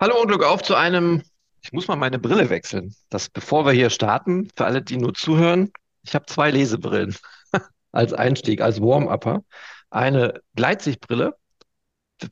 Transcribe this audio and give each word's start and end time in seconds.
Hallo 0.00 0.18
und 0.18 0.28
Glück 0.28 0.44
auf 0.44 0.62
zu 0.62 0.74
einem. 0.76 1.22
Ich 1.60 1.74
muss 1.74 1.86
mal 1.86 1.96
meine 1.96 2.18
Brille 2.18 2.48
wechseln. 2.48 2.94
Das, 3.10 3.28
bevor 3.28 3.66
wir 3.66 3.72
hier 3.72 3.90
starten, 3.90 4.48
für 4.56 4.64
alle, 4.64 4.80
die 4.80 4.96
nur 4.96 5.12
zuhören, 5.12 5.72
ich 6.02 6.14
habe 6.14 6.24
zwei 6.24 6.50
Lesebrillen 6.50 7.14
als 7.92 8.14
Einstieg, 8.14 8.62
als 8.62 8.80
Warm-Upper. 8.80 9.44
Eine 9.90 10.40
Gleitsichtbrille. 10.56 11.36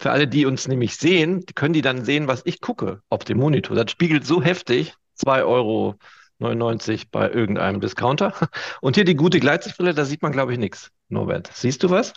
Für 0.00 0.10
alle, 0.10 0.26
die 0.26 0.46
uns 0.46 0.66
nämlich 0.66 0.96
sehen, 0.96 1.44
können 1.54 1.74
die 1.74 1.82
dann 1.82 2.06
sehen, 2.06 2.26
was 2.26 2.40
ich 2.46 2.62
gucke 2.62 3.02
auf 3.10 3.24
dem 3.24 3.36
Monitor. 3.36 3.76
Das 3.76 3.90
spiegelt 3.90 4.24
so 4.24 4.42
heftig. 4.42 4.94
2,99 5.20 5.44
Euro 5.44 5.94
bei 7.10 7.30
irgendeinem 7.30 7.82
Discounter. 7.82 8.32
Und 8.80 8.94
hier 8.94 9.04
die 9.04 9.14
gute 9.14 9.40
Gleitsichtbrille, 9.40 9.92
da 9.92 10.06
sieht 10.06 10.22
man, 10.22 10.32
glaube 10.32 10.54
ich, 10.54 10.58
nichts. 10.58 10.90
Norbert, 11.10 11.50
siehst 11.52 11.82
du 11.82 11.90
was, 11.90 12.14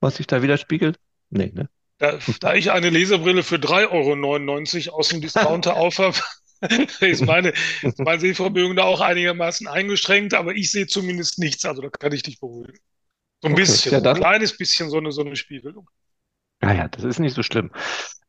was 0.00 0.16
sich 0.16 0.26
da 0.26 0.42
widerspiegelt? 0.42 0.98
Nee, 1.30 1.52
ne? 1.54 1.70
Da, 2.02 2.18
da 2.40 2.54
ich 2.54 2.70
eine 2.72 2.90
Lesebrille 2.90 3.42
für 3.44 3.58
3,99 3.58 4.88
Euro 4.88 4.98
aus 4.98 5.08
dem 5.08 5.20
Discounter 5.20 5.76
aufhabe, 5.76 6.18
ist 7.00 7.24
meine, 7.26 7.52
mein 7.96 8.20
Sehvermögen 8.20 8.76
da 8.76 8.84
auch 8.84 9.00
einigermaßen 9.00 9.68
eingeschränkt, 9.68 10.34
aber 10.34 10.54
ich 10.54 10.70
sehe 10.72 10.86
zumindest 10.88 11.38
nichts, 11.38 11.64
also 11.64 11.82
da 11.82 11.90
kann 11.90 12.12
ich 12.12 12.22
dich 12.24 12.40
beruhigen. 12.40 12.78
So 13.42 13.48
ein 13.48 13.54
Okay, 13.54 13.56
bisschen, 13.56 13.92
ja 13.92 14.00
ein 14.00 14.14
kleines 14.14 14.56
bisschen 14.58 14.90
so 14.90 14.98
eine, 14.98 15.12
so 15.12 15.22
eine 15.22 15.36
Spiegelung. 15.36 15.88
Naja, 16.60 16.88
das 16.88 17.04
ist 17.04 17.18
nicht 17.18 17.34
so 17.34 17.42
schlimm. 17.42 17.70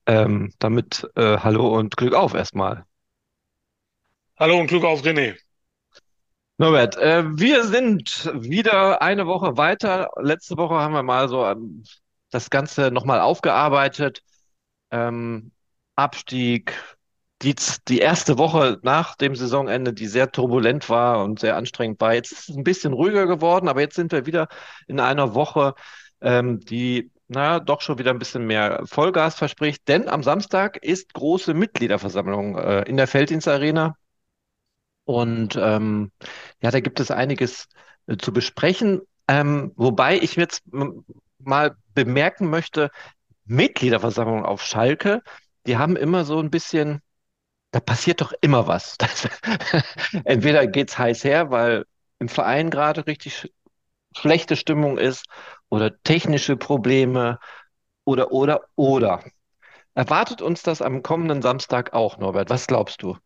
Ähm, 0.08 0.54
damit 0.60 1.08
äh, 1.16 1.38
hallo 1.40 1.78
und 1.78 1.98
Glück 1.98 2.14
auf 2.14 2.34
erstmal. 2.34 2.86
Hallo 4.38 4.60
und 4.60 4.68
Glück 4.68 4.84
auf 4.84 5.02
René. 5.04 5.36
Norbert, 6.58 6.98
äh, 6.98 7.24
wir 7.38 7.64
sind 7.66 8.30
wieder 8.34 9.02
eine 9.02 9.26
Woche 9.28 9.58
weiter. 9.58 10.10
Letzte 10.22 10.58
Woche 10.58 10.76
haben 10.76 10.94
wir 10.94 11.04
mal 11.04 11.28
so 11.28 11.46
ähm, 11.46 11.84
das 12.34 12.50
Ganze 12.50 12.92
nochmal 12.92 13.20
aufgearbeitet. 13.20 14.24
Ähm, 14.92 15.52
Abstieg, 15.96 16.74
die, 17.42 17.56
die 17.88 18.00
erste 18.00 18.38
Woche 18.38 18.80
nach 18.84 19.16
dem 19.16 19.36
Saisonende, 19.36 19.94
die 19.94 20.08
sehr 20.08 20.32
turbulent 20.32 20.90
war 20.90 21.24
und 21.24 21.40
sehr 21.40 21.58
anstrengend 21.58 22.00
war. 22.02 22.14
Jetzt 22.14 22.32
ist 22.32 22.50
es 22.50 22.56
ein 22.56 22.64
bisschen 22.64 22.94
ruhiger 22.94 23.28
geworden, 23.28 23.68
aber 23.68 23.82
jetzt 23.82 23.96
sind 23.96 24.12
wir 24.12 24.26
wieder 24.26 24.48
in 24.88 25.00
einer 25.00 25.36
Woche, 25.36 25.76
ähm, 26.22 26.60
die, 26.62 27.12
naja, 27.28 27.60
doch 27.60 27.82
schon 27.82 27.98
wieder 28.00 28.12
ein 28.12 28.20
bisschen 28.20 28.46
mehr 28.48 28.84
Vollgas 28.86 29.36
verspricht. 29.36 29.88
Denn 29.88 30.08
am 30.08 30.24
Samstag 30.24 30.78
ist 30.78 31.14
große 31.14 31.54
Mitgliederversammlung, 31.54 32.58
äh, 32.58 32.84
in 32.84 32.98
der 32.98 33.08
Felddienstarena. 33.08 33.96
Und 35.06 35.58
ähm, 35.62 36.12
ja, 36.62 36.72
da 36.72 36.80
gibt 36.80 37.00
es 37.00 37.12
einiges 37.12 37.68
äh, 38.08 38.18
zu 38.18 38.32
besprechen. 38.32 39.02
Ähm, 39.28 39.72
wobei 39.76 40.18
ich 40.18 40.36
jetzt 40.36 40.64
mal 41.46 41.76
bemerken 41.94 42.50
möchte, 42.50 42.92
Mitgliederversammlung 43.46 44.46
auf 44.46 44.64
Schalke, 44.64 45.22
die 45.68 45.78
haben 45.78 45.96
immer 45.98 46.26
so 46.26 46.40
ein 46.40 46.52
bisschen, 46.52 47.02
da 47.72 47.80
passiert 47.80 48.22
doch 48.22 48.34
immer 48.42 48.68
was. 48.68 48.98
Entweder 50.26 50.68
geht's 50.68 50.98
heiß 50.98 51.24
her, 51.24 51.52
weil 51.52 51.86
im 52.20 52.30
Verein 52.30 52.70
gerade 52.70 53.08
richtig 53.08 53.36
sch 53.38 53.48
schlechte 54.18 54.56
Stimmung 54.58 54.98
ist 55.00 55.26
oder 55.70 56.02
technische 56.04 56.58
Probleme 56.58 57.40
oder, 58.06 58.32
oder, 58.32 58.62
oder. 58.76 59.24
Erwartet 59.96 60.42
uns 60.42 60.64
das 60.64 60.82
am 60.82 61.04
kommenden 61.04 61.42
Samstag 61.42 61.94
auch, 61.94 62.18
Norbert? 62.20 62.50
Was 62.52 62.68
glaubst 62.68 63.04
du? 63.04 63.18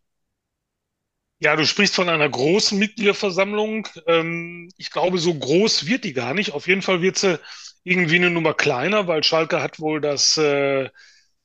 Ja, 1.40 1.56
du 1.56 1.66
sprichst 1.66 1.96
von 1.96 2.10
einer 2.10 2.28
großen 2.30 2.80
Mitgliederversammlung. 2.80 3.88
Ähm, 4.08 4.70
ich 4.78 4.90
glaube, 4.92 5.20
so 5.20 5.34
groß 5.36 5.86
wird 5.86 6.04
die 6.04 6.14
gar 6.14 6.34
nicht. 6.34 6.54
Auf 6.54 6.68
jeden 6.68 6.82
Fall 6.82 7.02
wird 7.02 7.18
sie 7.18 7.40
irgendwie 7.88 8.16
eine 8.18 8.30
Nummer 8.30 8.54
kleiner, 8.54 9.08
weil 9.08 9.24
Schalke 9.24 9.62
hat 9.62 9.80
wohl 9.80 10.02
das, 10.02 10.38
äh, 10.38 10.90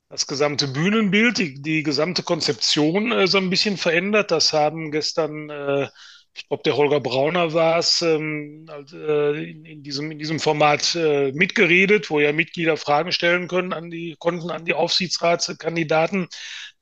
das 0.08 0.26
gesamte 0.26 0.68
Bühnenbild, 0.68 1.38
die, 1.38 1.62
die 1.62 1.82
gesamte 1.82 2.22
Konzeption 2.22 3.12
äh, 3.12 3.26
so 3.26 3.38
ein 3.38 3.50
bisschen 3.50 3.76
verändert. 3.76 4.30
Das 4.30 4.52
haben 4.52 4.90
gestern, 4.90 5.50
äh, 5.50 5.88
ich 6.34 6.48
glaube, 6.48 6.62
der 6.64 6.76
Holger 6.76 7.00
Brauner 7.00 7.52
war 7.54 7.78
es, 7.78 8.02
ähm, 8.02 8.66
äh, 8.92 9.50
in, 9.50 9.64
in 9.64 9.82
diesem, 9.82 10.10
in 10.10 10.18
diesem 10.18 10.40
Format 10.40 10.94
mitgeredet, 11.34 12.10
wo 12.10 12.20
ja 12.20 12.32
Mitglieder 12.32 12.76
Fragen 12.76 13.12
stellen 13.12 13.48
können 13.48 13.72
an 13.72 13.90
die, 13.90 14.16
konnten 14.18 14.50
an 14.50 14.64
die 14.64 14.74
Aufsichtsratskandidaten. 14.74 16.28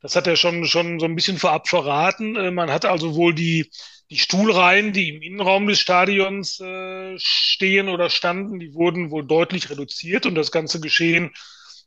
Das 0.02 0.16
hat 0.16 0.26
er 0.26 0.36
schon, 0.36 0.64
schon 0.66 0.98
so 0.98 1.06
ein 1.06 1.14
bisschen 1.14 1.38
vorab 1.38 1.68
verraten. 1.68 2.36
Äh, 2.36 2.50
Man 2.50 2.70
hat 2.70 2.84
also 2.84 3.14
wohl 3.14 3.34
die, 3.34 3.70
die 4.10 4.18
Stuhlreihen, 4.18 4.92
die 4.92 5.10
im 5.10 5.22
Innenraum 5.22 5.66
des 5.66 5.80
Stadions 5.80 6.58
äh, 6.60 7.14
stehen 7.18 7.88
oder 7.88 8.10
standen, 8.10 8.58
die 8.58 8.74
wurden 8.74 9.10
wohl 9.10 9.26
deutlich 9.26 9.70
reduziert 9.70 10.26
und 10.26 10.34
das 10.34 10.50
ganze 10.52 10.80
Geschehen 10.80 11.30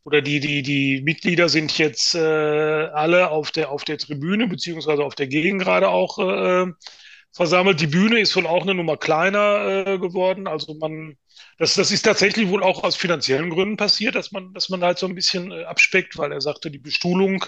oder 0.05 0.21
die, 0.21 0.39
die, 0.39 0.61
die 0.63 1.01
Mitglieder 1.01 1.47
sind 1.49 1.77
jetzt 1.77 2.13
äh, 2.15 2.19
alle 2.19 3.29
auf 3.31 3.51
der, 3.51 3.71
auf 3.71 3.85
der 3.85 3.97
Tribüne 3.97 4.47
beziehungsweise 4.47 5.03
auf 5.03 5.15
der 5.15 5.27
Gegend 5.27 5.61
gerade 5.61 5.89
auch 5.89 6.19
äh, 6.19 6.65
versammelt. 7.31 7.79
Die 7.81 7.87
Bühne 7.87 8.19
ist 8.19 8.35
wohl 8.35 8.45
auch 8.47 8.63
eine 8.63 8.75
Nummer 8.75 8.97
kleiner 8.97 9.85
äh, 9.87 9.97
geworden. 9.99 10.47
Also 10.47 10.73
man, 10.75 11.17
das, 11.57 11.75
das 11.75 11.91
ist 11.91 12.03
tatsächlich 12.03 12.49
wohl 12.49 12.63
auch 12.63 12.83
aus 12.83 12.95
finanziellen 12.95 13.49
Gründen 13.49 13.77
passiert, 13.77 14.15
dass 14.15 14.31
man, 14.31 14.53
dass 14.53 14.69
man 14.69 14.83
halt 14.83 14.97
so 14.99 15.07
ein 15.07 15.15
bisschen 15.15 15.51
äh, 15.51 15.63
abspeckt, 15.63 16.17
weil 16.17 16.31
er 16.31 16.41
sagte, 16.41 16.69
die 16.69 16.79
Bestuhlung 16.79 17.45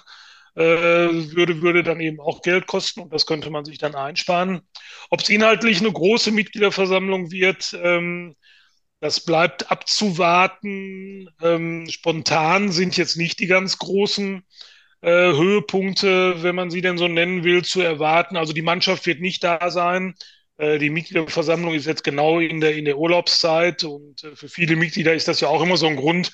würde, 0.56 1.62
würde 1.62 1.84
dann 1.84 2.00
eben 2.00 2.22
auch 2.22 2.42
Geld 2.42 2.66
kosten 2.66 3.02
und 3.02 3.14
das 3.14 3.26
könnte 3.26 3.50
man 3.50 3.66
sich 3.66 3.78
dann 3.78 3.94
einsparen. 3.94 4.62
Ob 5.10 5.20
es 5.22 5.30
inhaltlich 5.30 5.82
eine 5.82 5.92
große 5.92 6.32
Mitgliederversammlung 6.32 7.30
wird, 7.30 7.78
ähm, 7.84 8.36
das 9.02 9.20
bleibt 9.20 9.70
abzuwarten. 9.70 11.30
Ähm, 11.42 11.88
spontan 11.90 12.72
sind 12.72 12.98
jetzt 12.98 13.18
nicht 13.18 13.40
die 13.40 13.48
ganz 13.48 13.78
großen 13.78 14.44
äh, 15.02 15.34
Höhepunkte, 15.34 16.42
wenn 16.42 16.56
man 16.56 16.72
sie 16.72 16.82
denn 16.82 16.98
so 16.98 17.08
nennen 17.08 17.44
will, 17.44 17.64
zu 17.64 17.82
erwarten. 17.82 18.38
Also 18.38 18.54
die 18.54 18.62
Mannschaft 18.62 19.06
wird 19.06 19.22
nicht 19.22 19.44
da 19.44 19.70
sein. 19.70 20.16
Äh, 20.58 20.80
die 20.80 20.90
Mitgliederversammlung 20.90 21.74
ist 21.74 21.86
jetzt 21.86 22.04
genau 22.04 22.40
in 22.40 22.62
der, 22.62 22.76
in 22.76 22.86
der 22.86 22.98
Urlaubszeit 22.98 23.84
und 23.84 24.24
äh, 24.24 24.36
für 24.36 24.50
viele 24.50 24.76
Mitglieder 24.76 25.14
ist 25.14 25.28
das 25.28 25.40
ja 25.42 25.50
auch 25.50 25.62
immer 25.62 25.78
so 25.78 25.88
ein 25.88 25.98
Grund, 25.98 26.32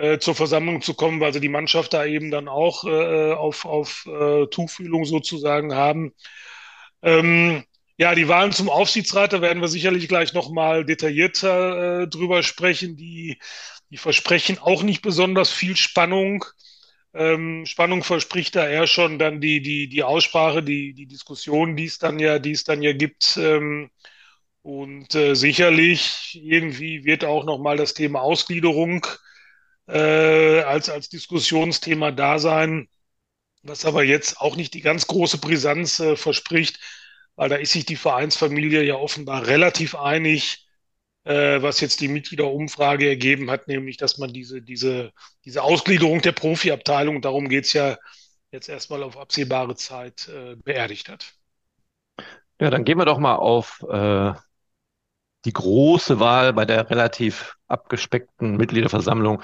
äh, 0.00 0.18
zur 0.18 0.34
Versammlung 0.34 0.82
zu 0.82 0.94
kommen, 0.94 1.20
weil 1.20 1.32
sie 1.32 1.40
die 1.40 1.48
Mannschaft 1.48 1.92
da 1.92 2.04
eben 2.04 2.30
dann 2.30 2.48
auch 2.48 2.84
äh, 2.84 3.32
auf, 3.32 3.64
auf 3.64 4.06
äh, 4.06 4.46
Tuchfühlung 4.46 5.04
sozusagen 5.04 5.74
haben. 5.74 6.12
Ähm, 7.02 7.64
ja, 7.98 8.14
die 8.14 8.28
Wahlen 8.28 8.52
zum 8.52 8.70
Aufsichtsrat, 8.70 9.34
da 9.34 9.42
werden 9.42 9.60
wir 9.60 9.68
sicherlich 9.68 10.08
gleich 10.08 10.32
nochmal 10.32 10.86
detaillierter 10.86 12.02
äh, 12.02 12.08
drüber 12.08 12.42
sprechen. 12.42 12.96
Die, 12.96 13.38
die 13.90 13.98
versprechen 13.98 14.58
auch 14.58 14.82
nicht 14.82 15.02
besonders 15.02 15.52
viel 15.52 15.76
Spannung. 15.76 16.44
Ähm, 17.12 17.66
Spannung 17.66 18.02
verspricht 18.02 18.56
da 18.56 18.66
eher 18.66 18.86
schon 18.86 19.18
dann 19.18 19.40
die, 19.40 19.60
die, 19.60 19.88
die 19.88 20.02
Aussprache, 20.02 20.62
die, 20.62 20.94
die 20.94 21.06
Diskussion, 21.06 21.76
die 21.76 21.86
es 21.86 21.98
dann 21.98 22.18
ja, 22.18 22.38
die 22.38 22.52
es 22.52 22.64
dann 22.64 22.82
ja 22.82 22.92
gibt. 22.94 23.36
Ähm, 23.36 23.90
und 24.62 25.14
äh, 25.14 25.34
sicherlich 25.34 26.40
irgendwie 26.42 27.04
wird 27.04 27.24
auch 27.24 27.44
nochmal 27.44 27.76
das 27.76 27.94
Thema 27.94 28.22
Ausgliederung 28.22 29.06
äh, 29.90 30.62
als, 30.62 30.88
als 30.88 31.08
Diskussionsthema 31.08 32.12
da 32.12 32.38
sein, 32.38 32.88
was 33.62 33.84
aber 33.84 34.04
jetzt 34.04 34.40
auch 34.40 34.56
nicht 34.56 34.74
die 34.74 34.80
ganz 34.80 35.06
große 35.06 35.38
Brisanz 35.38 36.00
äh, 36.00 36.16
verspricht, 36.16 36.78
weil 37.36 37.48
da 37.48 37.56
ist 37.56 37.72
sich 37.72 37.86
die 37.86 37.96
Vereinsfamilie 37.96 38.82
ja 38.82 38.94
offenbar 38.96 39.46
relativ 39.46 39.94
einig, 39.94 40.66
äh, 41.24 41.60
was 41.60 41.80
jetzt 41.80 42.00
die 42.00 42.08
Mitgliederumfrage 42.08 43.08
ergeben 43.08 43.50
hat, 43.50 43.68
nämlich 43.68 43.96
dass 43.96 44.18
man 44.18 44.32
diese, 44.32 44.62
diese, 44.62 45.12
diese 45.44 45.62
Ausgliederung 45.62 46.22
der 46.22 46.32
Profiabteilung, 46.32 47.20
darum 47.20 47.48
geht's 47.48 47.72
ja 47.72 47.98
jetzt 48.52 48.68
erstmal 48.68 49.02
auf 49.02 49.16
absehbare 49.16 49.76
Zeit, 49.76 50.28
äh, 50.28 50.56
beerdigt 50.56 51.08
hat. 51.08 51.34
Ja, 52.60 52.70
dann 52.70 52.84
gehen 52.84 52.98
wir 52.98 53.04
doch 53.04 53.18
mal 53.18 53.36
auf 53.36 53.84
äh, 53.90 54.32
die 55.44 55.52
große 55.52 56.20
Wahl 56.20 56.52
bei 56.52 56.64
der 56.66 56.90
relativ 56.90 57.56
abgespeckten 57.68 58.56
Mitgliederversammlung. 58.56 59.42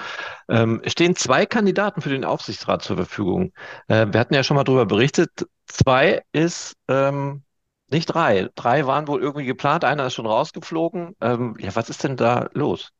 Ähm, 0.49 0.81
es 0.85 0.93
stehen 0.93 1.17
zwei 1.17 1.47
Kandidaten 1.47 2.03
für 2.03 2.11
den 2.11 2.25
Aufsichtsrat 2.25 2.83
zur 2.83 2.97
Verfügung. 2.97 3.53
Äh, 3.89 4.07
wir 4.13 4.21
hatten 4.21 4.35
ja 4.35 4.43
schon 4.45 4.57
mal 4.57 4.65
darüber 4.65 4.87
berichtet. 4.87 5.47
Zwei 5.67 6.25
ist 6.33 6.77
ähm, 6.89 7.43
nicht 7.91 8.07
drei. 8.07 8.49
Drei 8.57 8.87
waren 8.87 9.09
wohl 9.09 9.23
irgendwie 9.23 9.47
geplant. 9.47 9.85
Einer 9.85 10.07
ist 10.07 10.15
schon 10.15 10.27
rausgeflogen. 10.27 11.17
Ähm, 11.21 11.57
ja, 11.61 11.75
was 11.77 11.89
ist 11.91 12.05
denn 12.05 12.17
da 12.17 12.51
los? 12.53 12.93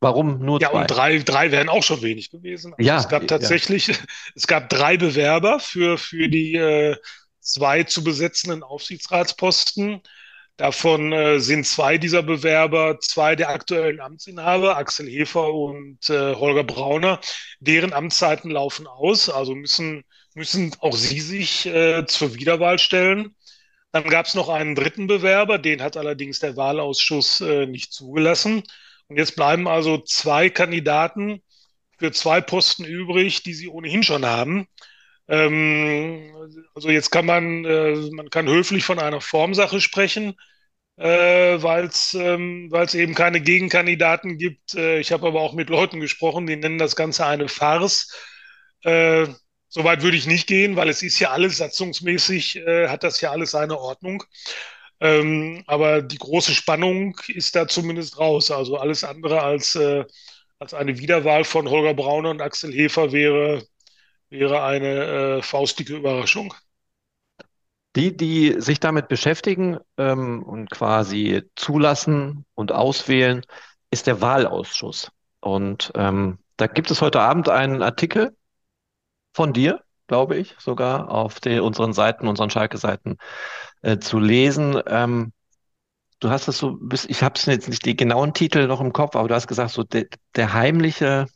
Warum 0.00 0.40
nur 0.40 0.60
Ja, 0.60 0.70
und 0.70 0.86
zwei? 0.86 0.90
drei, 0.90 1.18
drei 1.18 1.50
wären 1.52 1.68
auch 1.68 1.82
schon 1.82 2.00
wenig 2.02 2.30
gewesen. 2.30 2.74
Also 2.74 2.96
es 2.96 3.08
Ja, 3.08 3.08
gab 3.08 3.26
ja. 3.38 3.56
tatsächlich, 3.56 3.92
es 4.34 4.46
gab 4.46 4.68
drei 4.70 4.96
Bewerber 4.96 5.60
für, 5.60 5.98
für 5.98 6.28
die 6.28 6.54
äh, 6.54 6.96
zwei 7.40 7.82
zu 7.84 8.02
besetzenden 8.02 8.62
Aufsichtsratsposten. 8.62 10.02
Davon 10.56 11.12
äh, 11.12 11.38
sind 11.38 11.66
zwei 11.66 11.98
dieser 11.98 12.22
Bewerber, 12.22 12.98
zwei 13.00 13.36
der 13.36 13.50
aktuellen 13.50 14.00
Amtsinhaber, 14.00 14.76
Axel 14.78 15.06
Hefer 15.06 15.52
und 15.52 16.08
äh, 16.08 16.34
Holger 16.34 16.64
Brauner, 16.64 17.20
deren 17.60 17.92
Amtszeiten 17.92 18.50
laufen 18.50 18.86
aus, 18.86 19.28
also 19.28 19.54
müssen, 19.54 20.04
müssen 20.34 20.74
auch 20.80 20.96
sie 20.96 21.20
sich 21.20 21.66
äh, 21.66 22.06
zur 22.06 22.34
Wiederwahl 22.34 22.78
stellen. 22.78 23.34
Dann 23.92 24.08
gab 24.08 24.26
es 24.26 24.34
noch 24.34 24.48
einen 24.48 24.74
dritten 24.74 25.06
Bewerber, 25.06 25.58
den 25.58 25.82
hat 25.82 25.96
allerdings 25.96 26.38
der 26.38 26.56
Wahlausschuss 26.56 27.40
äh, 27.42 27.66
nicht 27.66 27.92
zugelassen. 27.92 28.62
Und 29.08 29.18
jetzt 29.18 29.36
bleiben 29.36 29.68
also 29.68 29.98
zwei 29.98 30.48
Kandidaten 30.50 31.42
für 31.98 32.12
zwei 32.12 32.40
Posten 32.40 32.84
übrig, 32.84 33.42
die 33.42 33.54
sie 33.54 33.68
ohnehin 33.68 34.02
schon 34.02 34.24
haben. 34.26 34.66
Ähm, 35.28 36.32
also 36.74 36.90
jetzt 36.90 37.10
kann 37.10 37.26
man, 37.26 37.64
äh, 37.64 37.96
man 38.12 38.30
kann 38.30 38.48
höflich 38.48 38.84
von 38.84 38.98
einer 38.98 39.20
Formsache 39.20 39.80
sprechen, 39.80 40.34
äh, 40.96 41.62
weil 41.62 41.86
es 41.86 42.14
ähm, 42.14 42.70
eben 42.94 43.14
keine 43.14 43.40
Gegenkandidaten 43.40 44.38
gibt. 44.38 44.74
Äh, 44.74 45.00
ich 45.00 45.12
habe 45.12 45.26
aber 45.28 45.40
auch 45.42 45.52
mit 45.54 45.70
Leuten 45.70 46.00
gesprochen, 46.00 46.46
die 46.46 46.56
nennen 46.56 46.78
das 46.78 46.96
Ganze 46.96 47.26
eine 47.26 47.48
Farce. 47.48 48.12
Äh, 48.84 49.26
Soweit 49.68 50.02
würde 50.02 50.16
ich 50.16 50.26
nicht 50.26 50.46
gehen, 50.46 50.76
weil 50.76 50.88
es 50.88 51.02
ist 51.02 51.18
ja 51.18 51.32
alles 51.32 51.58
satzungsmäßig, 51.58 52.56
äh, 52.56 52.88
hat 52.88 53.02
das 53.04 53.20
ja 53.20 53.32
alles 53.32 53.50
seine 53.50 53.78
Ordnung. 53.78 54.22
Ähm, 55.00 55.62
aber 55.66 56.02
die 56.02 56.18
große 56.18 56.54
Spannung 56.54 57.16
ist 57.28 57.54
da 57.56 57.68
zumindest 57.68 58.18
raus. 58.18 58.50
Also 58.50 58.78
alles 58.78 59.04
andere 59.04 59.42
als, 59.42 59.74
äh, 59.74 60.04
als 60.58 60.72
eine 60.74 60.98
Wiederwahl 60.98 61.44
von 61.44 61.68
Holger 61.68 61.94
Brauner 61.94 62.30
und 62.30 62.40
Axel 62.40 62.72
Hefer 62.72 63.12
wäre, 63.12 63.62
wäre 64.30 64.62
eine 64.62 65.38
äh, 65.38 65.42
faustige 65.42 65.96
Überraschung. 65.96 66.54
Die, 67.94 68.14
die 68.14 68.60
sich 68.60 68.78
damit 68.78 69.08
beschäftigen 69.08 69.78
ähm, 69.96 70.42
und 70.42 70.70
quasi 70.70 71.44
zulassen 71.56 72.44
und 72.54 72.70
auswählen, 72.72 73.42
ist 73.90 74.06
der 74.06 74.20
Wahlausschuss. 74.20 75.10
Und 75.40 75.92
ähm, 75.94 76.38
da 76.56 76.66
gibt 76.66 76.90
es 76.90 77.00
heute 77.00 77.20
Abend 77.20 77.48
einen 77.48 77.82
Artikel 77.82 78.36
von 79.32 79.52
dir, 79.52 79.82
glaube 80.08 80.36
ich, 80.36 80.54
sogar 80.58 81.10
auf 81.10 81.40
den, 81.40 81.60
unseren 81.60 81.92
Seiten, 81.92 82.28
unseren 82.28 82.50
Schalke-Seiten 82.50 83.16
äh, 83.82 83.98
zu 83.98 84.18
lesen. 84.18 84.80
Ähm, 84.86 85.32
du 86.20 86.30
hast 86.30 86.48
es 86.48 86.58
so, 86.58 86.78
ich 87.08 87.22
habe 87.22 87.34
es 87.36 87.46
jetzt 87.46 87.68
nicht 87.68 87.84
die 87.86 87.96
genauen 87.96 88.34
Titel 88.34 88.66
noch 88.66 88.80
im 88.80 88.92
Kopf, 88.92 89.16
aber 89.16 89.28
du 89.28 89.34
hast 89.34 89.46
gesagt, 89.46 89.70
so 89.70 89.84
de, 89.84 90.08
der 90.34 90.52
heimliche 90.52 91.26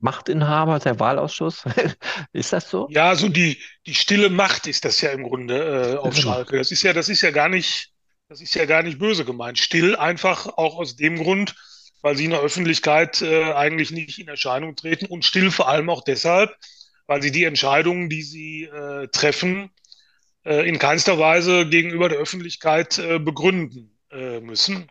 Machtinhaber, 0.00 0.78
der 0.78 0.98
Wahlausschuss. 0.98 1.64
Ist 2.32 2.52
das 2.52 2.70
so? 2.70 2.88
Ja, 2.90 3.14
so 3.14 3.28
die, 3.28 3.58
die 3.86 3.94
stille 3.94 4.30
Macht 4.30 4.66
ist 4.66 4.84
das 4.84 5.00
ja 5.00 5.10
im 5.10 5.24
Grunde 5.24 5.94
äh, 5.94 5.96
auf. 5.96 6.16
Schalke. 6.16 6.58
Das 6.58 6.70
ist 6.70 6.82
ja, 6.82 6.92
das 6.92 7.08
ist 7.08 7.22
ja 7.22 7.30
gar 7.30 7.48
nicht, 7.48 7.92
das 8.28 8.40
ist 8.40 8.54
ja 8.54 8.64
gar 8.64 8.82
nicht 8.82 8.98
böse 8.98 9.24
gemeint. 9.24 9.58
Still 9.58 9.96
einfach 9.96 10.46
auch 10.46 10.76
aus 10.76 10.96
dem 10.96 11.16
Grund, 11.16 11.54
weil 12.02 12.16
sie 12.16 12.24
in 12.24 12.30
der 12.30 12.40
Öffentlichkeit 12.40 13.22
äh, 13.22 13.52
eigentlich 13.52 13.90
nicht 13.90 14.18
in 14.18 14.28
Erscheinung 14.28 14.74
treten 14.76 15.06
und 15.06 15.24
still 15.24 15.50
vor 15.50 15.68
allem 15.68 15.90
auch 15.90 16.02
deshalb, 16.02 16.54
weil 17.06 17.22
sie 17.22 17.30
die 17.30 17.44
Entscheidungen, 17.44 18.08
die 18.08 18.22
sie 18.22 18.64
äh, 18.64 19.08
treffen, 19.08 19.70
äh, 20.44 20.66
in 20.68 20.78
keinster 20.78 21.18
Weise 21.18 21.66
gegenüber 21.66 22.08
der 22.08 22.18
Öffentlichkeit 22.18 22.98
äh, 22.98 23.18
begründen 23.18 23.98
äh, 24.10 24.40
müssen. 24.40 24.90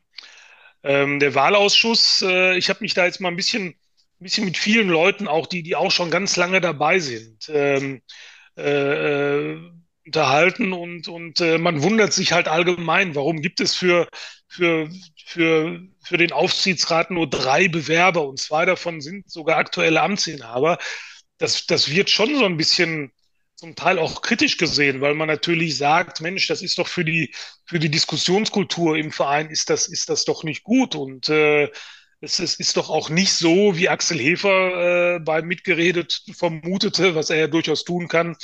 Ähm, 0.83 1.19
der 1.19 1.35
Wahlausschuss, 1.35 2.21
äh, 2.21 2.57
ich 2.57 2.69
habe 2.69 2.79
mich 2.81 2.93
da 2.93 3.05
jetzt 3.05 3.19
mal 3.19 3.29
ein 3.29 3.35
bisschen, 3.35 3.75
ein 4.19 4.23
bisschen 4.23 4.45
mit 4.45 4.57
vielen 4.57 4.89
Leuten, 4.89 5.27
auch 5.27 5.47
die, 5.47 5.63
die 5.63 5.75
auch 5.75 5.91
schon 5.91 6.11
ganz 6.11 6.35
lange 6.35 6.59
dabei 6.59 6.99
sind, 6.99 7.49
ähm, 7.49 8.01
äh, 8.55 9.55
unterhalten 10.05 10.73
und, 10.73 11.07
und 11.07 11.39
äh, 11.39 11.57
man 11.57 11.83
wundert 11.83 12.13
sich 12.13 12.33
halt 12.33 12.47
allgemein, 12.47 13.15
warum 13.15 13.41
gibt 13.41 13.61
es 13.61 13.75
für, 13.75 14.07
für, 14.47 14.89
für, 15.25 15.79
für 16.03 16.17
den 16.17 16.31
Aufsichtsrat 16.31 17.11
nur 17.11 17.29
drei 17.29 17.67
Bewerber 17.67 18.27
und 18.27 18.39
zwei 18.39 18.65
davon 18.65 19.01
sind 19.01 19.29
sogar 19.29 19.57
aktuelle 19.57 20.01
Amtsinhaber. 20.01 20.79
Das, 21.37 21.65
das 21.67 21.89
wird 21.91 22.09
schon 22.09 22.35
so 22.35 22.45
ein 22.45 22.57
bisschen 22.57 23.11
zum 23.55 23.75
Teil 23.75 23.99
auch 23.99 24.21
kritisch 24.21 24.57
gesehen, 24.57 25.01
weil 25.01 25.15
man 25.15 25.27
natürlich 25.27 25.77
sagt, 25.77 26.21
Mensch, 26.21 26.47
das 26.47 26.61
ist 26.61 26.77
doch 26.79 26.87
für 26.87 27.05
die, 27.05 27.33
für 27.65 27.77
die 27.77 27.91
Diskussionskultur 27.91 28.97
im 28.97 29.11
Verein 29.11 29.49
ist 29.49 29.69
das, 29.69 29.87
ist 29.87 30.09
das 30.09 30.25
doch 30.25 30.43
nicht 30.43 30.63
gut. 30.63 30.95
Und 30.95 31.29
äh, 31.29 31.69
es, 32.21 32.39
es 32.39 32.55
ist 32.55 32.77
doch 32.77 32.89
auch 32.89 33.09
nicht 33.09 33.33
so, 33.33 33.77
wie 33.77 33.89
Axel 33.89 34.19
Hefer 34.19 35.15
äh, 35.15 35.19
beim 35.19 35.45
Mitgeredet 35.47 36.23
vermutete, 36.33 37.15
was 37.15 37.29
er 37.29 37.37
ja 37.37 37.47
durchaus 37.47 37.83
tun 37.83 38.07
kann, 38.07 38.35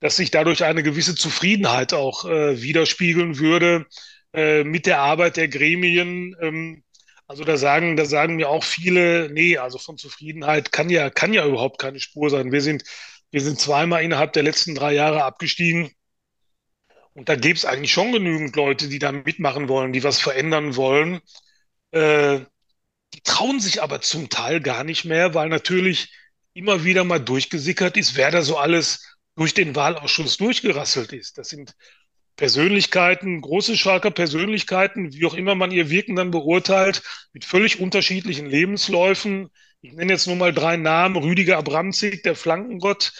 dass 0.00 0.16
sich 0.16 0.30
dadurch 0.30 0.64
eine 0.64 0.82
gewisse 0.82 1.14
Zufriedenheit 1.14 1.94
auch 1.94 2.24
äh, 2.26 2.60
widerspiegeln 2.60 3.38
würde 3.38 3.86
äh, 4.34 4.64
mit 4.64 4.86
der 4.86 5.00
Arbeit 5.00 5.36
der 5.36 5.48
Gremien. 5.48 6.36
Ähm, 6.40 6.84
also 7.26 7.44
da 7.44 7.56
sagen, 7.56 7.96
da 7.96 8.04
sagen 8.04 8.36
mir 8.36 8.50
auch 8.50 8.64
viele, 8.64 9.30
nee, 9.32 9.56
also 9.56 9.78
von 9.78 9.96
Zufriedenheit 9.96 10.72
kann 10.72 10.90
ja, 10.90 11.08
kann 11.08 11.32
ja 11.32 11.46
überhaupt 11.46 11.80
keine 11.80 12.00
Spur 12.00 12.28
sein. 12.28 12.52
Wir 12.52 12.60
sind, 12.60 12.84
wir 13.30 13.40
sind 13.40 13.58
zweimal 13.58 14.02
innerhalb 14.04 14.34
der 14.34 14.42
letzten 14.42 14.74
drei 14.74 14.92
Jahre 14.92 15.24
abgestiegen. 15.24 15.90
Und 17.14 17.28
da 17.28 17.36
gäbe 17.36 17.54
es 17.54 17.64
eigentlich 17.64 17.92
schon 17.92 18.12
genügend 18.12 18.56
Leute, 18.56 18.88
die 18.88 18.98
da 18.98 19.12
mitmachen 19.12 19.68
wollen, 19.68 19.92
die 19.92 20.04
was 20.04 20.20
verändern 20.20 20.76
wollen. 20.76 21.20
Äh, 21.92 22.40
die 23.14 23.20
trauen 23.22 23.60
sich 23.60 23.82
aber 23.82 24.00
zum 24.00 24.28
Teil 24.28 24.60
gar 24.60 24.84
nicht 24.84 25.04
mehr, 25.04 25.34
weil 25.34 25.48
natürlich 25.48 26.12
immer 26.52 26.84
wieder 26.84 27.04
mal 27.04 27.20
durchgesickert 27.20 27.96
ist, 27.96 28.16
wer 28.16 28.30
da 28.30 28.42
so 28.42 28.58
alles 28.58 29.16
durch 29.36 29.54
den 29.54 29.74
Wahlausschuss 29.76 30.36
durchgerasselt 30.36 31.12
ist. 31.12 31.38
Das 31.38 31.48
sind 31.48 31.74
Persönlichkeiten, 32.36 33.40
große 33.40 33.76
Schalker 33.76 34.10
Persönlichkeiten, 34.10 35.12
wie 35.12 35.26
auch 35.26 35.34
immer 35.34 35.54
man 35.54 35.70
ihr 35.70 35.90
Wirken 35.90 36.16
dann 36.16 36.32
beurteilt, 36.32 37.02
mit 37.32 37.44
völlig 37.44 37.80
unterschiedlichen 37.80 38.46
Lebensläufen. 38.46 39.50
Ich 39.80 39.92
nenne 39.92 40.12
jetzt 40.12 40.26
nur 40.26 40.36
mal 40.36 40.52
drei 40.52 40.76
Namen. 40.76 41.16
Rüdiger 41.16 41.58
Abramzig, 41.58 42.22
der 42.24 42.34
Flankengott, 42.34 43.12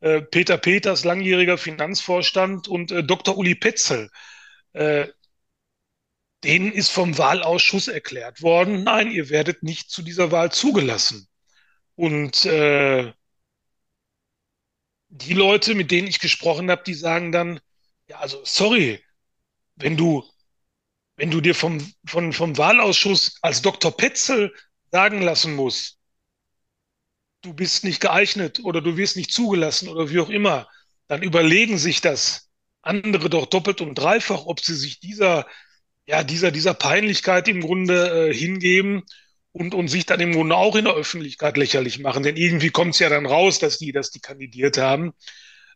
äh, 0.00 0.20
Peter 0.22 0.58
Peters, 0.58 1.04
langjähriger 1.04 1.58
Finanzvorstand 1.58 2.68
und 2.68 2.92
äh, 2.92 3.02
Dr. 3.02 3.36
Uli 3.36 3.56
Petzel. 3.56 4.10
Denen 6.44 6.72
ist 6.72 6.90
vom 6.90 7.18
Wahlausschuss 7.18 7.88
erklärt 7.88 8.42
worden, 8.42 8.82
nein, 8.82 9.10
ihr 9.10 9.28
werdet 9.28 9.62
nicht 9.62 9.90
zu 9.90 10.02
dieser 10.02 10.30
Wahl 10.32 10.50
zugelassen. 10.52 11.28
Und 11.96 12.46
äh, 12.46 13.12
die 15.10 15.34
Leute, 15.34 15.74
mit 15.74 15.90
denen 15.90 16.08
ich 16.08 16.20
gesprochen 16.20 16.70
habe, 16.70 16.82
die 16.84 16.94
sagen 16.94 17.32
dann, 17.32 17.60
ja, 18.06 18.18
also 18.18 18.40
sorry, 18.44 19.02
wenn 19.76 19.96
du, 19.96 20.24
wenn 21.16 21.30
du 21.30 21.40
dir 21.40 21.54
vom, 21.54 21.92
vom, 22.06 22.32
vom 22.32 22.56
Wahlausschuss 22.56 23.38
als 23.42 23.60
Dr. 23.60 23.94
Petzel 23.94 24.54
sagen 24.90 25.20
lassen 25.20 25.54
musst, 25.56 25.98
du 27.42 27.52
bist 27.54 27.84
nicht 27.84 28.00
geeignet 28.00 28.60
oder 28.64 28.80
du 28.80 28.96
wirst 28.96 29.16
nicht 29.16 29.32
zugelassen 29.32 29.88
oder 29.88 30.10
wie 30.10 30.20
auch 30.20 30.30
immer, 30.30 30.68
dann 31.08 31.22
überlegen 31.22 31.78
sich 31.78 32.00
das 32.00 32.48
andere 32.82 33.28
doch 33.28 33.46
doppelt 33.46 33.80
und 33.80 33.94
dreifach, 33.96 34.46
ob 34.46 34.60
sie 34.60 34.74
sich 34.74 35.00
dieser, 35.00 35.46
ja, 36.10 36.24
dieser, 36.24 36.50
dieser 36.50 36.74
Peinlichkeit 36.74 37.46
im 37.46 37.60
Grunde 37.60 38.30
äh, 38.30 38.34
hingeben 38.34 39.04
und, 39.52 39.74
und 39.74 39.86
sich 39.86 40.06
dann 40.06 40.18
im 40.18 40.32
Grunde 40.32 40.56
auch 40.56 40.74
in 40.74 40.86
der 40.86 40.94
Öffentlichkeit 40.94 41.56
lächerlich 41.56 42.00
machen. 42.00 42.24
Denn 42.24 42.36
irgendwie 42.36 42.70
kommt 42.70 42.94
es 42.94 42.98
ja 42.98 43.08
dann 43.08 43.26
raus, 43.26 43.60
dass 43.60 43.78
die, 43.78 43.92
dass 43.92 44.10
die 44.10 44.18
kandidiert 44.18 44.76
haben. 44.76 45.12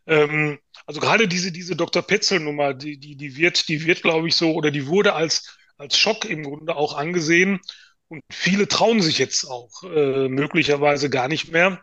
Ähm, 0.07 0.59
also 0.85 0.99
gerade 0.99 1.29
diese, 1.29 1.53
diese 1.53 1.77
Dr. 1.77 2.01
Petzel-Nummer, 2.01 2.73
die, 2.73 2.97
die, 2.97 3.15
die 3.15 3.37
wird, 3.37 3.69
die 3.69 3.85
wird, 3.85 4.01
glaube 4.01 4.27
ich, 4.27 4.35
so, 4.35 4.53
oder 4.53 4.71
die 4.71 4.87
wurde 4.87 5.13
als, 5.13 5.57
als 5.77 5.97
Schock 5.97 6.25
im 6.25 6.43
Grunde 6.43 6.75
auch 6.75 6.95
angesehen. 6.97 7.61
Und 8.09 8.21
viele 8.29 8.67
trauen 8.67 9.01
sich 9.01 9.17
jetzt 9.17 9.45
auch 9.45 9.83
äh, 9.83 10.27
möglicherweise 10.27 11.09
gar 11.09 11.29
nicht 11.29 11.49
mehr. 11.49 11.81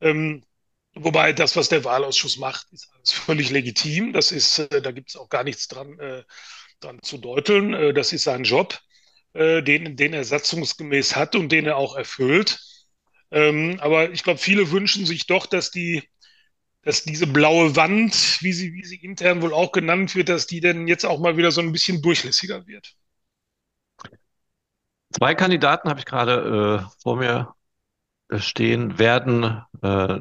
Ähm, 0.00 0.42
wobei 0.94 1.32
das, 1.32 1.54
was 1.54 1.68
der 1.68 1.84
Wahlausschuss 1.84 2.38
macht, 2.38 2.66
ist 2.72 2.90
alles 2.92 3.12
völlig 3.12 3.50
legitim. 3.50 4.12
Das 4.12 4.32
ist, 4.32 4.58
äh, 4.58 4.82
da 4.82 4.90
gibt 4.90 5.10
es 5.10 5.16
auch 5.16 5.28
gar 5.28 5.44
nichts 5.44 5.68
dran, 5.68 5.96
äh, 6.00 6.24
dran 6.80 7.00
zu 7.02 7.18
deuteln. 7.18 7.74
Äh, 7.74 7.94
das 7.94 8.12
ist 8.12 8.24
sein 8.24 8.44
Job, 8.44 8.78
äh, 9.34 9.62
den, 9.62 9.96
den 9.96 10.12
er 10.14 10.24
satzungsgemäß 10.24 11.16
hat 11.16 11.34
und 11.36 11.50
den 11.50 11.66
er 11.66 11.76
auch 11.76 11.96
erfüllt. 11.96 12.58
Ähm, 13.30 13.78
aber 13.80 14.10
ich 14.10 14.22
glaube, 14.22 14.38
viele 14.38 14.70
wünschen 14.70 15.06
sich 15.06 15.26
doch, 15.26 15.46
dass 15.46 15.70
die, 15.70 16.02
dass 16.82 17.04
diese 17.04 17.26
blaue 17.26 17.76
Wand, 17.76 18.38
wie 18.40 18.52
sie, 18.52 18.72
wie 18.72 18.84
sie 18.84 18.96
intern 18.96 19.42
wohl 19.42 19.52
auch 19.52 19.72
genannt 19.72 20.14
wird, 20.14 20.28
dass 20.28 20.46
die 20.46 20.60
denn 20.60 20.88
jetzt 20.88 21.04
auch 21.04 21.20
mal 21.20 21.36
wieder 21.36 21.50
so 21.50 21.60
ein 21.60 21.72
bisschen 21.72 22.00
durchlässiger 22.00 22.66
wird. 22.66 22.94
Zwei 25.10 25.34
Kandidaten 25.34 25.88
habe 25.88 26.00
ich 26.00 26.06
gerade 26.06 26.84
äh, 26.86 27.02
vor 27.02 27.16
mir 27.16 27.54
stehen, 28.36 28.98
werden 28.98 29.62
äh, 29.82 30.18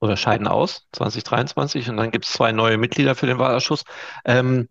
oder 0.00 0.16
scheiden 0.16 0.46
aus 0.46 0.86
2023 0.92 1.90
und 1.90 1.96
dann 1.96 2.10
gibt 2.12 2.24
es 2.24 2.32
zwei 2.32 2.52
neue 2.52 2.78
Mitglieder 2.78 3.14
für 3.14 3.26
den 3.26 3.38
Wahlausschuss. 3.38 3.84
Ähm, 4.24 4.68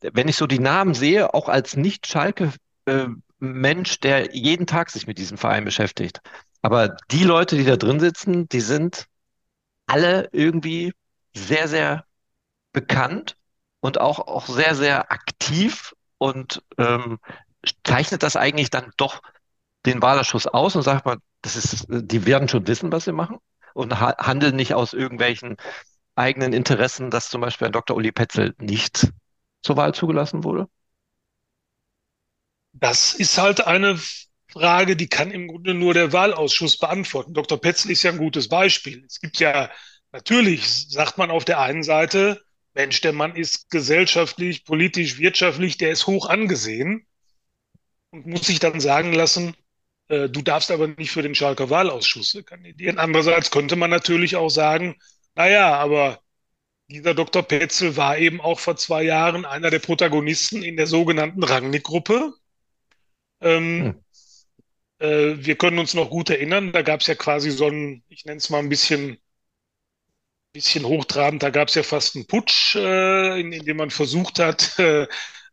wenn 0.00 0.28
ich 0.28 0.36
so 0.36 0.46
die 0.46 0.58
Namen 0.58 0.94
sehe, 0.94 1.34
auch 1.34 1.48
als 1.48 1.76
Nicht-Schalke-Mensch, 1.76 4.00
der 4.00 4.34
jeden 4.34 4.66
Tag 4.66 4.90
sich 4.90 5.06
mit 5.06 5.18
diesem 5.18 5.38
Verein 5.38 5.64
beschäftigt. 5.64 6.20
Aber 6.62 6.96
die 7.10 7.24
Leute, 7.24 7.56
die 7.56 7.64
da 7.64 7.76
drin 7.76 8.00
sitzen, 8.00 8.48
die 8.48 8.60
sind 8.60 9.06
alle 9.86 10.28
irgendwie 10.32 10.92
sehr, 11.34 11.68
sehr 11.68 12.04
bekannt 12.72 13.36
und 13.80 14.00
auch, 14.00 14.20
auch 14.20 14.46
sehr, 14.46 14.74
sehr 14.74 15.10
aktiv 15.10 15.94
und 16.18 16.62
ähm, 16.78 17.18
zeichnet 17.84 18.22
das 18.22 18.36
eigentlich 18.36 18.70
dann 18.70 18.92
doch 18.96 19.20
den 19.86 20.02
Wahlerschuss 20.02 20.46
aus 20.46 20.76
und 20.76 20.82
sagt 20.82 21.06
man, 21.06 21.18
das 21.42 21.56
ist, 21.56 21.86
die 21.88 22.26
werden 22.26 22.48
schon 22.48 22.66
wissen, 22.66 22.92
was 22.92 23.04
sie 23.04 23.12
machen 23.12 23.38
und 23.72 23.98
ha 23.98 24.14
handeln 24.18 24.56
nicht 24.56 24.74
aus 24.74 24.92
irgendwelchen 24.92 25.56
eigenen 26.14 26.52
Interessen, 26.52 27.10
dass 27.10 27.30
zum 27.30 27.40
Beispiel 27.40 27.66
ein 27.66 27.72
Dr. 27.72 27.96
Uli 27.96 28.12
Petzel 28.12 28.54
nicht 28.58 29.10
zur 29.62 29.76
Wahl 29.76 29.94
zugelassen 29.94 30.44
wurde? 30.44 30.68
Das 32.72 33.14
ist 33.14 33.38
halt 33.38 33.66
eine 33.66 33.98
Frage, 34.48 34.96
die 34.96 35.08
kann 35.08 35.30
im 35.30 35.48
Grunde 35.48 35.74
nur 35.74 35.94
der 35.94 36.12
Wahlausschuss 36.12 36.78
beantworten. 36.78 37.34
Dr. 37.34 37.60
Petzl 37.60 37.90
ist 37.90 38.02
ja 38.02 38.10
ein 38.12 38.18
gutes 38.18 38.48
Beispiel. 38.48 39.04
Es 39.06 39.20
gibt 39.20 39.38
ja 39.38 39.70
natürlich 40.12 40.88
sagt 40.88 41.18
man 41.18 41.30
auf 41.30 41.44
der 41.44 41.60
einen 41.60 41.82
Seite, 41.82 42.42
Mensch, 42.74 43.00
der 43.00 43.12
Mann 43.12 43.34
ist 43.36 43.70
gesellschaftlich, 43.70 44.64
politisch, 44.64 45.18
wirtschaftlich, 45.18 45.76
der 45.78 45.90
ist 45.90 46.06
hoch 46.06 46.28
angesehen 46.28 47.06
und 48.10 48.26
muss 48.26 48.46
sich 48.46 48.58
dann 48.58 48.80
sagen 48.80 49.12
lassen, 49.12 49.54
äh, 50.08 50.28
du 50.28 50.42
darfst 50.42 50.70
aber 50.70 50.88
nicht 50.88 51.10
für 51.10 51.22
den 51.22 51.34
Schalker 51.34 51.70
Wahlausschuss 51.70 52.36
kandidieren. 52.46 52.98
Andererseits 52.98 53.50
könnte 53.50 53.76
man 53.76 53.90
natürlich 53.90 54.36
auch 54.36 54.50
sagen, 54.50 54.96
naja, 55.34 55.76
aber 55.76 56.20
dieser 56.90 57.14
Dr. 57.14 57.42
Petzel 57.42 57.96
war 57.96 58.18
eben 58.18 58.40
auch 58.40 58.60
vor 58.60 58.76
zwei 58.76 59.02
Jahren 59.02 59.44
einer 59.46 59.70
der 59.70 59.78
Protagonisten 59.78 60.62
in 60.62 60.76
der 60.76 60.86
sogenannten 60.86 61.42
Rangnick-Gruppe. 61.42 62.34
Ähm, 63.40 63.86
Hm. 63.86 64.00
äh, 64.98 65.34
wir 65.38 65.56
können 65.56 65.78
uns 65.78 65.94
noch 65.94 66.10
gut 66.10 66.30
erinnern, 66.30 66.72
da 66.72 66.82
gab 66.82 67.00
es 67.00 67.06
ja 67.06 67.14
quasi 67.14 67.50
so 67.50 67.68
ein, 67.68 68.02
ich 68.08 68.24
nenne 68.24 68.38
es 68.38 68.50
mal 68.50 68.58
ein 68.58 68.68
bisschen, 68.68 69.18
bisschen 70.52 70.84
hochtrabend, 70.84 71.42
da 71.42 71.50
gab 71.50 71.68
es 71.68 71.74
ja 71.74 71.82
fast 71.82 72.16
einen 72.16 72.26
Putsch, 72.26 72.74
äh, 72.76 73.40
in, 73.40 73.52
in 73.52 73.64
dem 73.64 73.76
man 73.76 73.90
versucht 73.90 74.38
hat, 74.38 74.78
äh, 74.78 75.06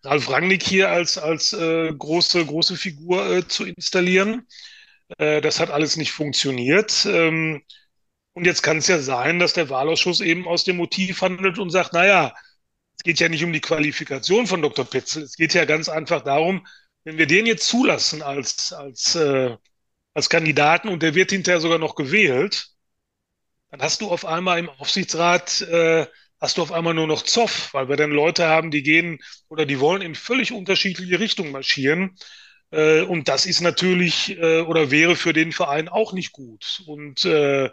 Ralf 0.03 0.29
Rangnick 0.29 0.63
hier 0.63 0.89
als, 0.89 1.17
als 1.17 1.53
äh, 1.53 1.91
große, 1.93 2.45
große 2.45 2.75
Figur 2.77 3.25
äh, 3.29 3.47
zu 3.47 3.65
installieren. 3.65 4.47
Äh, 5.17 5.41
das 5.41 5.59
hat 5.59 5.71
alles 5.71 5.97
nicht 5.97 6.11
funktioniert. 6.11 7.05
Ähm, 7.05 7.63
und 8.37 8.45
jetzt 8.45 8.61
kann 8.61 8.77
es 8.77 8.87
ja 8.87 8.99
sein, 8.99 9.39
dass 9.39 9.53
der 9.53 9.71
Wahlausschuss 9.71 10.21
eben 10.21 10.47
aus 10.47 10.63
dem 10.63 10.77
Motiv 10.77 11.21
handelt 11.23 11.57
und 11.57 11.71
sagt, 11.71 11.93
naja, 11.93 12.35
es 12.95 13.01
geht 13.03 13.19
ja 13.19 13.29
nicht 13.29 13.43
um 13.43 13.51
die 13.51 13.61
Qualifikation 13.61 14.45
von 14.45 14.61
Dr. 14.61 14.85
Petzel. 14.85 15.23
Es 15.23 15.37
geht 15.37 15.55
ja 15.55 15.65
ganz 15.65 15.89
einfach 15.89 16.21
darum, 16.21 16.67
wenn 17.03 17.17
wir 17.17 17.25
den 17.25 17.47
jetzt 17.47 17.67
zulassen 17.67 18.21
als, 18.21 18.73
als, 18.73 19.15
äh, 19.15 19.57
als 20.13 20.29
Kandidaten 20.29 20.87
und 20.89 21.01
der 21.01 21.15
wird 21.15 21.31
hinterher 21.31 21.59
sogar 21.59 21.79
noch 21.79 21.95
gewählt, 21.95 22.67
dann 23.71 23.81
hast 23.81 24.01
du 24.01 24.11
auf 24.11 24.23
einmal 24.23 24.59
im 24.59 24.69
Aufsichtsrat, 24.69 25.61
äh, 25.61 26.05
hast 26.39 26.59
du 26.59 26.61
auf 26.61 26.71
einmal 26.71 26.93
nur 26.93 27.07
noch 27.07 27.23
Zoff, 27.23 27.73
weil 27.73 27.89
wir 27.89 27.95
dann 27.95 28.11
Leute 28.11 28.45
haben, 28.45 28.69
die 28.69 28.83
gehen 28.83 29.17
oder 29.49 29.65
die 29.65 29.79
wollen 29.79 30.03
in 30.03 30.13
völlig 30.13 30.51
unterschiedliche 30.51 31.19
Richtungen 31.19 31.51
marschieren. 31.51 32.15
Äh, 32.69 33.01
und 33.01 33.29
das 33.29 33.47
ist 33.47 33.61
natürlich 33.61 34.37
äh, 34.37 34.61
oder 34.61 34.91
wäre 34.91 35.15
für 35.15 35.33
den 35.33 35.51
Verein 35.51 35.89
auch 35.89 36.13
nicht 36.13 36.33
gut. 36.33 36.83
Und 36.85 37.25
äh, 37.25 37.71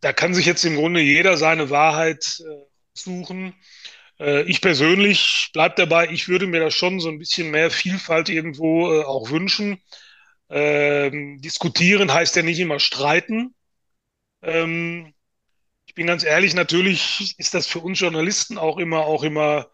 da 0.00 0.12
kann 0.12 0.34
sich 0.34 0.46
jetzt 0.46 0.64
im 0.64 0.76
Grunde 0.76 1.00
jeder 1.00 1.36
seine 1.36 1.70
Wahrheit 1.70 2.42
äh, 2.46 2.64
suchen. 2.94 3.54
Äh, 4.18 4.42
ich 4.42 4.60
persönlich 4.60 5.50
bleibe 5.52 5.74
dabei, 5.76 6.08
ich 6.10 6.28
würde 6.28 6.46
mir 6.46 6.60
da 6.60 6.70
schon 6.70 7.00
so 7.00 7.08
ein 7.08 7.18
bisschen 7.18 7.50
mehr 7.50 7.70
Vielfalt 7.70 8.28
irgendwo 8.28 8.92
äh, 8.92 9.04
auch 9.04 9.30
wünschen. 9.30 9.80
Ähm, 10.50 11.40
diskutieren 11.40 12.12
heißt 12.12 12.36
ja 12.36 12.42
nicht 12.42 12.58
immer 12.58 12.78
streiten. 12.78 13.54
Ähm, 14.42 15.14
ich 15.86 15.94
bin 15.94 16.06
ganz 16.06 16.24
ehrlich, 16.24 16.54
natürlich 16.54 17.34
ist 17.38 17.54
das 17.54 17.66
für 17.66 17.80
uns 17.80 18.00
Journalisten 18.00 18.58
auch 18.58 18.78
immer, 18.78 19.00
auch 19.06 19.22
immer 19.22 19.70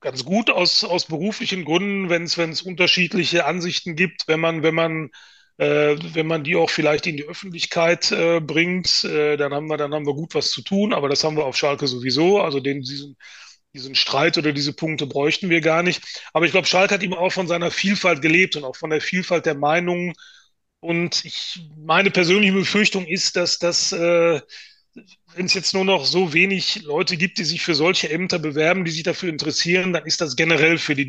ganz 0.00 0.24
gut 0.24 0.50
aus, 0.50 0.84
aus 0.84 1.06
beruflichen 1.06 1.64
Gründen, 1.64 2.10
wenn 2.10 2.24
es, 2.24 2.36
wenn 2.38 2.50
es 2.50 2.62
unterschiedliche 2.62 3.46
Ansichten 3.46 3.96
gibt, 3.96 4.28
wenn 4.28 4.40
man, 4.40 4.62
wenn 4.62 4.74
man, 4.74 5.10
äh, 5.58 5.96
wenn 6.14 6.26
man 6.26 6.42
die 6.44 6.56
auch 6.56 6.70
vielleicht 6.70 7.06
in 7.06 7.16
die 7.16 7.24
Öffentlichkeit 7.24 8.10
äh, 8.12 8.40
bringt, 8.40 9.04
äh, 9.04 9.36
dann 9.36 9.54
haben 9.54 9.68
wir, 9.68 9.76
dann 9.76 9.94
haben 9.94 10.06
wir 10.06 10.14
gut 10.14 10.34
was 10.34 10.50
zu 10.50 10.62
tun, 10.62 10.92
aber 10.92 11.08
das 11.08 11.22
haben 11.22 11.36
wir 11.36 11.44
auf 11.44 11.56
Schalke 11.56 11.86
sowieso. 11.86 12.40
Also 12.40 12.60
den, 12.60 12.82
diesen, 12.82 13.16
diesen 13.72 13.94
Streit 13.94 14.36
oder 14.38 14.52
diese 14.52 14.72
Punkte 14.72 15.06
bräuchten 15.06 15.50
wir 15.50 15.60
gar 15.60 15.82
nicht. 15.82 16.02
Aber 16.32 16.46
ich 16.46 16.52
glaube, 16.52 16.66
Schalke 16.66 16.94
hat 16.94 17.02
eben 17.02 17.14
auch 17.14 17.30
von 17.30 17.46
seiner 17.46 17.70
Vielfalt 17.70 18.20
gelebt 18.22 18.56
und 18.56 18.64
auch 18.64 18.76
von 18.76 18.90
der 18.90 19.00
Vielfalt 19.00 19.46
der 19.46 19.54
Meinungen. 19.54 20.14
Und 20.80 21.24
ich, 21.24 21.60
meine 21.76 22.10
persönliche 22.10 22.52
Befürchtung 22.52 23.06
ist, 23.06 23.36
dass 23.36 23.58
das, 23.58 23.92
äh, 23.92 24.40
wenn 25.34 25.46
es 25.46 25.54
jetzt 25.54 25.72
nur 25.74 25.84
noch 25.84 26.04
so 26.04 26.32
wenig 26.32 26.82
Leute 26.82 27.16
gibt, 27.16 27.38
die 27.38 27.44
sich 27.44 27.62
für 27.62 27.74
solche 27.74 28.10
Ämter 28.10 28.38
bewerben, 28.38 28.84
die 28.84 28.90
sich 28.90 29.02
dafür 29.04 29.28
interessieren, 29.28 29.92
dann 29.92 30.06
ist 30.06 30.20
das 30.20 30.36
generell 30.36 30.78
für 30.78 30.94
die 30.94 31.06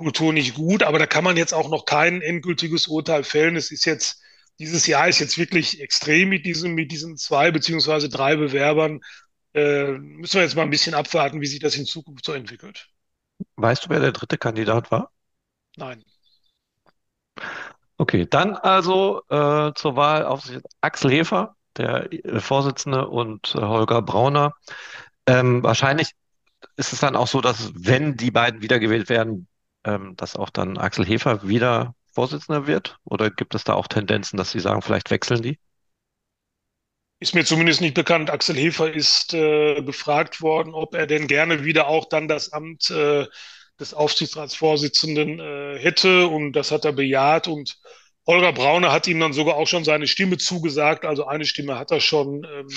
Diskussionskultur 0.00 0.32
nicht 0.32 0.54
gut. 0.54 0.82
Aber 0.82 0.98
da 0.98 1.06
kann 1.06 1.24
man 1.24 1.36
jetzt 1.36 1.52
auch 1.52 1.68
noch 1.68 1.84
kein 1.84 2.22
endgültiges 2.22 2.88
Urteil 2.88 3.24
fällen. 3.24 3.56
Es 3.56 3.70
ist 3.70 3.84
jetzt, 3.84 4.22
dieses 4.58 4.86
Jahr 4.86 5.08
ist 5.08 5.18
jetzt 5.18 5.38
wirklich 5.38 5.80
extrem 5.80 6.28
mit 6.28 6.44
diesem, 6.46 6.74
mit 6.74 6.90
diesen 6.90 7.16
zwei 7.16 7.50
beziehungsweise 7.50 8.08
drei 8.08 8.36
Bewerbern. 8.36 9.00
Äh, 9.54 9.92
müssen 9.92 10.34
wir 10.34 10.42
jetzt 10.42 10.56
mal 10.56 10.62
ein 10.62 10.70
bisschen 10.70 10.94
abwarten, 10.94 11.40
wie 11.40 11.46
sich 11.46 11.60
das 11.60 11.76
in 11.76 11.86
Zukunft 11.86 12.24
so 12.24 12.32
entwickelt. 12.32 12.88
Weißt 13.56 13.84
du, 13.86 13.90
wer 13.90 14.00
der 14.00 14.12
dritte 14.12 14.38
Kandidat 14.38 14.90
war? 14.90 15.10
Nein. 15.76 16.04
Okay, 17.96 18.26
dann 18.28 18.54
also 18.56 19.22
äh, 19.28 19.72
zur 19.74 19.96
Wahl 19.96 20.24
auf 20.24 20.50
Axel 20.80 21.10
Hefer, 21.10 21.56
der 21.76 22.12
äh, 22.12 22.40
Vorsitzende, 22.40 23.08
und 23.08 23.54
äh, 23.54 23.60
Holger 23.60 24.02
Brauner. 24.02 24.54
Ähm, 25.26 25.62
wahrscheinlich 25.62 26.12
ist 26.76 26.92
es 26.92 27.00
dann 27.00 27.16
auch 27.16 27.26
so, 27.26 27.40
dass 27.40 27.72
wenn 27.74 28.16
die 28.16 28.30
beiden 28.30 28.62
wiedergewählt 28.62 29.08
werden, 29.08 29.48
ähm, 29.84 30.14
dass 30.16 30.36
auch 30.36 30.50
dann 30.50 30.78
Axel 30.78 31.04
Hefer 31.04 31.46
wieder 31.46 31.94
Vorsitzender 32.12 32.66
wird? 32.66 32.98
Oder 33.04 33.30
gibt 33.30 33.54
es 33.54 33.64
da 33.64 33.74
auch 33.74 33.86
Tendenzen, 33.86 34.36
dass 34.36 34.50
Sie 34.50 34.60
sagen, 34.60 34.82
vielleicht 34.82 35.10
wechseln 35.10 35.42
die? 35.42 35.58
Ist 37.20 37.34
mir 37.34 37.44
zumindest 37.44 37.80
nicht 37.80 37.94
bekannt. 37.94 38.30
Axel 38.30 38.56
Hefer 38.56 38.92
ist 38.92 39.34
äh, 39.34 39.82
gefragt 39.82 40.40
worden, 40.40 40.74
ob 40.74 40.94
er 40.94 41.06
denn 41.06 41.26
gerne 41.26 41.64
wieder 41.64 41.86
auch 41.86 42.08
dann 42.08 42.28
das 42.28 42.52
Amt 42.52 42.90
äh, 42.90 43.26
des 43.78 43.94
Aufsichtsratsvorsitzenden 43.94 45.38
äh, 45.38 45.78
hätte. 45.78 46.26
Und 46.26 46.52
das 46.52 46.70
hat 46.70 46.84
er 46.84 46.92
bejaht. 46.92 47.46
Und 47.46 47.76
Holger 48.26 48.52
Braune 48.52 48.90
hat 48.90 49.06
ihm 49.06 49.20
dann 49.20 49.34
sogar 49.34 49.56
auch 49.56 49.68
schon 49.68 49.84
seine 49.84 50.06
Stimme 50.06 50.38
zugesagt. 50.38 51.04
Also 51.04 51.26
eine 51.26 51.44
Stimme 51.44 51.78
hat 51.78 51.90
er 51.90 52.00
schon. 52.00 52.44
Ähm, 52.44 52.68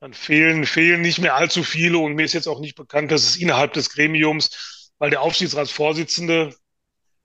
dann 0.00 0.14
fehlen, 0.14 0.64
fehlen 0.64 1.00
nicht 1.00 1.18
mehr 1.18 1.34
allzu 1.34 1.62
viele. 1.62 1.98
Und 1.98 2.14
mir 2.14 2.24
ist 2.24 2.32
jetzt 2.32 2.46
auch 2.46 2.60
nicht 2.60 2.76
bekannt, 2.76 3.10
dass 3.10 3.24
es 3.24 3.36
innerhalb 3.36 3.72
des 3.72 3.90
Gremiums, 3.90 4.77
weil 4.98 5.10
der 5.10 5.22
Aufsichtsratsvorsitzende, 5.22 6.54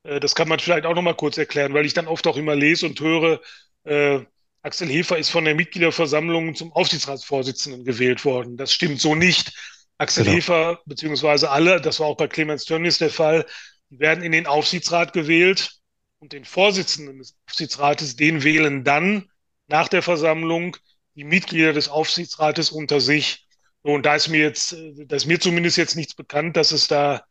äh, 0.04 0.20
das 0.20 0.36
kann 0.36 0.48
man 0.48 0.60
vielleicht 0.60 0.86
auch 0.86 0.96
noch 0.96 1.02
mal 1.02 1.16
kurz 1.16 1.38
erklären, 1.38 1.74
weil 1.74 1.86
ich 1.86 1.94
dann 1.94 2.08
oft 2.08 2.28
auch 2.28 2.38
immer 2.38 2.56
lese 2.56 2.86
und 2.88 3.00
höre, 3.00 3.42
äh, 3.86 4.20
Axel 4.62 4.88
Hefer 4.88 5.18
ist 5.18 5.30
von 5.30 5.44
der 5.46 5.56
Mitgliederversammlung 5.56 6.56
zum 6.56 6.72
Aufsichtsratsvorsitzenden 6.72 7.84
gewählt 7.84 8.24
worden. 8.24 8.56
Das 8.56 8.72
stimmt 8.72 9.02
so 9.02 9.14
nicht. 9.14 9.52
Axel 9.98 10.24
Genau. 10.24 10.38
Hefer, 10.38 10.82
beziehungsweise 10.86 11.50
alle, 11.50 11.82
das 11.82 12.00
war 12.00 12.08
auch 12.08 12.18
bei 12.18 12.28
Clemens 12.28 12.66
Tönnies 12.66 12.98
der 12.98 13.10
Fall, 13.10 13.46
die 13.90 14.00
werden 14.00 14.24
in 14.24 14.32
den 14.32 14.48
Aufsichtsrat 14.48 15.14
gewählt 15.14 15.72
und 16.20 16.34
den 16.34 16.46
Vorsitzenden 16.46 17.20
des 17.20 17.36
Aufsichtsrates, 17.48 18.16
den 18.16 18.44
wählen 18.44 18.84
dann 18.84 19.30
nach 19.68 19.88
der 19.90 20.02
Versammlung 20.02 20.78
die 21.16 21.24
Mitglieder 21.26 21.74
des 21.74 21.90
Aufsichtsrates 21.90 22.72
unter 22.72 23.02
sich. 23.02 23.46
Und 23.82 24.06
da 24.06 24.16
ist 24.16 24.30
mir 24.30 24.40
jetzt, 24.40 24.74
äh, 24.74 25.06
da 25.06 25.16
ist 25.18 25.26
mir 25.26 25.40
zumindest 25.40 25.78
jetzt 25.78 25.96
nichts 25.96 26.16
bekannt, 26.16 26.56
dass 26.58 26.72
es 26.72 26.88
da 26.88 27.24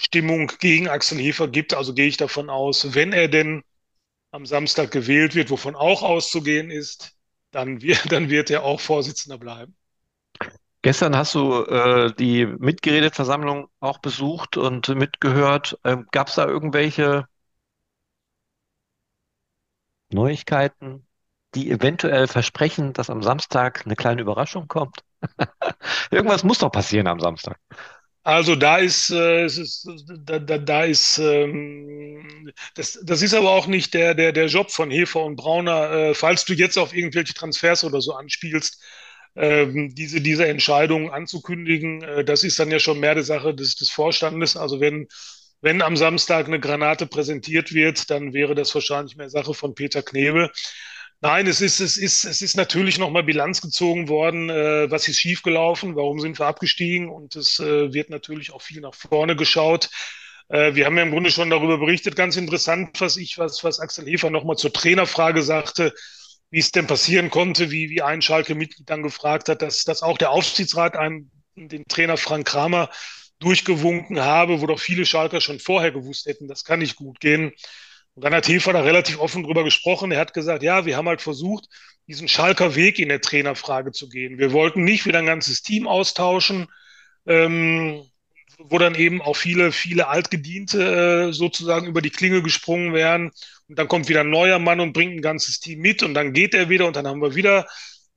Stimmung 0.00 0.50
gegen 0.60 0.88
Axel 0.88 1.18
Hefer 1.18 1.48
gibt. 1.48 1.74
Also 1.74 1.94
gehe 1.94 2.06
ich 2.06 2.16
davon 2.16 2.50
aus, 2.50 2.94
wenn 2.94 3.12
er 3.12 3.28
denn 3.28 3.62
am 4.30 4.46
Samstag 4.46 4.90
gewählt 4.90 5.34
wird, 5.34 5.50
wovon 5.50 5.74
auch 5.74 6.02
auszugehen 6.02 6.70
ist, 6.70 7.16
dann 7.50 7.82
wird, 7.82 8.00
dann 8.12 8.30
wird 8.30 8.50
er 8.50 8.64
auch 8.64 8.80
Vorsitzender 8.80 9.38
bleiben. 9.38 9.74
Gestern 10.82 11.16
hast 11.16 11.34
du 11.34 11.64
äh, 11.64 12.12
die 12.14 12.46
Mitgeredet-Versammlung 12.46 13.68
auch 13.80 13.98
besucht 13.98 14.56
und 14.56 14.88
mitgehört. 14.88 15.78
Ähm, 15.84 16.06
gab 16.12 16.28
es 16.28 16.36
da 16.36 16.46
irgendwelche 16.46 17.26
Neuigkeiten, 20.12 21.06
die 21.54 21.70
eventuell 21.70 22.28
versprechen, 22.28 22.92
dass 22.92 23.10
am 23.10 23.22
Samstag 23.22 23.84
eine 23.84 23.96
kleine 23.96 24.22
Überraschung 24.22 24.68
kommt? 24.68 25.02
Irgendwas 26.10 26.44
muss 26.44 26.58
doch 26.58 26.70
passieren 26.70 27.08
am 27.08 27.18
Samstag. 27.18 27.58
Also 28.28 28.56
da 28.56 28.76
ist, 28.76 29.08
äh, 29.10 29.46
ist 29.46 29.88
da, 30.26 30.38
da, 30.38 30.58
da 30.58 30.84
ist 30.84 31.16
ähm, 31.16 32.52
das, 32.74 32.98
das 33.02 33.22
ist 33.22 33.32
aber 33.32 33.52
auch 33.52 33.66
nicht 33.66 33.94
der, 33.94 34.14
der, 34.14 34.32
der 34.32 34.48
Job 34.48 34.70
von 34.70 34.90
Hefer 34.90 35.24
und 35.24 35.36
Brauner, 35.36 35.90
äh, 35.92 36.14
falls 36.14 36.44
du 36.44 36.52
jetzt 36.52 36.76
auf 36.76 36.92
irgendwelche 36.94 37.32
Transfers 37.32 37.84
oder 37.84 38.02
so 38.02 38.12
anspielst, 38.12 38.84
ähm, 39.34 39.94
diese, 39.94 40.20
diese 40.20 40.46
Entscheidung 40.46 41.10
anzukündigen, 41.10 42.02
äh, 42.02 42.22
das 42.22 42.44
ist 42.44 42.58
dann 42.58 42.70
ja 42.70 42.78
schon 42.78 43.00
mehr 43.00 43.14
die 43.14 43.22
Sache 43.22 43.54
des, 43.54 43.76
des 43.76 43.90
Vorstandes. 43.90 44.58
Also 44.58 44.78
wenn, 44.78 45.08
wenn 45.62 45.80
am 45.80 45.96
Samstag 45.96 46.48
eine 46.48 46.60
Granate 46.60 47.06
präsentiert 47.06 47.72
wird, 47.72 48.10
dann 48.10 48.34
wäre 48.34 48.54
das 48.54 48.74
wahrscheinlich 48.74 49.16
mehr 49.16 49.30
Sache 49.30 49.54
von 49.54 49.74
Peter 49.74 50.02
Knebel. 50.02 50.50
Nein, 51.20 51.48
es 51.48 51.60
ist, 51.60 51.80
es 51.80 51.96
ist, 51.96 52.24
es 52.24 52.42
ist 52.42 52.56
natürlich 52.56 52.98
nochmal 52.98 53.24
Bilanz 53.24 53.60
gezogen 53.60 54.08
worden. 54.08 54.50
Äh, 54.50 54.88
was 54.88 55.08
ist 55.08 55.18
schiefgelaufen? 55.18 55.96
Warum 55.96 56.20
sind 56.20 56.38
wir 56.38 56.46
abgestiegen? 56.46 57.08
Und 57.08 57.34
es 57.34 57.58
äh, 57.58 57.92
wird 57.92 58.08
natürlich 58.10 58.52
auch 58.52 58.62
viel 58.62 58.80
nach 58.80 58.94
vorne 58.94 59.34
geschaut. 59.34 59.90
Äh, 60.48 60.76
wir 60.76 60.86
haben 60.86 60.96
ja 60.96 61.02
im 61.02 61.10
Grunde 61.10 61.32
schon 61.32 61.50
darüber 61.50 61.78
berichtet. 61.78 62.14
Ganz 62.14 62.36
interessant, 62.36 63.00
was 63.00 63.16
ich, 63.16 63.36
was, 63.36 63.64
was 63.64 63.80
Axel 63.80 64.06
Hefer 64.06 64.30
nochmal 64.30 64.56
zur 64.56 64.72
Trainerfrage 64.72 65.42
sagte, 65.42 65.92
wie 66.50 66.60
es 66.60 66.70
denn 66.70 66.86
passieren 66.86 67.30
konnte, 67.30 67.72
wie, 67.72 67.90
wie 67.90 68.00
ein 68.00 68.22
Schalke-Mitglied 68.22 68.88
dann 68.88 69.02
gefragt 69.02 69.48
hat, 69.48 69.60
dass, 69.60 69.82
dass 69.82 70.02
auch 70.02 70.18
der 70.18 70.30
Aufsichtsrat 70.30 70.96
einen, 70.96 71.32
den 71.56 71.84
Trainer 71.88 72.16
Frank 72.16 72.46
Kramer 72.46 72.90
durchgewunken 73.40 74.20
habe, 74.20 74.60
wo 74.60 74.66
doch 74.68 74.80
viele 74.80 75.04
Schalker 75.04 75.40
schon 75.40 75.58
vorher 75.58 75.90
gewusst 75.90 76.26
hätten, 76.26 76.46
das 76.46 76.64
kann 76.64 76.78
nicht 76.78 76.94
gut 76.94 77.18
gehen. 77.18 77.52
Und 78.18 78.24
dann 78.24 78.34
hat 78.34 78.48
Hefer 78.48 78.72
da 78.72 78.80
relativ 78.80 79.20
offen 79.20 79.44
drüber 79.44 79.62
gesprochen. 79.62 80.10
Er 80.10 80.18
hat 80.18 80.34
gesagt, 80.34 80.64
ja, 80.64 80.84
wir 80.84 80.96
haben 80.96 81.06
halt 81.06 81.22
versucht, 81.22 81.68
diesen 82.08 82.26
Schalker 82.26 82.74
Weg 82.74 82.98
in 82.98 83.10
der 83.10 83.20
Trainerfrage 83.20 83.92
zu 83.92 84.08
gehen. 84.08 84.38
Wir 84.38 84.52
wollten 84.52 84.82
nicht 84.82 85.06
wieder 85.06 85.20
ein 85.20 85.26
ganzes 85.26 85.62
Team 85.62 85.86
austauschen, 85.86 86.66
ähm, 87.26 88.02
wo 88.58 88.76
dann 88.78 88.96
eben 88.96 89.22
auch 89.22 89.36
viele, 89.36 89.70
viele 89.70 90.08
Altgediente 90.08 91.28
äh, 91.28 91.32
sozusagen 91.32 91.86
über 91.86 92.02
die 92.02 92.10
Klinge 92.10 92.42
gesprungen 92.42 92.92
wären. 92.92 93.30
Und 93.68 93.78
dann 93.78 93.86
kommt 93.86 94.08
wieder 94.08 94.22
ein 94.22 94.30
neuer 94.30 94.58
Mann 94.58 94.80
und 94.80 94.94
bringt 94.94 95.14
ein 95.14 95.22
ganzes 95.22 95.60
Team 95.60 95.78
mit 95.78 96.02
und 96.02 96.14
dann 96.14 96.32
geht 96.32 96.54
er 96.54 96.68
wieder 96.68 96.88
und 96.88 96.96
dann 96.96 97.06
haben 97.06 97.22
wir 97.22 97.36
wieder 97.36 97.68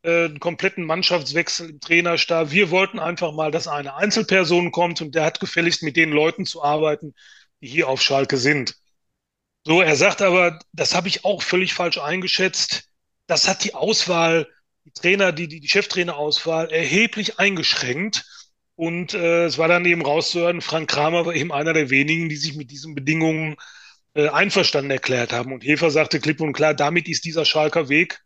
äh, 0.02 0.26
einen 0.26 0.40
kompletten 0.40 0.84
Mannschaftswechsel 0.84 1.70
im 1.70 1.80
Trainerstab. 1.80 2.50
Wir 2.50 2.72
wollten 2.72 2.98
einfach 2.98 3.34
mal, 3.34 3.52
dass 3.52 3.68
eine 3.68 3.94
Einzelperson 3.98 4.72
kommt 4.72 5.00
und 5.00 5.14
der 5.14 5.26
hat 5.26 5.40
gefälligst 5.40 5.84
mit 5.84 5.96
den 5.96 6.10
Leuten 6.10 6.48
zu 6.48 6.64
arbeiten, 6.64 7.14
die 7.62 7.68
hier 7.68 7.88
auf 7.88 8.02
Schalke 8.02 8.38
sind. 8.38 8.81
So, 9.64 9.82
er 9.82 9.96
sagt 9.96 10.22
aber, 10.22 10.60
das 10.74 10.96
habe 10.96 11.08
ich 11.08 11.24
auch 11.24 11.42
völlig 11.42 11.74
falsch 11.74 12.00
eingeschätzt. 12.00 12.90
Das 13.28 13.48
hat 13.48 13.64
die 13.64 13.76
Auswahl, 13.76 14.48
die 14.86 14.92
Trainer, 14.92 15.32
die, 15.32 15.48
die, 15.48 15.60
die 15.60 15.70
Cheftrainerauswahl 15.70 16.72
erheblich 16.72 17.40
eingeschränkt. 17.40 18.26
Und 18.76 19.14
äh, 19.14 19.46
es 19.46 19.58
war 19.60 19.68
dann 19.68 19.86
eben 19.86 20.02
rauszuhören, 20.02 20.62
Frank 20.62 20.90
Kramer 20.90 21.26
war 21.28 21.36
eben 21.36 21.52
einer 21.52 21.74
der 21.74 21.92
wenigen, 21.92 22.30
die 22.30 22.38
sich 22.38 22.56
mit 22.56 22.72
diesen 22.72 22.96
Bedingungen 22.96 23.56
äh, 24.16 24.30
einverstanden 24.30 24.90
erklärt 24.92 25.32
haben. 25.34 25.54
Und 25.54 25.64
Hefer 25.64 25.92
sagte 25.92 26.20
klipp 26.20 26.42
und 26.42 26.54
klar, 26.54 26.74
damit 26.74 27.08
ist 27.08 27.26
dieser 27.26 27.46
Schalker 27.46 27.90
Weg 27.90 28.20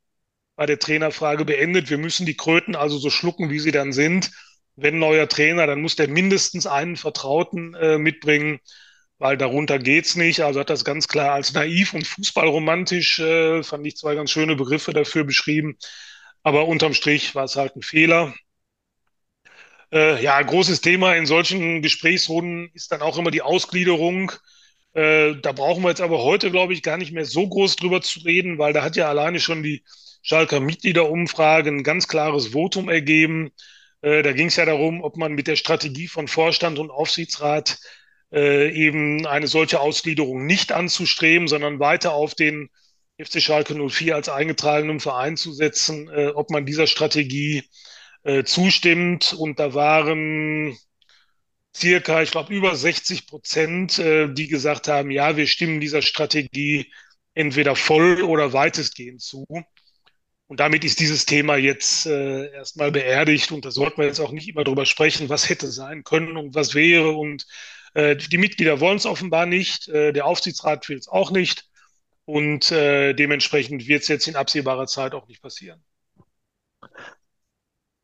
bei 0.56 0.65
der 0.65 0.80
Trainerfrage 0.80 1.44
beendet. 1.44 1.89
Wir 1.89 1.98
müssen 1.98 2.25
die 2.25 2.38
Kröten 2.38 2.75
also 2.75 2.98
so 2.98 3.10
schlucken, 3.10 3.50
wie 3.50 3.60
sie 3.60 3.72
dann 3.72 3.92
sind. 3.92 4.32
Wenn 4.77 5.00
neuer 5.00 5.27
Trainer, 5.27 5.68
dann 5.68 5.82
muss 5.82 5.98
der 5.98 6.08
mindestens 6.08 6.65
einen 6.68 6.96
Vertrauten 6.96 7.74
äh, 7.75 7.98
mitbringen 7.98 8.62
weil 9.18 9.38
darunter 9.38 9.80
geht's 9.80 10.16
nicht. 10.16 10.42
Also 10.42 10.60
hat 10.60 10.70
das 10.70 10.86
ganz 10.86 11.08
klar 11.08 11.34
als 11.34 11.54
naiv 11.54 11.94
und 11.94 12.08
fußballromantisch, 12.08 13.20
äh, 13.20 13.64
fand 13.64 13.86
ich 13.88 13.98
zwei 13.98 14.16
ganz 14.16 14.32
schöne 14.32 14.56
Begriffe 14.56 14.94
dafür 14.94 15.24
beschrieben. 15.24 15.78
Aber 16.44 16.68
unterm 16.68 16.94
Strich 16.94 17.36
war 17.36 17.46
es 17.46 17.56
halt 17.56 17.76
ein 17.76 17.82
Fehler. 17.82 18.34
Äh, 19.92 20.22
ja, 20.24 20.42
großes 20.42 20.82
Thema 20.82 21.16
in 21.16 21.26
solchen 21.26 21.82
Gesprächsrunden 21.82 22.70
ist 22.74 22.92
dann 22.92 23.02
auch 23.02 23.18
immer 23.18 23.32
die 23.32 23.42
Ausgliederung. 23.42 24.32
Äh, 24.94 25.36
da 25.42 25.52
brauchen 25.52 25.84
wir 25.84 25.90
jetzt 25.90 26.02
aber 26.02 26.24
heute, 26.24 26.52
glaube 26.52 26.74
ich, 26.74 26.84
gar 26.84 26.98
nicht 26.98 27.12
mehr 27.12 27.26
so 27.26 27.48
groß 27.48 27.76
drüber 27.76 28.02
zu 28.02 28.20
reden, 28.22 28.58
weil 28.58 28.74
da 28.74 28.84
hat 28.84 28.96
ja 28.96 29.10
alleine 29.10 29.40
schon 29.40 29.64
die 29.64 29.84
Schalker 30.22 30.60
Mitgliederumfrage 30.60 31.70
ein 31.70 31.84
ganz 31.84 32.08
klares 32.08 32.48
Votum 32.54 32.90
ergeben. 32.90 33.52
Äh, 34.02 34.24
da 34.24 34.34
ging 34.34 34.48
es 34.48 34.56
ja 34.56 34.66
darum, 34.66 35.04
ob 35.04 35.18
man 35.18 35.34
mit 35.34 35.48
der 35.48 35.56
Strategie 35.56 36.08
von 36.08 36.28
Vorstand 36.28 36.80
und 36.80 36.92
Aufsichtsrat 36.92 37.78
äh, 38.36 38.70
eben 38.72 39.25
eine 39.25 39.48
solche 39.48 39.80
Ausgliederung 39.80 40.46
nicht 40.46 40.74
anzustreben, 40.74 41.48
sondern 41.48 41.80
weiter 41.80 42.13
auf 42.13 42.36
den 42.36 42.70
FC 43.18 43.42
Schalke 43.42 43.75
04 43.75 44.13
als 44.13 44.27
eingetragenen 44.27 45.00
Verein 45.00 45.38
zu 45.38 45.54
setzen, 45.54 46.10
äh, 46.10 46.27
ob 46.27 46.50
man 46.50 46.65
dieser 46.65 46.86
Strategie 46.86 47.63
äh, 48.24 48.44
zustimmt. 48.44 49.34
Und 49.34 49.60
da 49.60 49.74
waren 49.74 50.77
circa, 51.75 52.22
ich 52.22 52.32
glaube, 52.32 52.54
über 52.54 52.75
60 52.75 53.27
Prozent, 53.27 54.00
äh, 54.00 54.27
die 54.34 54.48
gesagt 54.48 54.89
haben, 54.89 55.12
ja, 55.12 55.38
wir 55.38 55.48
stimmen 55.48 55.80
dieser 55.80 56.01
Strategie 56.01 56.92
entweder 57.36 57.75
voll 57.75 58.22
oder 58.22 58.51
weitestgehend 58.51 59.22
zu. 59.22 59.46
Und 60.48 60.60
damit 60.60 60.84
ist 60.84 61.00
dieses 61.00 61.25
Thema 61.25 61.56
jetzt 61.56 62.06
äh, 62.06 62.51
erstmal 62.51 62.92
beerdigt 62.92 63.51
und 63.51 63.65
da 63.65 63.72
sollten 63.72 63.98
wir 63.98 64.08
jetzt 64.08 64.20
auch 64.20 64.32
nicht 64.32 64.48
immer 64.48 64.63
drüber 64.63 64.86
sprechen, 64.86 65.30
was 65.30 65.50
hätte 65.50 65.68
sein 65.68 66.04
können 66.04 66.38
und 66.38 66.54
was 66.54 66.75
wäre 66.75 67.12
und 67.12 67.46
äh, 67.96 68.16
die 68.16 68.38
Mitglieder 68.38 68.80
wollen 68.80 68.98
es 68.98 69.06
offenbar 69.06 69.46
nicht, 69.46 69.88
äh, 69.88 70.12
der 70.12 70.25
Aufsichtsrat 70.25 70.88
will 70.90 70.98
es 70.98 71.08
auch 71.08 71.32
nicht 71.32 71.66
und 72.25 72.72
äh, 72.72 73.14
dementsprechend 73.14 73.88
wird 73.88 74.04
es 74.04 74.10
jetzt 74.10 74.28
in 74.28 74.36
absehbarer 74.36 74.86
Zeit 74.86 75.14
auch 75.14 75.28
nicht 75.28 75.42
passieren. 75.42 75.84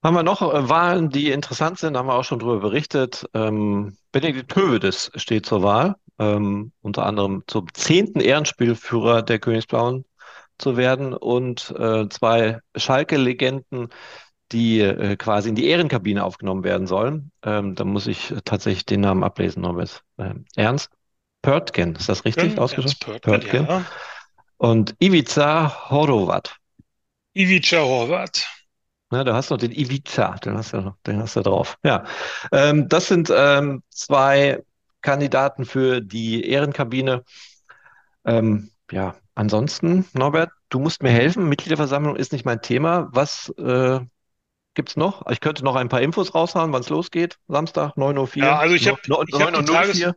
Haben 0.03 0.15
wir 0.15 0.23
noch 0.23 0.41
Wahlen, 0.41 1.09
die 1.09 1.29
interessant 1.29 1.77
sind, 1.77 1.95
haben 1.95 2.07
wir 2.07 2.15
auch 2.15 2.23
schon 2.23 2.39
darüber 2.39 2.59
berichtet. 2.59 3.29
Ähm, 3.35 3.97
Benedikt 4.11 4.55
Hövedes 4.55 5.11
steht 5.15 5.45
zur 5.45 5.61
Wahl, 5.61 5.95
ähm, 6.17 6.71
unter 6.81 7.05
anderem 7.05 7.43
zum 7.45 7.67
zehnten 7.73 8.19
Ehrenspielführer 8.19 9.21
der 9.21 9.37
Königsblauen 9.37 10.05
zu 10.57 10.77
werden 10.77 11.13
und 11.13 11.71
äh, 11.77 12.07
zwei 12.09 12.59
Schalke-Legenden 12.75 13.89
die 14.51 14.79
äh, 14.81 15.15
quasi 15.15 15.49
in 15.49 15.55
die 15.55 15.67
Ehrenkabine 15.67 16.23
aufgenommen 16.23 16.63
werden 16.63 16.87
sollen. 16.87 17.31
Ähm, 17.43 17.75
da 17.75 17.83
muss 17.83 18.07
ich 18.07 18.33
tatsächlich 18.45 18.85
den 18.85 19.01
Namen 19.01 19.23
ablesen, 19.23 19.61
Norbert. 19.61 20.03
Ähm, 20.17 20.45
Ernst 20.55 20.89
Pörtgen, 21.41 21.95
ist 21.95 22.09
das 22.09 22.25
richtig 22.25 22.53
ja, 22.53 22.61
ausgesprochen? 22.61 23.19
Pörtgen, 23.21 23.65
ja. 23.65 23.85
Und 24.57 24.95
Ivica 24.99 25.89
Horovat. 25.89 26.55
Ivica 27.33 27.79
Horvat. 27.79 28.45
Ja, 29.11 29.23
du 29.23 29.33
hast 29.33 29.49
noch 29.49 29.57
den 29.57 29.71
Ivica, 29.71 30.35
den 30.37 30.57
hast 30.57 30.73
du, 30.73 30.95
den 31.05 31.19
hast 31.19 31.35
du 31.35 31.41
drauf. 31.41 31.77
Ja, 31.83 32.05
ähm, 32.51 32.87
das 32.87 33.07
sind 33.07 33.31
ähm, 33.35 33.83
zwei 33.89 34.63
Kandidaten 35.01 35.65
für 35.65 35.99
die 35.99 36.45
Ehrenkabine. 36.47 37.23
Ähm, 38.23 38.71
ja, 38.91 39.15
ansonsten, 39.35 40.05
Norbert, 40.13 40.51
du 40.69 40.79
musst 40.79 41.01
mir 41.01 41.09
helfen. 41.09 41.49
Mitgliederversammlung 41.49 42.15
ist 42.15 42.31
nicht 42.31 42.45
mein 42.45 42.61
Thema. 42.61 43.09
Was 43.11 43.49
äh, 43.57 43.99
gibt's 44.73 44.95
noch? 44.95 45.25
Ich 45.29 45.39
könnte 45.39 45.63
noch 45.63 45.75
ein 45.75 45.89
paar 45.89 46.01
Infos 46.01 46.33
raushauen, 46.33 46.71
wann 46.71 46.81
es 46.81 46.89
losgeht. 46.89 47.37
Samstag, 47.47 47.95
9.04 47.95 48.17
Uhr. 48.17 48.43
Ja, 48.43 48.59
also 48.59 48.75
ich 48.75 48.87
habe 48.87 48.99
no, 49.07 49.23
ich 49.27 49.39
hab 49.39 49.53
die 49.53 49.65
Tages... 49.65 49.99
Ja, 49.99 50.13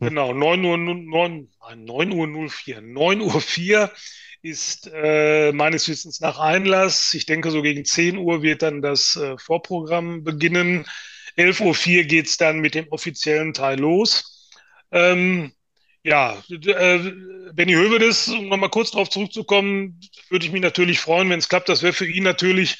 genau, 0.00 0.32
9 0.32 0.64
Uhr, 0.64 0.76
9, 0.76 1.48
9 1.76 2.12
Uhr 2.12 2.48
04. 2.50 2.80
9 2.82 3.20
Uhr 3.20 3.40
4 3.40 3.90
ist 4.42 4.90
äh, 4.92 5.52
meines 5.52 5.88
Wissens 5.88 6.20
nach 6.20 6.38
Einlass. 6.38 7.14
Ich 7.14 7.24
denke, 7.24 7.50
so 7.50 7.62
gegen 7.62 7.84
10 7.84 8.18
Uhr 8.18 8.42
wird 8.42 8.62
dann 8.62 8.82
das 8.82 9.16
äh, 9.16 9.38
Vorprogramm 9.38 10.22
beginnen. 10.22 10.84
11.04 11.38 11.98
Uhr 11.98 12.04
geht's 12.04 12.36
dann 12.36 12.60
mit 12.60 12.74
dem 12.74 12.86
offiziellen 12.90 13.54
Teil 13.54 13.80
los. 13.80 14.50
Ähm, 14.92 15.52
ja, 16.02 16.42
äh, 16.50 16.98
Benny 17.54 17.72
Hövedes, 17.72 18.28
um 18.28 18.48
nochmal 18.48 18.68
kurz 18.68 18.90
darauf 18.90 19.08
zurückzukommen, 19.08 19.98
würde 20.28 20.44
ich 20.44 20.52
mich 20.52 20.60
natürlich 20.60 21.00
freuen, 21.00 21.30
wenn 21.30 21.38
es 21.38 21.48
klappt. 21.48 21.70
Das 21.70 21.82
wäre 21.82 21.94
für 21.94 22.06
ihn 22.06 22.24
natürlich 22.24 22.78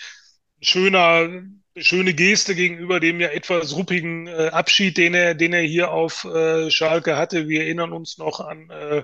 schöner, 0.64 1.42
schöne 1.76 2.14
Geste 2.14 2.54
gegenüber 2.54 3.00
dem 3.00 3.20
ja 3.20 3.28
etwas 3.28 3.74
ruppigen 3.76 4.26
äh, 4.26 4.50
Abschied, 4.52 4.96
den 4.96 5.14
er, 5.14 5.34
den 5.34 5.52
er 5.52 5.62
hier 5.62 5.90
auf 5.90 6.24
äh, 6.24 6.70
Schalke 6.70 7.16
hatte. 7.16 7.48
Wir 7.48 7.62
erinnern 7.62 7.92
uns 7.92 8.18
noch 8.18 8.40
an, 8.40 8.70
äh, 8.70 9.02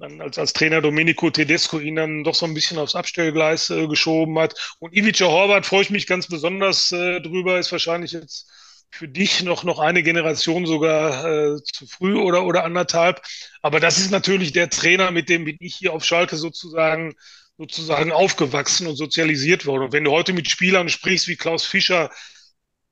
an 0.00 0.20
als, 0.20 0.38
als 0.38 0.52
Trainer 0.52 0.80
Domenico 0.80 1.30
Tedesco 1.30 1.78
ihn 1.78 1.96
dann 1.96 2.24
doch 2.24 2.34
so 2.34 2.46
ein 2.46 2.54
bisschen 2.54 2.78
aufs 2.78 2.94
Abstellgleis 2.94 3.70
äh, 3.70 3.86
geschoben 3.88 4.38
hat. 4.38 4.76
Und 4.78 4.94
Ivica 4.94 5.26
Horvath 5.26 5.66
freue 5.66 5.82
ich 5.82 5.90
mich 5.90 6.06
ganz 6.06 6.28
besonders 6.28 6.92
äh, 6.92 7.20
drüber, 7.20 7.58
ist 7.58 7.72
wahrscheinlich 7.72 8.12
jetzt 8.12 8.50
für 8.90 9.08
dich 9.08 9.42
noch, 9.42 9.64
noch 9.64 9.78
eine 9.78 10.02
Generation 10.02 10.66
sogar 10.66 11.24
äh, 11.26 11.62
zu 11.62 11.86
früh 11.86 12.16
oder, 12.16 12.44
oder 12.44 12.64
anderthalb. 12.64 13.20
Aber 13.60 13.80
das 13.80 13.98
ist 13.98 14.10
natürlich 14.10 14.52
der 14.52 14.70
Trainer, 14.70 15.10
mit 15.10 15.28
dem 15.28 15.44
bin 15.44 15.56
ich 15.60 15.74
hier 15.74 15.92
auf 15.92 16.04
Schalke 16.04 16.36
sozusagen 16.36 17.14
sozusagen 17.58 18.12
aufgewachsen 18.12 18.86
und 18.86 18.96
sozialisiert 18.96 19.66
worden. 19.66 19.84
Und 19.84 19.92
wenn 19.92 20.04
du 20.04 20.12
heute 20.12 20.32
mit 20.32 20.48
Spielern 20.48 20.88
sprichst 20.88 21.28
wie 21.28 21.36
Klaus 21.36 21.64
Fischer, 21.66 22.10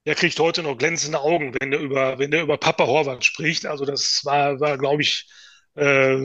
der 0.05 0.17
kriegt 0.17 0.39
heute 0.39 0.63
noch 0.63 0.77
glänzende 0.77 1.21
Augen, 1.21 1.55
wenn 1.59 1.71
der 1.71 1.81
über, 1.81 2.19
wenn 2.19 2.31
der 2.31 2.43
über 2.43 2.59
Papa 2.59 2.87
Horvath 2.87 3.25
spricht. 3.25 3.67
Also 3.67 3.85
das 3.85 4.25
war, 4.25 4.61
war 4.61 4.77
glaube 4.77 5.03
ich, 5.03 5.29
äh, 5.77 6.17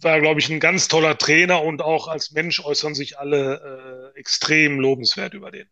war, 0.00 0.20
glaube 0.20 0.40
ich, 0.40 0.48
ein 0.50 0.60
ganz 0.60 0.88
toller 0.88 1.16
Trainer 1.16 1.62
und 1.62 1.82
auch 1.82 2.08
als 2.08 2.32
Mensch 2.32 2.60
äußern 2.64 2.94
sich 2.94 3.18
alle 3.18 4.12
äh, 4.14 4.18
extrem 4.18 4.78
lobenswert 4.78 5.34
über 5.34 5.50
den. 5.50 5.68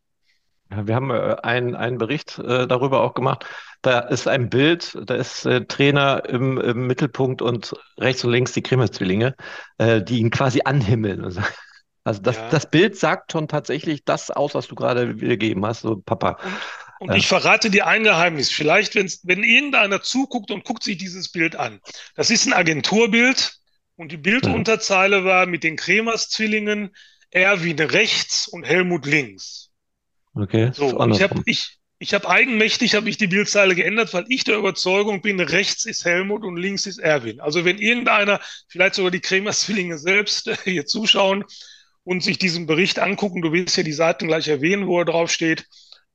Wir 0.70 0.94
haben 0.94 1.10
äh, 1.10 1.36
einen, 1.42 1.98
Bericht 1.98 2.38
äh, 2.38 2.66
darüber 2.66 3.02
auch 3.02 3.14
gemacht. 3.14 3.44
Da 3.82 4.00
ist 4.00 4.26
ein 4.26 4.48
Bild, 4.48 4.96
da 5.04 5.14
ist 5.14 5.44
äh, 5.44 5.66
Trainer 5.66 6.22
im, 6.26 6.58
im 6.58 6.86
Mittelpunkt 6.86 7.42
und 7.42 7.74
rechts 7.98 8.24
und 8.24 8.32
links 8.32 8.52
die 8.52 8.62
Grimme-Zwillinge, 8.62 9.36
äh, 9.76 10.02
die 10.02 10.20
ihn 10.20 10.30
quasi 10.30 10.62
anhimmeln 10.64 11.22
also 12.04 12.20
das, 12.20 12.36
ja. 12.36 12.50
das 12.50 12.70
Bild 12.70 12.96
sagt 12.96 13.32
schon 13.32 13.48
tatsächlich 13.48 14.04
das 14.04 14.30
aus, 14.30 14.54
was 14.54 14.68
du 14.68 14.74
gerade 14.74 15.20
wiedergegeben 15.20 15.64
hast, 15.64 15.80
so 15.80 15.96
Papa. 15.96 16.38
Und, 17.00 17.10
und 17.10 17.16
ich 17.16 17.26
verrate 17.26 17.70
dir 17.70 17.86
ein 17.86 18.04
Geheimnis. 18.04 18.50
Vielleicht, 18.50 18.94
wenn 18.94 19.42
irgendeiner 19.42 20.02
zuguckt 20.02 20.50
und 20.50 20.64
guckt 20.64 20.82
sich 20.82 20.98
dieses 20.98 21.30
Bild 21.30 21.56
an. 21.56 21.80
Das 22.14 22.30
ist 22.30 22.46
ein 22.46 22.52
Agenturbild 22.52 23.58
und 23.96 24.12
die 24.12 24.18
Bildunterzeile 24.18 25.24
war 25.24 25.46
mit 25.46 25.64
den 25.64 25.76
Kremers-Zwillingen 25.76 26.90
Erwin 27.30 27.80
rechts 27.80 28.46
und 28.48 28.64
Helmut 28.64 29.06
links. 29.06 29.70
Okay. 30.34 30.70
So, 30.72 31.04
ich 31.08 31.22
habe 31.22 31.42
ich, 31.46 31.78
ich 31.98 32.12
hab 32.12 32.28
eigenmächtig 32.28 32.94
hab 32.94 33.06
ich 33.06 33.16
die 33.16 33.26
Bildzeile 33.28 33.74
geändert, 33.74 34.12
weil 34.12 34.26
ich 34.28 34.44
der 34.44 34.58
Überzeugung 34.58 35.22
bin, 35.22 35.40
rechts 35.40 35.84
ist 35.84 36.04
Helmut 36.04 36.44
und 36.44 36.56
links 36.56 36.86
ist 36.86 36.98
Erwin. 36.98 37.40
Also 37.40 37.64
wenn 37.64 37.78
irgendeiner, 37.78 38.40
vielleicht 38.68 38.94
sogar 38.94 39.10
die 39.10 39.20
Kremers-Zwillinge 39.20 39.96
selbst 39.98 40.50
hier 40.64 40.86
zuschauen, 40.86 41.44
und 42.04 42.22
sich 42.22 42.38
diesen 42.38 42.66
Bericht 42.66 42.98
angucken, 42.98 43.42
du 43.42 43.52
willst 43.52 43.76
ja 43.76 43.82
die 43.82 43.92
Seiten 43.92 44.26
gleich 44.28 44.48
erwähnen, 44.48 44.86
wo 44.86 44.98
er 45.00 45.04
drauf 45.06 45.30
steht, 45.30 45.66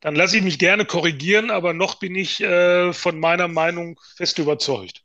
dann 0.02 0.16
lasse 0.16 0.38
ich 0.38 0.44
mich 0.44 0.60
gerne 0.60 0.86
korrigieren, 0.86 1.52
aber 1.52 1.74
noch 1.74 1.96
bin 2.00 2.16
ich 2.16 2.42
äh, 2.42 2.94
von 2.94 3.20
meiner 3.20 3.48
Meinung 3.48 4.00
fest 4.16 4.40
überzeugt. 4.40 5.04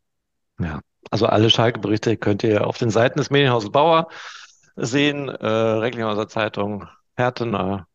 Ja, 0.58 0.80
Also 1.10 1.26
alle 1.26 1.50
Schalke-Berichte 1.50 2.16
könnt 2.16 2.42
ihr 2.44 2.66
auf 2.66 2.78
den 2.78 2.90
Seiten 2.90 3.18
des 3.18 3.30
Medienhauses 3.30 3.70
Bauer 3.70 4.08
sehen, 4.76 5.28
äh, 5.28 5.46
Recklinghauser 5.46 6.28
Zeitung, 6.28 6.88
Hertener, 7.16 7.86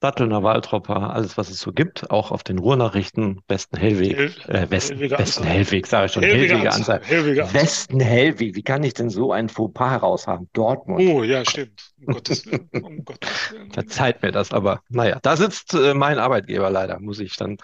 Dattelner, 0.00 0.42
Waltropper, 0.42 1.14
alles, 1.14 1.36
was 1.36 1.50
es 1.50 1.60
so 1.60 1.72
gibt, 1.72 2.10
auch 2.10 2.30
auf 2.30 2.42
den 2.42 2.58
Ruhrnachrichten, 2.58 3.42
Besten 3.46 3.76
Hellweg, 3.76 4.16
Hel 4.16 4.34
äh, 4.48 4.70
Westen, 4.70 5.02
Anzeiger. 5.12 5.44
Hellweg, 5.50 5.86
sage 5.86 6.06
ich 6.06 6.12
schon, 6.12 6.22
Hellweger. 6.22 6.54
Hellweger 6.58 6.72
Anzeiger. 6.74 7.52
Westen 7.54 8.00
Hellweg, 8.00 8.56
wie 8.56 8.62
kann 8.62 8.82
ich 8.82 8.94
denn 8.94 9.10
so 9.10 9.32
ein 9.32 9.48
Fauxpas 9.50 9.90
heraus 9.90 10.26
haben? 10.26 10.48
Dortmund. 10.54 11.06
Oh, 11.06 11.22
ja, 11.22 11.44
stimmt. 11.44 11.92
Um 12.06 12.14
Gottes 12.14 12.46
Willen. 12.46 12.68
Um 12.72 13.04
Gottes 13.04 13.52
Willen. 13.52 13.70
Verzeiht 13.72 14.22
mir 14.22 14.32
das, 14.32 14.52
aber 14.52 14.82
naja, 14.88 15.18
da 15.22 15.36
sitzt 15.36 15.74
äh, 15.74 15.92
mein 15.92 16.18
Arbeitgeber 16.18 16.70
leider, 16.70 16.98
muss 16.98 17.20
ich 17.20 17.36
dann 17.36 17.58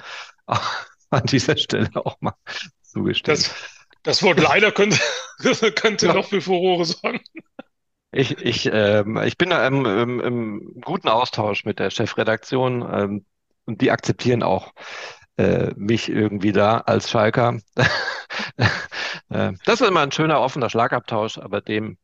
an 1.10 1.24
dieser 1.24 1.56
Stelle 1.56 1.88
auch 1.94 2.16
mal 2.20 2.34
zugestehen. 2.82 3.36
Das, 3.36 3.54
das 4.02 4.22
Wort 4.22 4.40
leider 4.40 4.72
könnte, 4.72 4.98
könnte 5.74 6.06
Ja. 6.06 6.12
noch 6.14 6.26
für 6.28 6.40
Furore 6.42 6.84
sorgen. 6.84 7.20
Ich, 8.12 8.38
ich, 8.38 8.70
ähm, 8.72 9.18
ich 9.18 9.36
bin 9.36 9.50
da 9.50 9.66
im, 9.66 9.84
im, 9.84 10.20
im 10.20 10.80
guten 10.82 11.08
Austausch 11.08 11.64
mit 11.64 11.78
der 11.78 11.90
Chefredaktion 11.90 12.82
ähm, 12.90 13.26
und 13.66 13.80
die 13.80 13.90
akzeptieren 13.90 14.42
auch 14.42 14.72
äh, 15.36 15.72
mich 15.76 16.08
irgendwie 16.08 16.52
da 16.52 16.78
als 16.78 17.10
Schalker. 17.10 17.58
Äh, 19.28 19.54
das 19.64 19.80
ist 19.80 19.88
immer 19.88 20.02
ein 20.02 20.12
schöner 20.12 20.40
offener 20.40 20.70
Schlagabtausch, 20.70 21.38
aber 21.38 21.60
dem 21.60 21.98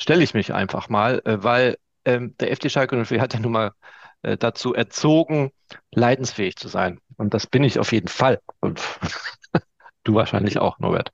stelle 0.00 0.22
ich 0.24 0.34
mich 0.34 0.52
einfach 0.54 0.88
mal, 0.88 1.22
äh, 1.24 1.42
weil 1.42 1.78
ähm, 2.04 2.36
der 2.38 2.54
FC 2.56 2.70
Schalke 2.70 2.96
04 3.04 3.20
hat 3.20 3.34
ja 3.34 3.40
nun 3.40 3.52
mal 3.52 3.72
äh, 4.22 4.36
dazu 4.36 4.74
erzogen, 4.74 5.52
leidensfähig 5.92 6.56
zu 6.56 6.68
sein. 6.68 7.00
Und 7.16 7.34
das 7.34 7.46
bin 7.46 7.64
ich 7.64 7.78
auf 7.78 7.92
jeden 7.92 8.08
Fall. 8.08 8.40
Und 8.60 8.82
du 10.04 10.14
wahrscheinlich 10.14 10.58
auch, 10.58 10.78
Norbert. 10.78 11.12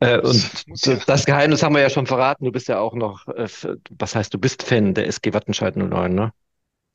Äh, 0.00 0.18
und 0.18 0.66
ja. 0.84 0.96
das 1.06 1.24
Geheimnis 1.24 1.62
haben 1.62 1.74
wir 1.74 1.82
ja 1.82 1.90
schon 1.90 2.06
verraten. 2.06 2.44
Du 2.44 2.52
bist 2.52 2.68
ja 2.68 2.78
auch 2.78 2.94
noch, 2.94 3.26
äh, 3.28 3.48
was 3.90 4.14
heißt, 4.14 4.32
du 4.32 4.38
bist 4.38 4.62
Fan 4.62 4.94
der 4.94 5.06
SG 5.06 5.32
Wattenscheid 5.32 5.76
09, 5.76 6.14
ne? 6.14 6.32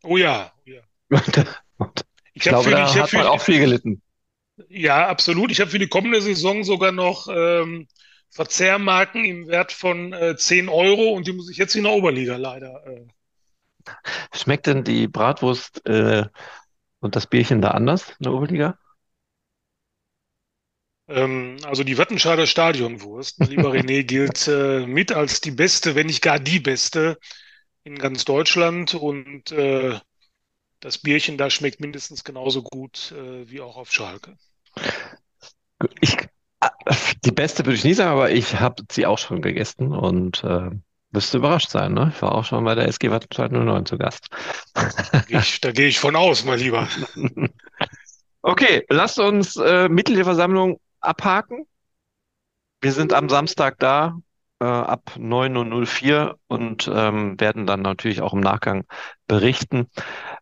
Oh 0.04 0.18
ja, 0.18 0.52
oh 0.58 0.70
ja. 0.70 0.82
Ich 2.34 2.44
ich 2.46 2.50
glaube, 2.50 2.70
für 2.70 2.72
da 2.72 2.86
ich 2.86 2.98
hat 2.98 3.12
man 3.14 3.28
auch 3.28 3.42
viel 3.42 3.60
gelitten. 3.60 4.02
ja, 4.70 5.08
absolut. 5.08 5.52
Ich 5.52 5.60
habe 5.60 5.70
für 5.70 5.80
die 5.80 5.88
kommende 5.90 6.22
Saison 6.22 6.64
sogar 6.64 6.92
noch 6.94 7.28
ähm, 7.28 7.88
Verzehrmarken 8.30 9.26
im 9.26 9.48
Wert 9.48 9.74
von 9.74 10.14
äh, 10.14 10.38
10 10.38 10.70
Euro 10.70 11.10
und 11.10 11.28
die 11.28 11.34
muss 11.34 11.50
ich 11.50 11.58
jetzt 11.58 11.76
in 11.76 11.84
der 11.84 11.92
Oberliga 11.94 12.38
leider. 12.38 12.86
Äh, 12.88 13.08
Schmeckt 14.34 14.68
denn 14.68 14.84
die 14.84 15.08
Bratwurst 15.08 15.86
äh, 15.86 16.26
und 17.00 17.16
das 17.16 17.28
Bierchen 17.28 17.62
da 17.62 17.72
anders 17.72 18.12
in 18.20 18.24
der 18.24 18.34
Oberliga? 18.34 18.78
Ähm, 21.14 21.58
also 21.64 21.84
die 21.84 21.98
Wattenscheider 21.98 22.48
Stadionwurst, 22.48 23.40
lieber 23.40 23.70
René, 23.74 24.04
gilt 24.04 24.48
äh, 24.48 24.86
mit 24.86 25.12
als 25.12 25.42
die 25.42 25.52
beste, 25.52 25.96
wenn 25.96 26.08
nicht 26.08 26.22
gar 26.22 26.40
die 26.40 26.60
beste 26.60 27.18
in 27.84 27.98
ganz 27.98 28.26
Deutschland 28.26 28.94
und 28.94 29.52
äh, 29.52 30.00
das 30.80 30.98
Bierchen 30.98 31.38
da 31.38 31.50
schmeckt 31.50 31.80
mindestens 31.80 32.24
genauso 32.24 32.64
gut 32.64 33.12
äh, 33.12 33.50
wie 33.50 33.62
auch 33.62 33.78
auf 33.78 33.92
Schalke. 33.92 34.36
Ich, 36.00 36.18
die 37.26 37.32
beste 37.32 37.66
würde 37.66 37.76
ich 37.76 37.84
nie 37.84 37.94
sagen, 37.94 38.12
aber 38.12 38.32
ich 38.32 38.60
habe 38.60 38.84
sie 38.92 39.06
auch 39.06 39.18
schon 39.18 39.42
gegessen 39.42 39.94
und 39.94 40.44
äh, 40.44 40.70
wirst 41.12 41.34
du 41.34 41.40
überrascht 41.40 41.70
sein, 41.70 41.94
ne? 41.94 42.12
Ich 42.16 42.22
war 42.22 42.34
auch 42.34 42.46
schon 42.46 42.64
bei 42.64 42.76
der 42.76 42.88
SG 42.88 43.12
Wattenscheid 43.12 43.52
09 43.52 43.86
zu 43.86 43.98
Gast. 43.98 44.30
Da 44.74 45.72
gehe 45.72 45.88
ich, 45.88 46.00
von 46.00 46.16
aus, 46.16 46.46
mein 46.46 46.60
Lieber. 46.60 46.88
Okay, 48.44 48.84
lasst 48.90 49.20
uns 49.20 49.56
äh, 49.56 49.88
Mitgliederversammlung 49.88 50.80
abhaken. 51.02 51.66
Wir 52.82 52.92
sind 52.92 53.14
am 53.14 53.30
Samstag 53.30 53.78
da, 53.80 54.18
äh, 54.60 54.66
ab 54.66 55.12
9.04 55.18 56.30
Uhr 56.30 56.40
und 56.48 56.90
ähm, 56.94 57.40
werden 57.40 57.66
dann 57.68 57.82
natürlich 57.82 58.22
auch 58.22 58.34
im 58.34 58.40
Nachgang 58.40 58.86
berichten. 59.28 59.88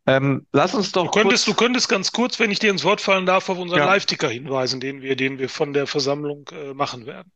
Ähm, 0.08 0.48
lass 0.54 0.74
uns 0.74 0.91
Du 1.02 1.08
doch 1.08 1.12
könntest, 1.12 1.45
kurz, 1.45 1.45
du 1.45 1.54
könntest 1.56 1.89
ganz 1.89 2.12
kurz, 2.13 2.39
wenn 2.39 2.52
ich 2.52 2.60
dir 2.60 2.69
ins 2.72 2.84
Wort 2.86 3.02
fallen 3.02 3.26
darf, 3.26 3.50
auf 3.50 3.58
unseren 3.58 3.80
ja, 3.80 3.86
Live-Ticker 3.86 4.30
hinweisen, 4.30 4.80
den 4.80 5.02
wir, 5.02 5.15
den 5.17 5.39
wir 5.39 5.50
von 5.50 5.74
der 5.74 5.88
Versammlung 5.88 6.48
äh, 6.54 6.74
machen 6.74 7.06
werden. 7.06 7.32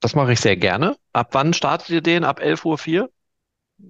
das 0.00 0.14
mache 0.14 0.32
ich 0.32 0.40
sehr 0.40 0.56
gerne. 0.56 0.96
Ab 1.12 1.30
wann 1.32 1.52
startet 1.54 1.90
ihr 1.90 2.00
den? 2.02 2.24
Ab 2.24 2.40
11.04 2.40 3.02
Uhr? 3.02 3.10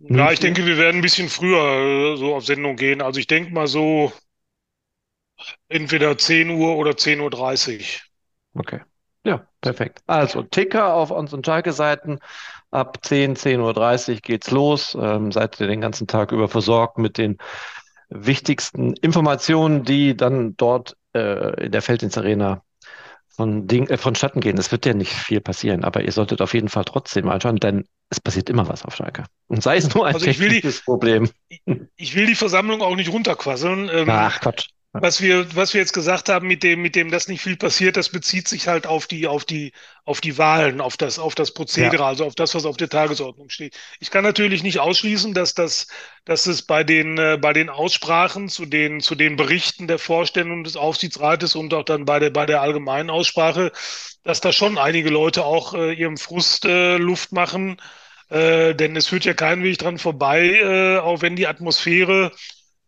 Ja, 0.09 0.33
ich 0.33 0.41
04? 0.41 0.41
denke, 0.41 0.67
wir 0.67 0.77
werden 0.79 0.97
ein 0.97 1.03
bisschen 1.03 1.29
früher 1.29 2.15
äh, 2.15 2.17
so 2.17 2.35
auf 2.35 2.45
Sendung 2.45 2.77
gehen. 2.77 3.01
Also 3.03 3.21
ich 3.21 3.27
denke 3.27 3.53
mal 3.53 3.67
so 3.67 4.13
entweder 5.69 6.17
10 6.19 6.51
Uhr 6.51 6.77
oder 6.77 6.93
10.30 6.93 7.79
Uhr. 7.79 8.61
Okay. 8.61 8.81
Ja, 9.27 9.47
perfekt. 9.61 10.03
Also 10.07 10.43
Ticker 10.43 10.95
auf 10.95 11.11
unseren 11.11 11.43
Schalke-Seiten. 11.43 12.19
Ab 12.71 12.99
10, 13.03 13.37
10.30 13.37 14.15
Uhr 14.15 14.21
geht's 14.21 14.51
los. 14.51 14.97
Ähm, 15.01 15.33
seid 15.33 15.59
ihr 15.61 15.67
den 15.67 15.81
ganzen 15.81 16.07
Tag 16.07 16.33
über 16.33 16.49
versorgt 16.49 16.99
mit 16.99 17.17
den 17.17 17.39
wichtigsten 18.11 18.95
Informationen, 18.95 19.85
die 19.85 20.17
dann 20.17 20.57
dort 20.57 20.97
äh, 21.15 21.65
in 21.65 21.73
der 21.73 21.83
Felddienst-Arena 21.83 22.63
von 23.29 23.67
Ding, 23.67 23.89
äh, 23.89 23.97
vonstatten 23.97 24.41
gehen. 24.41 24.59
Es 24.59 24.71
wird 24.71 24.87
ja 24.87 24.95
nicht 24.95 25.13
viel 25.13 25.41
passieren, 25.41 25.85
aber 25.85 26.03
ihr 26.03 26.13
solltet 26.13 26.41
auf 26.41 26.55
jeden 26.55 26.69
Fall 26.69 26.85
trotzdem 26.85 27.29
anschauen, 27.29 27.57
denn 27.57 27.85
es 28.11 28.21
passiert 28.21 28.49
immer 28.49 28.69
was 28.69 28.85
auf 28.85 28.95
Schalke. 28.95 29.25
Und 29.49 29.63
sei 29.63 29.77
es 29.77 29.93
nur 29.95 30.07
ein 30.07 30.15
Also 30.15 30.27
ich 30.27 30.39
will 30.39 30.51
die, 30.51 30.61
technisches 30.61 30.85
Problem. 30.85 31.31
ich 31.97 32.15
will 32.15 32.27
die 32.27 32.35
Versammlung 32.37 32.83
auch 32.83 32.95
nicht 32.95 33.13
runterquasseln. 33.13 33.89
Ähm, 33.93 34.09
Ach, 34.11 34.41
Quatsch. 34.41 34.69
Ja. 34.95 35.01
was 35.01 35.21
wir, 35.21 35.55
was 35.57 35.75
wir 35.75 35.81
jetzt 35.81 35.93
gesagt 35.93 36.29
haben 36.29 36.47
mit 36.47 36.63
dem, 36.63 36.81
mit 36.81 36.95
dem, 36.97 37.11
dass 37.11 37.29
nicht 37.29 37.43
viel 37.43 37.57
passiert, 37.57 37.97
das 37.97 38.09
bezieht 38.09 38.49
sich 38.49 38.69
halt 38.69 38.87
auf 38.87 39.07
die, 39.07 39.27
auf 39.27 39.45
die, 39.45 39.73
auf 40.05 40.21
die 40.21 40.39
Wahlen, 40.39 40.81
auf 40.81 40.97
das, 40.97 41.19
auf 41.19 41.35
das 41.35 41.53
Ja. 41.75 41.97
Prozedere, 41.97 42.05
also 42.05 42.25
auf 42.25 42.35
das, 42.35 42.55
was 42.55 42.65
auf 42.65 42.77
der 42.79 42.89
Tagesordnung 42.89 43.51
steht. 43.51 43.77
Ich 44.01 44.11
kann 44.11 44.25
natürlich 44.25 44.63
nicht 44.63 44.79
ausschließen, 44.81 45.35
dass 45.35 45.53
das, 45.55 45.89
dass 46.25 46.47
es 46.47 46.63
bei 46.63 46.85
den, 46.85 47.19
äh, 47.19 47.39
bei 47.41 47.53
den 47.53 47.69
Aussprachen 47.71 48.49
zu 48.49 48.67
den, 48.67 49.01
zu 49.01 49.15
den 49.15 49.37
Berichten 49.37 49.89
der 49.89 49.99
Vorstände 49.99 50.53
und 50.55 50.65
des 50.65 50.77
Aufsichtsrates 50.77 51.55
und 51.57 51.75
auch 51.75 51.85
dann 51.85 52.05
bei 52.05 52.19
der, 52.21 52.31
bei 52.31 52.47
der 52.47 52.63
allgemeinen 52.63 53.11
Aussprache, 53.11 53.73
dass 54.23 54.41
da 54.41 54.53
schon 54.53 54.79
einige 54.79 55.11
Leute 55.11 55.45
auch 55.45 55.75
äh, 55.75 55.93
ihrem 55.93 56.17
Frust 56.17 56.65
äh, 56.65 56.97
Luft 56.97 57.33
machen. 57.33 57.81
Äh, 58.31 58.75
denn 58.75 58.97
es 58.97 59.09
führt 59.09 59.25
ja 59.27 59.35
kein 59.35 59.63
Weg 59.63 59.79
dran 59.79 59.99
vorbei, 59.99 60.47
äh, 60.49 60.99
auch 60.99 61.21
wenn 61.23 61.37
die 61.37 61.47
Atmosphäre 61.47 62.33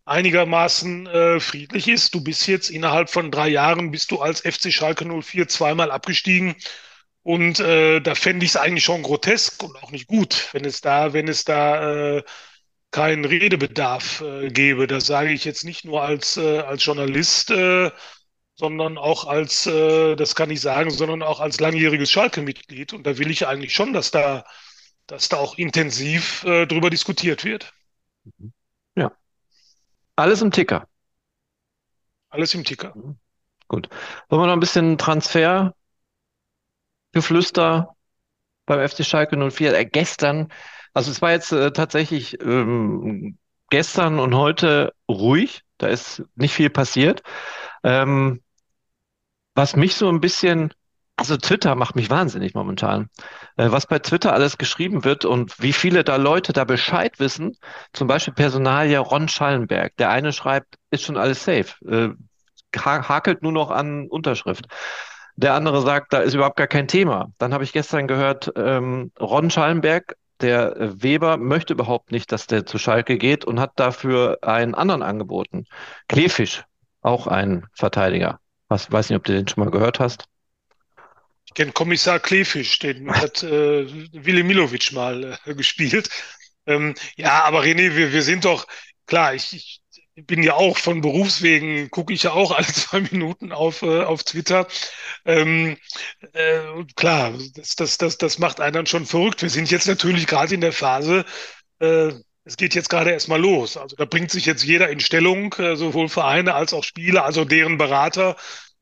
einigermaßen 0.07 1.07
äh, 1.09 1.41
friedlich 1.41 1.89
ist. 1.89 2.15
Du 2.15 2.23
bist 2.23 2.47
jetzt 2.49 2.71
innerhalb 2.71 3.11
von 3.11 3.31
drei 3.31 3.49
Jahren 3.49 3.91
bist 3.91 4.11
du 4.13 4.21
als 4.21 4.41
FC 4.43 4.73
Schalke 4.73 5.05
04 5.05 5.49
zweimal 5.49 5.91
abgestiegen. 5.91 6.57
Und 7.23 7.61
äh, 7.61 8.01
da 8.01 8.15
fände 8.15 8.45
ich 8.47 8.53
es 8.53 8.57
eigentlich 8.57 8.85
schon 8.85 9.03
grotesk 9.03 9.63
und 9.65 9.77
auch 9.83 9.91
nicht 9.91 10.07
gut, 10.07 10.49
wenn 10.53 10.65
es 10.65 10.81
da, 10.81 11.13
wenn 11.13 11.29
es 11.29 11.45
da 11.45 12.19
äh, 12.19 12.23
keinen 12.91 13.25
Redebedarf 13.25 14.21
äh, 14.23 14.49
gäbe. 14.51 14.87
Das 14.87 15.07
sage 15.07 15.33
ich 15.33 15.45
jetzt 15.45 15.65
nicht 15.65 15.85
nur 15.85 16.03
als, 16.03 16.37
äh, 16.37 16.61
als 16.61 16.85
Journalist, 16.85 17.51
äh, 17.51 17.91
sondern 18.55 18.99
auch 18.99 19.27
als, 19.27 19.67
äh, 19.67 20.17
das 20.17 20.35
kann 20.35 20.51
ich 20.51 20.61
sagen, 20.61 20.91
sondern 20.91 21.23
auch 21.23 21.41
als 21.41 21.61
langjähriges 21.61 22.11
Schalke-Mitglied. 22.11 22.93
Und 22.95 23.07
da 23.07 23.19
will 23.19 23.31
ich 23.31 23.47
eigentlich 23.47 23.75
schon, 23.75 23.93
dass 23.93 24.11
da, 24.11 24.45
dass 25.07 25.29
da 25.29 25.39
auch 25.39 25.59
intensiv 25.59 26.45
äh, 26.45 26.67
drüber 26.67 26.91
diskutiert 26.91 27.45
wird. 27.45 27.73
Ja, 28.25 28.56
alles 30.17 30.43
im 30.43 30.51
Ticker. 30.51 30.89
Alles 32.31 32.55
im 32.55 32.65
Ticker. 32.65 32.93
Mhm. 32.95 33.17
Gut. 33.69 33.89
Wollen 34.29 34.43
wir 34.43 34.47
noch 34.47 34.53
ein 34.53 34.61
bisschen 34.61 34.99
Transfergeflüster 34.99 35.75
beim 38.67 38.81
FC 38.81 39.05
Schalke 39.05 39.37
04? 39.37 39.75
Äh, 39.79 39.87
gestern, 39.87 40.53
also 40.95 41.11
es 41.11 41.23
war 41.23 41.33
jetzt 41.33 41.53
äh, 41.53 41.73
tatsächlich 41.73 42.41
ähm, 42.43 43.39
gestern 43.71 44.19
und 44.19 44.35
heute 44.35 44.95
ruhig. 45.09 45.63
Da 45.79 45.89
ist 45.89 46.23
nicht 46.37 46.55
viel 46.55 46.71
passiert. 46.71 47.23
Ähm, 47.85 48.43
was 49.55 49.77
mich 49.77 49.95
so 49.95 50.09
ein 50.09 50.21
bisschen, 50.21 50.73
also 51.17 51.39
Twitter 51.39 51.75
macht 51.75 51.97
mich 51.97 52.11
wahnsinnig 52.11 52.55
momentan. 52.55 53.09
Äh, 53.57 53.71
was 53.71 53.87
bei 53.87 53.99
Twitter 53.99 54.35
alles 54.35 54.59
geschrieben 54.59 55.05
wird 55.05 55.25
und 55.25 55.61
wie 55.63 55.73
viele 55.73 56.05
da 56.05 56.17
Leute 56.17 56.53
da 56.53 56.65
Bescheid 56.65 57.19
wissen. 57.19 57.57
Zum 57.95 58.07
Beispiel 58.07 58.35
Personalie 58.35 58.99
Ron 58.99 59.29
Schallenberg. 59.29 59.97
Der 59.97 60.11
eine 60.11 60.33
schreibt, 60.33 60.77
ist 60.91 61.05
schon 61.05 61.17
alles 61.17 61.43
safe. 61.43 61.75
Äh, 61.87 62.11
ha 62.79 63.09
hakelt 63.09 63.43
nur 63.43 63.53
noch 63.53 63.71
an 63.71 64.09
Unterschrift. 64.09 64.67
Der 65.37 65.55
andere 65.55 65.83
sagt, 65.83 66.13
da 66.13 66.19
ist 66.21 66.35
überhaupt 66.35 66.57
gar 66.57 66.67
kein 66.67 66.89
Thema. 66.89 67.33
Dann 67.39 67.55
habe 67.55 67.65
ich 67.65 67.73
gestern 67.73 68.07
gehört, 68.07 68.53
ähm, 68.57 69.13
Ron 69.19 69.51
Schallenberg, 69.51 70.17
der 70.43 70.77
äh, 70.77 71.03
Weber, 71.03 71.39
möchte 71.39 71.73
überhaupt 71.73 72.13
nicht, 72.13 72.31
dass 72.31 72.47
der 72.47 72.67
zu 72.67 72.77
Schalke 72.79 73.17
geht 73.17 73.45
und 73.47 73.59
hat 73.59 73.73
dafür 73.77 74.39
einen 74.43 74.75
anderen 74.75 75.03
angeboten. 75.03 75.65
Kleefisch, 76.09 76.65
auch 77.01 77.27
ein 77.27 77.67
Verteidiger. 77.73 78.41
Was, 78.69 78.93
weiß 78.93 79.09
nicht, 79.09 79.17
ob 79.17 79.25
du 79.25 79.33
den 79.33 79.49
schon 79.49 79.65
mal 79.65 79.71
gehört 79.71 79.99
hast. 80.01 80.29
Kenne 81.57 81.73
Kommissar 81.73 82.21
Kleefisch, 82.21 82.79
den 82.81 83.11
hat 83.11 83.43
äh, 83.43 83.87
Willi 84.13 84.43
Milovic 84.43 84.93
mal 84.93 85.39
äh, 85.47 85.55
gespielt. 85.55 86.11
Ähm, 86.67 86.95
ja, 87.17 87.45
aber 87.45 87.63
René, 87.63 87.97
wir, 87.97 88.13
wir 88.13 88.23
sind 88.23 88.45
doch, 88.45 88.67
klar, 89.07 89.35
ich, 89.35 89.55
ich, 89.55 89.81
bin 90.27 90.43
ja 90.43 90.55
auch 90.55 90.79
von 90.79 91.01
Berufswegen, 91.01 91.91
gucke 91.91 92.13
ich 92.13 92.25
ja 92.25 92.33
auch 92.33 92.53
alle 92.53 92.67
zwei 92.73 93.01
Minuten 93.01 93.53
auf, 93.53 93.83
äh, 93.83 94.03
auf 94.03 94.23
Twitter. 94.25 94.69
Ähm, 95.25 95.79
äh, 96.33 96.61
klar, 96.95 97.33
das, 97.55 97.75
das, 97.75 97.99
das, 97.99 98.19
das 98.19 98.39
macht 98.39 98.61
einen 98.61 98.75
dann 98.75 98.87
schon 98.87 99.07
verrückt. 99.07 99.43
Wir 99.43 99.51
sind 99.51 99.71
jetzt 99.71 99.87
natürlich 99.89 100.27
gerade 100.27 100.55
in 100.55 100.61
der 100.61 100.73
Phase, 100.73 101.25
äh, 101.81 102.13
es 102.45 102.57
geht 102.57 102.75
jetzt 102.75 102.91
gerade 102.91 103.11
erstmal 103.11 103.41
los. 103.41 103.77
Also 103.79 103.97
da 103.97 104.05
bringt 104.05 104.31
sich 104.31 104.47
jetzt 104.47 104.63
jeder 104.63 104.91
in 104.91 105.01
Stellung, 105.01 105.55
äh, 105.55 105.77
sowohl 105.77 106.09
Vereine 106.09 106.55
als 106.55 106.75
auch 106.75 106.85
Spieler, 106.85 107.25
also 107.25 107.45
deren 107.45 107.79
Berater, 107.79 108.37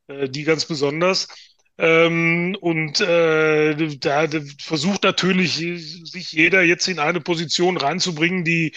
äh, 0.09 0.29
die 0.29 0.45
ganz 0.45 0.67
besonders. 0.67 1.29
Ähm, 1.77 2.57
und 2.61 3.01
äh, 3.01 3.75
da, 3.99 4.29
versucht 4.61 5.03
natürlich 5.03 5.55
sich 5.55 6.33
jeder 6.33 6.63
jetzt 6.63 6.87
in 6.87 7.01
eine 7.01 7.21
Position 7.21 7.77
reinzubringen, 7.77 8.45
die 8.45 8.73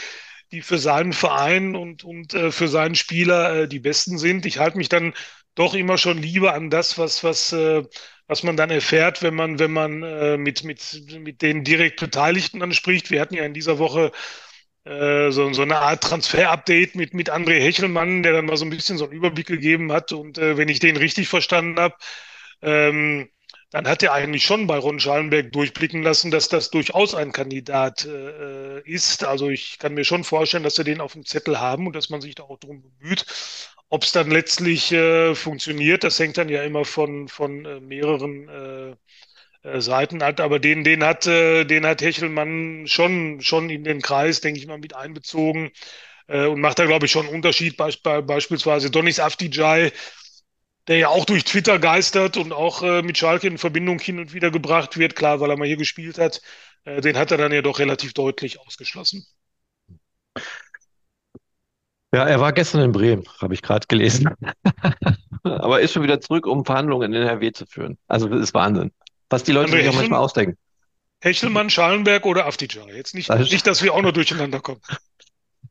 die 0.51 0.61
für 0.61 0.77
seinen 0.77 1.13
Verein 1.13 1.75
und, 1.75 2.03
und 2.03 2.33
äh, 2.33 2.51
für 2.51 2.67
seinen 2.67 2.95
Spieler 2.95 3.63
äh, 3.63 3.67
die 3.67 3.79
besten 3.79 4.17
sind. 4.17 4.45
Ich 4.45 4.59
halte 4.59 4.77
mich 4.77 4.89
dann 4.89 5.13
doch 5.55 5.73
immer 5.73 5.97
schon 5.97 6.21
lieber 6.21 6.53
an 6.53 6.69
das, 6.69 6.97
was, 6.97 7.23
was, 7.23 7.51
äh, 7.53 7.83
was 8.27 8.43
man 8.43 8.57
dann 8.57 8.69
erfährt, 8.69 9.23
wenn 9.23 9.35
man, 9.35 9.59
wenn 9.59 9.71
man 9.71 10.03
äh, 10.03 10.37
mit, 10.37 10.63
mit, 10.63 11.03
mit 11.19 11.41
den 11.41 11.63
direkt 11.63 11.99
Beteiligten 11.99 12.61
anspricht. 12.61 13.11
Wir 13.11 13.21
hatten 13.21 13.35
ja 13.35 13.43
in 13.43 13.53
dieser 13.53 13.79
Woche 13.79 14.11
äh, 14.85 15.31
so, 15.31 15.51
so 15.53 15.63
eine 15.63 15.79
Art 15.79 16.03
Transfer-Update 16.03 16.95
mit, 16.95 17.13
mit 17.13 17.31
André 17.31 17.59
Hechelmann, 17.59 18.23
der 18.23 18.33
dann 18.33 18.45
mal 18.45 18.57
so 18.57 18.65
ein 18.65 18.69
bisschen 18.69 18.97
so 18.97 19.05
einen 19.05 19.13
Überblick 19.13 19.47
gegeben 19.47 19.91
hat. 19.91 20.13
Und 20.13 20.37
äh, 20.37 20.57
wenn 20.57 20.69
ich 20.69 20.79
den 20.79 20.97
richtig 20.97 21.27
verstanden 21.27 21.79
habe, 21.79 21.95
ähm, 22.61 23.29
dann 23.71 23.87
hat 23.87 24.01
er 24.01 24.13
eigentlich 24.13 24.45
schon 24.45 24.65
bei 24.65 24.77
Ron 24.77 24.99
Schallenberg 24.99 25.51
durchblicken 25.51 26.01
lassen, 26.01 26.31
dass 26.31 26.47
das 26.47 26.69
durchaus 26.71 27.13
ein 27.13 27.33
Kandidat 27.33 28.05
äh, 28.05 28.79
ist. 28.81 29.25
Also 29.25 29.49
ich 29.49 29.77
kann 29.79 29.93
mir 29.93 30.05
schon 30.05 30.23
vorstellen, 30.23 30.63
dass 30.63 30.75
sie 30.75 30.85
den 30.85 31.01
auf 31.01 31.13
dem 31.13 31.25
Zettel 31.25 31.59
haben 31.59 31.85
und 31.87 31.95
dass 31.95 32.09
man 32.09 32.21
sich 32.21 32.35
da 32.35 32.43
auch 32.43 32.59
drum 32.59 32.81
bemüht. 32.81 33.25
Ob 33.89 34.03
es 34.03 34.11
dann 34.13 34.31
letztlich 34.31 34.91
äh, 34.91 35.35
funktioniert, 35.35 36.03
das 36.03 36.19
hängt 36.19 36.37
dann 36.37 36.49
ja 36.49 36.63
immer 36.63 36.85
von, 36.85 37.27
von 37.27 37.65
äh, 37.65 37.79
mehreren 37.81 38.49
äh, 38.49 39.69
äh, 39.69 39.81
Seiten 39.81 40.21
ab. 40.21 40.39
Aber 40.39 40.59
den, 40.59 40.83
den 40.83 41.03
hat, 41.03 41.27
äh, 41.27 41.65
den 41.65 41.85
hat 41.85 42.01
Hechelmann 42.01 42.87
schon, 42.87 43.41
schon 43.41 43.69
in 43.69 43.83
den 43.83 44.01
Kreis, 44.01 44.41
denke 44.41 44.59
ich 44.59 44.67
mal, 44.67 44.77
mit 44.79 44.95
einbezogen 44.95 45.71
und 46.29 46.59
macht 46.59 46.77
da, 46.77 46.85
glaube 46.85 47.05
ich, 47.05 47.11
schon 47.13 47.25
einen 47.25 47.35
Unterschied. 47.35 47.77
Be 47.77 48.21
beispielsweise 48.21 48.91
Donis 48.91 49.17
Afdijai 49.21 49.93
der 50.87 50.97
ja 50.97 51.09
auch 51.09 51.25
durch 51.25 51.43
Twitter 51.43 51.79
geistert 51.79 52.37
und 52.37 52.53
auch 52.53 52.81
äh, 52.81 53.01
mit 53.01 53.17
Schalke 53.17 53.47
in 53.47 53.57
Verbindung 53.57 53.99
hin 53.99 54.19
und 54.19 54.33
wieder 54.33 54.51
gebracht 54.51 54.97
wird, 54.97 55.15
klar, 55.15 55.39
weil 55.39 55.49
er 55.49 55.57
mal 55.57 55.67
hier 55.67 55.77
gespielt 55.77 56.17
hat, 56.17 56.41
äh, 56.85 57.01
den 57.01 57.17
hat 57.17 57.31
er 57.31 57.37
dann 57.37 57.51
ja 57.51 57.61
doch 57.61 57.79
relativ 57.79 58.13
deutlich 58.13 58.59
ausgeschlossen. 58.59 59.25
Ja, 62.13 62.25
er 62.25 62.39
war 62.39 62.53
gestern 62.53 62.81
in 62.81 62.91
Bremen, 62.93 63.27
habe 63.41 63.53
ich 63.53 63.61
gerade 63.61 63.85
gelesen. 63.87 64.29
Aber 65.43 65.81
ist 65.81 65.91
schon 65.91 66.03
wieder 66.03 66.21
zurück, 66.21 66.47
um 66.47 66.63
Verhandlungen 66.63 67.13
in 67.13 67.21
NRW 67.21 67.51
zu 67.51 67.65
führen. 67.65 67.97
Also 68.07 68.27
das 68.29 68.41
ist 68.41 68.53
Wahnsinn. 68.53 68.91
Was 69.29 69.43
die 69.43 69.51
Leute 69.51 69.71
sich 69.71 69.89
auch 69.89 69.93
manchmal 69.93 70.19
ausdenken. 70.19 70.57
Hechelmann, 71.19 71.69
Schalenberg 71.69 72.25
oder 72.25 72.45
Afdijay. 72.45 72.95
Jetzt 72.95 73.13
nicht, 73.13 73.29
nicht, 73.29 73.67
dass 73.67 73.81
wir 73.81 73.93
auch 73.93 74.01
noch 74.01 74.13
durcheinander 74.13 74.61
kommen. 74.61 74.81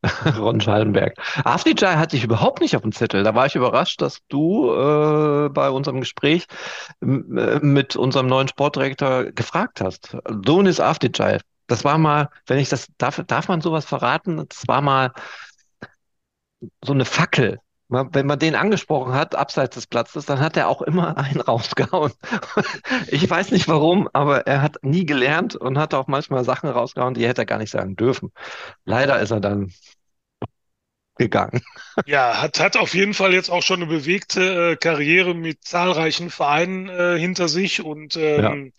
Ron 0.39 0.61
Schallenberg. 0.61 1.17
Afdijay 1.45 1.97
hatte 1.97 2.17
ich 2.17 2.25
überhaupt 2.25 2.61
nicht 2.61 2.77
auf 2.77 2.83
dem 2.83 2.93
Zettel. 2.93 3.23
Da 3.23 3.35
war 3.35 3.47
ich 3.47 3.55
überrascht, 3.55 4.01
dass 4.01 4.21
du 4.29 4.73
äh, 4.73 5.49
bei 5.51 5.71
unserem 5.71 6.01
Gespräch 6.01 6.47
äh, 7.03 7.07
mit 7.07 7.97
unserem 7.97 8.27
neuen 8.27 8.49
Sportdirektor 8.49 9.25
gefragt 9.33 9.81
hast. 9.81 10.17
Donis 10.31 10.81
Afdijay. 10.81 11.39
Das 11.67 11.85
war 11.85 11.99
mal, 11.99 12.31
wenn 12.47 12.59
ich 12.59 12.69
das, 12.69 12.89
darf, 12.99 13.23
darf 13.27 13.49
man 13.49 13.61
sowas 13.61 13.85
verraten? 13.85 14.47
Das 14.49 14.69
war 14.69 14.81
mal 14.81 15.13
so 16.85 16.93
eine 16.93 17.05
Fackel. 17.05 17.59
Wenn 17.89 18.27
man 18.27 18.39
den 18.41 18.57
angesprochen 18.57 19.15
hat, 19.15 19.37
abseits 19.37 19.77
des 19.77 19.87
Platzes, 19.87 20.27
dann 20.27 20.41
hat 20.41 20.57
er 20.57 20.69
auch 20.69 20.83
immer 20.83 21.17
einen 21.17 21.41
rausgehauen. 21.41 22.13
Ich 23.09 23.29
weiß 23.29 23.53
nicht 23.53 23.69
warum, 23.69 24.09
aber 24.13 24.47
er 24.47 24.63
hat 24.63 24.79
nie 24.83 25.07
gelernt 25.07 25.55
und 25.55 25.79
hat 25.79 25.95
auch 25.95 26.09
manchmal 26.09 26.45
Sachen 26.45 26.69
rausgehauen, 26.69 27.15
die 27.15 27.27
hätte 27.27 27.43
er 27.43 27.47
gar 27.47 27.59
nicht 27.59 27.71
sagen 27.71 27.95
dürfen. 27.95 28.33
Leider 28.85 29.21
ist 29.21 29.31
er 29.31 29.41
dann 29.41 29.73
gegangen. 31.17 31.63
Ja, 32.05 32.41
hat, 32.41 32.61
hat 32.61 32.77
auf 32.77 32.95
jeden 32.95 33.15
Fall 33.15 33.33
jetzt 33.35 33.51
auch 33.51 33.63
schon 33.63 33.83
eine 33.83 33.91
bewegte 33.91 34.73
äh, 34.73 34.77
Karriere 34.77 35.35
mit 35.35 35.65
zahlreichen 35.65 36.31
Vereinen 36.31 36.89
äh, 36.89 37.19
hinter 37.19 37.49
sich 37.49 37.83
und 37.83 38.17
ähm, 38.17 38.73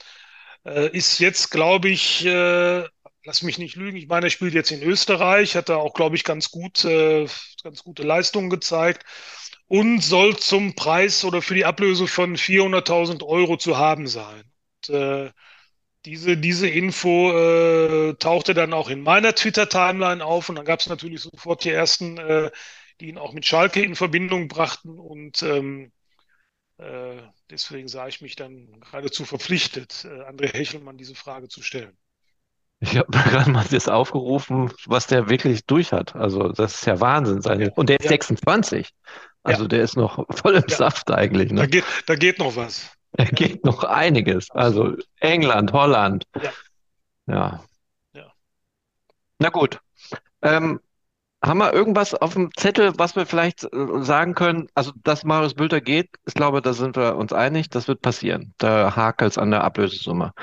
ja. 0.66 0.72
äh, 0.72 0.90
ist 0.96 1.20
jetzt, 1.20 1.52
glaube 1.52 1.90
ich, 1.90 2.26
äh, 2.26 2.84
lass 3.24 3.42
mich 3.44 3.58
nicht 3.58 3.76
lügen, 3.76 3.98
ich 3.98 4.08
meine, 4.08 4.28
er 4.28 4.30
spielt 4.30 4.54
jetzt 4.54 4.72
in 4.72 4.82
Österreich, 4.82 5.56
hat 5.56 5.70
da 5.70 5.76
auch, 5.76 5.94
glaube 5.94 6.16
ich, 6.16 6.24
ganz 6.24 6.50
gut, 6.52 6.86
äh, 6.86 7.28
ganz 7.64 7.84
gute 7.84 8.04
Leistungen 8.04 8.50
gezeigt 8.50 9.06
und 9.68 10.02
soll 10.02 10.38
zum 10.38 10.76
Preis 10.76 11.26
oder 11.26 11.42
für 11.42 11.56
die 11.56 11.66
Ablöse 11.66 12.08
von 12.08 12.38
400.000 12.38 13.24
Euro 13.24 13.58
zu 13.58 13.78
haben 13.78 14.08
sein. 14.08 14.44
Und, 14.88 14.96
äh, 14.96 15.32
diese, 16.06 16.38
diese 16.38 16.68
Info 16.68 17.32
äh, 17.32 18.14
tauchte 18.16 18.54
dann 18.54 18.74
auch 18.74 18.90
in 18.90 19.02
meiner 19.02 19.36
Twitter-Timeline 19.36 20.24
auf 20.24 20.50
und 20.50 20.56
dann 20.56 20.66
gab 20.66 20.80
es 20.80 20.88
natürlich 20.88 21.22
sofort 21.22 21.64
die 21.64 21.72
ersten, 21.72 22.18
äh, 22.18 22.52
die 23.00 23.10
ihn 23.10 23.18
auch 23.18 23.34
mit 23.34 23.46
Schalke 23.46 23.82
in 23.82 23.96
Verbindung 23.96 24.48
brachten 24.48 25.00
und 25.00 25.44
ähm, 25.44 25.92
äh, 26.78 27.22
deswegen 27.50 27.88
sah 27.88 28.08
ich 28.08 28.22
mich 28.22 28.36
dann 28.36 28.80
geradezu 28.82 29.26
verpflichtet, 29.26 30.06
äh, 30.06 30.24
André 30.24 30.54
Hechelmann 30.54 30.98
diese 30.98 31.16
Frage 31.16 31.48
zu 31.48 31.62
stellen. 31.62 31.98
Ich 32.80 32.96
habe 32.96 33.12
gerade 33.12 33.50
mal 33.50 33.66
das 33.70 33.88
aufgerufen, 33.88 34.72
was 34.86 35.08
der 35.08 35.30
wirklich 35.30 35.66
durch 35.66 35.92
hat. 35.92 36.16
Also 36.16 36.50
das 36.50 36.76
ist 36.76 36.86
ja 36.86 37.00
Wahnsinn. 37.00 37.42
Seine, 37.42 37.72
und 37.72 37.90
der 37.90 38.00
ist 38.00 38.06
ja. 38.06 38.12
26. 38.12 38.94
Also 39.44 39.64
ja. 39.64 39.68
der 39.68 39.82
ist 39.82 39.98
noch 39.98 40.26
voll 40.30 40.56
im 40.56 40.66
ja. 40.68 40.76
Saft 40.76 41.10
eigentlich. 41.12 41.52
Ne? 41.52 41.62
Da, 41.62 41.68
geht, 41.68 41.86
da 42.06 42.16
geht 42.16 42.40
noch 42.40 42.56
was. 42.56 42.92
Da 43.14 43.24
geht 43.26 43.66
noch 43.66 43.84
einiges. 43.84 44.52
Also 44.52 44.96
England, 45.20 45.74
Holland. 45.74 46.26
Ja. 47.26 47.64
ja. 48.14 48.34
Na 49.40 49.50
gut. 49.50 49.80
Ähm, 50.42 50.80
haben 51.44 51.60
wir 51.60 51.74
irgendwas 51.74 52.14
auf 52.14 52.34
dem 52.34 52.50
Zettel, 52.56 52.94
was 52.98 53.16
wir 53.16 53.26
vielleicht 53.26 53.64
äh, 53.64 53.68
sagen 54.02 54.34
können? 54.34 54.68
Also, 54.74 54.92
dass 55.04 55.24
Marius 55.24 55.54
Bülter 55.54 55.82
geht, 55.82 56.10
ich 56.26 56.34
glaube, 56.34 56.62
da 56.62 56.74
sind 56.74 56.96
wir 56.96 57.16
uns 57.16 57.32
einig, 57.32 57.70
das 57.70 57.88
wird 57.88 58.02
passieren. 58.02 58.54
Da 58.58 58.96
hakelt 58.96 59.32
es 59.32 59.38
an 59.38 59.52
der 59.52 59.64
Ablösesumme. 59.64 60.34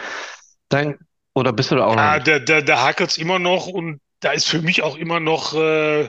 Dann 0.69 0.99
oder 1.35 1.53
bist 1.53 1.71
du 1.71 1.77
da 1.77 1.87
auch 1.87 1.97
ja, 1.97 2.19
noch? 2.19 2.27
Ja, 2.27 2.39
da, 2.39 2.61
da, 2.61 2.83
hakelt 2.83 3.11
es 3.11 3.19
immer 3.19 3.39
noch 3.39 3.67
und 3.67 4.01
da 4.21 4.33
ist 4.33 4.47
für 4.47 4.63
mich 4.63 4.83
auch 4.83 4.97
immer 4.97 5.21
noch, 5.21 5.55
äh, 5.55 6.09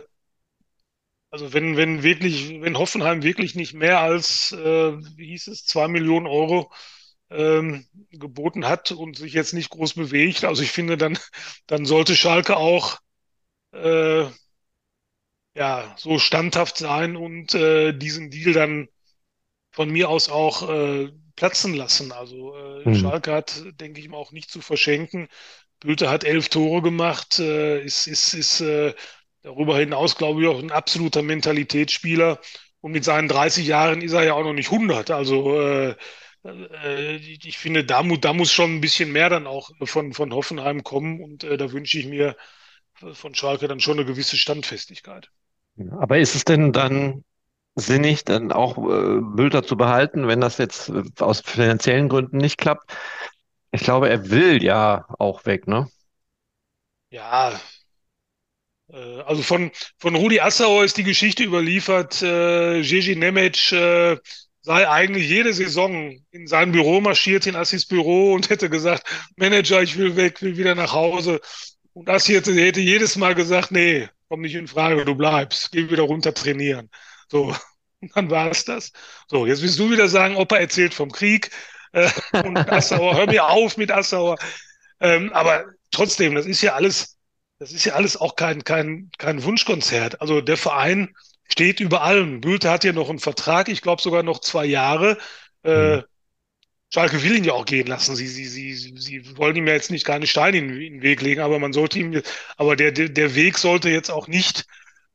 also 1.35 1.51
wenn, 1.51 1.75
wenn 1.75 2.01
wirklich, 2.01 2.61
wenn 2.61 2.77
Hoffenheim 2.77 3.21
wirklich 3.21 3.55
nicht 3.55 3.73
mehr 3.73 3.99
als, 3.99 4.53
äh, 4.53 4.93
wie 5.17 5.27
hieß 5.27 5.47
es, 5.47 5.65
zwei 5.65 5.89
Millionen 5.89 6.27
Euro 6.27 6.71
ähm, 7.29 7.85
geboten 8.11 8.65
hat 8.65 8.93
und 8.93 9.17
sich 9.17 9.33
jetzt 9.33 9.51
nicht 9.53 9.69
groß 9.69 9.95
bewegt, 9.95 10.45
also 10.45 10.63
ich 10.63 10.71
finde, 10.71 10.95
dann, 10.95 11.19
dann 11.67 11.85
sollte 11.85 12.15
Schalke 12.15 12.55
auch 12.55 12.99
äh, 13.73 14.27
ja, 15.55 15.93
so 15.97 16.19
standhaft 16.19 16.77
sein 16.77 17.17
und 17.17 17.53
äh, 17.53 17.91
diesen 17.91 18.31
Deal 18.31 18.53
dann 18.53 18.87
von 19.71 19.89
mir 19.89 20.07
aus 20.07 20.29
auch 20.29 20.69
äh, 20.69 21.11
platzen 21.35 21.73
lassen. 21.73 22.13
Also 22.13 22.55
äh, 22.55 22.87
mhm. 22.87 22.95
Schalke 22.95 23.33
hat, 23.33 23.61
denke 23.81 23.99
ich 23.99 24.07
mal, 24.07 24.15
auch 24.15 24.31
nicht 24.31 24.49
zu 24.49 24.61
verschenken. 24.61 25.27
Bülter 25.81 26.09
hat 26.09 26.23
elf 26.23 26.47
Tore 26.47 26.81
gemacht, 26.81 27.39
äh, 27.39 27.83
ist, 27.83 28.07
ist, 28.07 28.33
ist 28.33 28.61
äh, 28.61 28.93
darüber 29.45 29.77
hinaus, 29.77 30.17
glaube 30.17 30.41
ich, 30.41 30.47
auch 30.47 30.59
ein 30.59 30.71
absoluter 30.71 31.21
Mentalitätsspieler. 31.21 32.39
Und 32.81 32.91
mit 32.91 33.03
seinen 33.03 33.27
30 33.27 33.65
Jahren 33.65 34.01
ist 34.01 34.13
er 34.13 34.23
ja 34.23 34.33
auch 34.33 34.43
noch 34.43 34.53
nicht 34.53 34.71
100. 34.71 35.11
Also 35.11 35.59
äh, 35.61 35.95
äh, 36.43 37.15
ich 37.15 37.57
finde, 37.57 37.85
da, 37.85 38.03
da 38.03 38.33
muss 38.33 38.51
schon 38.51 38.75
ein 38.75 38.81
bisschen 38.81 39.11
mehr 39.11 39.29
dann 39.29 39.47
auch 39.47 39.71
von, 39.83 40.13
von 40.13 40.33
Hoffenheim 40.33 40.83
kommen. 40.83 41.21
Und 41.21 41.43
äh, 41.43 41.57
da 41.57 41.71
wünsche 41.71 41.99
ich 41.99 42.07
mir 42.07 42.35
von 43.13 43.35
Schalke 43.35 43.67
dann 43.67 43.79
schon 43.79 43.97
eine 43.99 44.05
gewisse 44.05 44.37
Standfestigkeit. 44.37 45.29
Aber 45.99 46.17
ist 46.17 46.35
es 46.35 46.45
denn 46.45 46.71
dann 46.71 47.23
sinnig, 47.75 48.23
dann 48.23 48.51
auch 48.51 48.77
äh, 48.77 49.19
Bülter 49.21 49.63
zu 49.63 49.75
behalten, 49.75 50.27
wenn 50.27 50.41
das 50.41 50.57
jetzt 50.57 50.89
äh, 50.89 51.03
aus 51.19 51.41
finanziellen 51.41 52.09
Gründen 52.09 52.37
nicht 52.37 52.57
klappt. 52.57 52.91
Ich 53.71 53.83
glaube, 53.83 54.09
er 54.09 54.29
will 54.29 54.63
ja 54.63 55.05
auch 55.19 55.45
weg, 55.45 55.67
ne? 55.67 55.87
Ja, 57.09 57.59
also 58.93 59.41
von, 59.41 59.71
von 59.97 60.15
Rudi 60.15 60.39
Assauer 60.39 60.83
ist 60.83 60.97
die 60.97 61.03
Geschichte 61.03 61.43
überliefert, 61.43 62.21
äh, 62.21 62.81
Gigi 62.81 63.15
Nemec 63.15 63.71
äh, 63.71 64.17
sei 64.61 64.89
eigentlich 64.89 65.29
jede 65.29 65.53
Saison 65.53 66.19
in 66.31 66.47
sein 66.47 66.71
Büro 66.71 66.99
marschiert, 66.99 67.45
in 67.45 67.55
Assis 67.55 67.85
Büro 67.85 68.33
und 68.33 68.49
hätte 68.49 68.69
gesagt, 68.69 69.03
Manager, 69.35 69.81
ich 69.81 69.97
will 69.97 70.15
weg, 70.15 70.41
will 70.41 70.57
wieder 70.57 70.75
nach 70.75 70.93
Hause. 70.93 71.39
Und 71.93 72.09
Assi 72.09 72.33
hätte, 72.33 72.53
hätte 72.53 72.81
jedes 72.81 73.15
Mal 73.15 73.35
gesagt, 73.35 73.71
nee, 73.71 74.09
komm 74.27 74.41
nicht 74.41 74.55
in 74.55 74.67
Frage, 74.67 75.05
du 75.05 75.15
bleibst, 75.15 75.71
geh 75.71 75.89
wieder 75.89 76.03
runter 76.03 76.33
trainieren. 76.33 76.89
So, 77.29 77.55
und 78.01 78.15
dann 78.15 78.29
war 78.29 78.49
es 78.49 78.65
das. 78.65 78.91
So, 79.27 79.45
jetzt 79.45 79.61
willst 79.61 79.79
du 79.79 79.91
wieder 79.91 80.07
sagen, 80.07 80.35
Opa 80.35 80.57
erzählt 80.57 80.93
vom 80.93 81.11
Krieg 81.11 81.51
äh, 81.93 82.09
und 82.43 82.57
Assauer, 82.57 83.15
hör 83.15 83.27
mir 83.27 83.47
auf 83.47 83.77
mit 83.77 83.91
Assauer. 83.91 84.37
Ähm, 84.99 85.31
aber 85.33 85.65
trotzdem, 85.91 86.35
das 86.35 86.47
ist 86.47 86.61
ja 86.61 86.73
alles, 86.73 87.14
das 87.59 87.71
ist 87.71 87.85
ja 87.85 87.93
alles 87.93 88.17
auch 88.17 88.35
kein, 88.35 88.63
kein, 88.63 89.09
kein 89.17 89.43
Wunschkonzert. 89.43 90.21
Also 90.21 90.41
der 90.41 90.57
Verein 90.57 91.15
steht 91.47 91.79
über 91.79 92.01
allem. 92.01 92.41
Bülter 92.41 92.71
hat 92.71 92.83
ja 92.83 92.93
noch 92.93 93.09
einen 93.09 93.19
Vertrag, 93.19 93.69
ich 93.69 93.81
glaube 93.81 94.01
sogar 94.01 94.23
noch 94.23 94.39
zwei 94.41 94.65
Jahre. 94.65 95.17
Äh, 95.63 96.01
Schalke 96.93 97.23
will 97.23 97.35
ihn 97.35 97.43
ja 97.43 97.53
auch 97.53 97.65
gehen 97.65 97.87
lassen. 97.87 98.15
Sie, 98.15 98.27
sie, 98.27 98.45
sie, 98.45 98.73
sie 98.97 99.37
wollen 99.37 99.55
ihm 99.55 99.67
ja 99.67 99.73
jetzt 99.73 99.91
nicht 99.91 100.07
nicht 100.07 100.31
Steine 100.31 100.57
in, 100.57 100.69
in 100.69 100.93
den 100.95 101.01
Weg 101.01 101.21
legen, 101.21 101.41
aber 101.41 101.59
man 101.59 101.73
sollte 101.73 101.99
ihm, 101.99 102.21
aber 102.57 102.75
der, 102.75 102.91
der, 102.91 103.09
der 103.09 103.35
Weg 103.35 103.57
sollte 103.57 103.89
jetzt 103.89 104.11
auch 104.11 104.27
nicht 104.27 104.65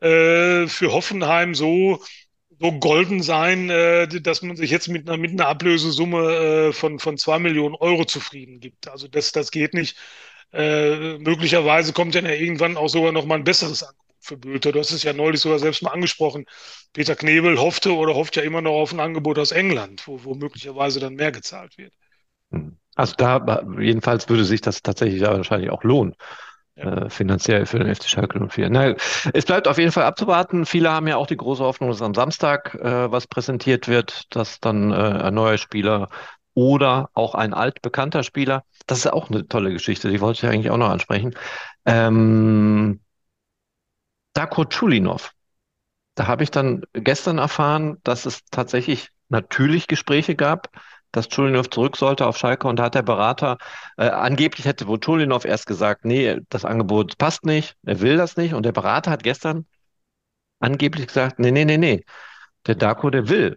äh, 0.00 0.66
für 0.66 0.92
Hoffenheim 0.92 1.55
so, 1.55 2.03
so 2.59 2.72
golden 2.72 3.22
sein, 3.22 3.70
äh, 3.70 4.09
dass 4.09 4.42
man 4.42 4.57
sich 4.57 4.70
jetzt 4.70 4.88
mit 4.88 5.09
einer, 5.09 5.16
mit 5.16 5.31
einer 5.33 5.46
Ablösesumme 5.48 6.68
äh, 6.68 6.72
von, 6.72 6.98
von 6.98 7.16
zwei 7.16 7.38
Millionen 7.38 7.74
Euro 7.76 8.05
zufrieden 8.05 8.61
gibt. 8.61 8.88
Also 8.88 9.09
das, 9.09 9.33
das 9.33 9.50
geht 9.50 9.74
nicht. 9.74 9.96
Äh, 10.52 11.18
möglicherweise 11.18 11.92
kommt 11.92 12.14
dann 12.14 12.24
ja 12.24 12.32
irgendwann 12.32 12.76
auch 12.76 12.88
sogar 12.88 13.12
noch 13.12 13.24
mal 13.24 13.36
ein 13.36 13.44
besseres 13.44 13.82
Angebot 13.82 14.00
für 14.20 14.36
Bülter. 14.36 14.72
Du 14.72 14.78
hast 14.78 14.92
es 14.92 15.02
ja 15.02 15.12
neulich 15.12 15.40
sogar 15.40 15.58
selbst 15.58 15.82
mal 15.82 15.92
angesprochen. 15.92 16.44
Peter 16.92 17.16
Knebel 17.16 17.58
hoffte 17.58 17.94
oder 17.94 18.14
hofft 18.14 18.36
ja 18.36 18.42
immer 18.42 18.60
noch 18.60 18.72
auf 18.72 18.92
ein 18.92 19.00
Angebot 19.00 19.38
aus 19.38 19.52
England, 19.52 20.06
wo, 20.06 20.22
wo 20.24 20.34
möglicherweise 20.34 21.00
dann 21.00 21.14
mehr 21.14 21.32
gezahlt 21.32 21.78
wird. 21.78 21.92
Hm. 22.50 22.76
Also 22.96 23.14
da 23.16 23.64
jedenfalls 23.78 24.28
würde 24.28 24.44
sich 24.44 24.60
das 24.60 24.82
tatsächlich 24.82 25.22
wahrscheinlich 25.22 25.70
auch 25.70 25.84
lohnen. 25.84 26.14
Ja. 26.76 27.04
Äh, 27.04 27.10
finanziell 27.10 27.66
für 27.66 27.78
den 27.78 27.94
FC 27.94 28.08
Schalke 28.08 28.38
04. 28.48 28.70
Na, 28.70 28.94
es 29.32 29.44
bleibt 29.44 29.68
auf 29.68 29.78
jeden 29.78 29.92
Fall 29.92 30.04
abzuwarten. 30.04 30.66
Viele 30.66 30.90
haben 30.90 31.08
ja 31.08 31.16
auch 31.16 31.26
die 31.26 31.36
große 31.36 31.62
Hoffnung, 31.62 31.90
dass 31.90 32.02
am 32.02 32.14
Samstag 32.14 32.74
äh, 32.74 33.10
was 33.10 33.26
präsentiert 33.26 33.88
wird, 33.88 34.34
dass 34.34 34.60
dann 34.60 34.90
äh, 34.90 34.94
ein 34.94 35.34
neuer 35.34 35.58
Spieler 35.58 36.08
oder 36.54 37.10
auch 37.14 37.34
ein 37.34 37.54
altbekannter 37.54 38.22
Spieler, 38.22 38.64
das 38.86 39.00
ist 39.00 39.06
auch 39.12 39.30
eine 39.30 39.46
tolle 39.46 39.72
Geschichte, 39.72 40.10
die 40.10 40.20
wollte 40.20 40.46
ich 40.46 40.52
eigentlich 40.52 40.70
auch 40.70 40.76
noch 40.76 40.90
ansprechen. 40.90 41.34
Ähm, 41.86 43.00
Darko 44.34 44.64
Chulinov. 44.64 45.32
Da 46.14 46.26
habe 46.26 46.42
ich 46.42 46.50
dann 46.50 46.82
gestern 46.92 47.38
erfahren, 47.38 47.98
dass 48.04 48.26
es 48.26 48.44
tatsächlich 48.50 49.10
natürlich 49.28 49.86
Gespräche 49.86 50.34
gab, 50.34 50.68
dass 51.12 51.28
Chulinov 51.28 51.70
zurück 51.70 51.96
sollte 51.96 52.26
auf 52.26 52.36
Schalke 52.36 52.68
und 52.68 52.76
da 52.78 52.84
hat 52.84 52.94
der 52.94 53.02
Berater, 53.02 53.58
äh, 53.96 54.08
angeblich 54.08 54.66
hätte 54.66 54.86
wohl 54.86 55.00
Chulinov 55.00 55.44
erst 55.44 55.66
gesagt, 55.66 56.04
nee, 56.04 56.40
das 56.48 56.64
Angebot 56.64 57.18
passt 57.18 57.44
nicht, 57.44 57.76
er 57.84 58.00
will 58.00 58.16
das 58.16 58.36
nicht 58.36 58.54
und 58.54 58.64
der 58.64 58.72
Berater 58.72 59.10
hat 59.10 59.22
gestern 59.22 59.66
angeblich 60.60 61.06
gesagt, 61.08 61.38
nee, 61.38 61.50
nee, 61.50 61.64
nee, 61.64 61.78
nee, 61.78 62.04
der 62.66 62.74
Darko, 62.76 63.10
der 63.10 63.28
will, 63.28 63.56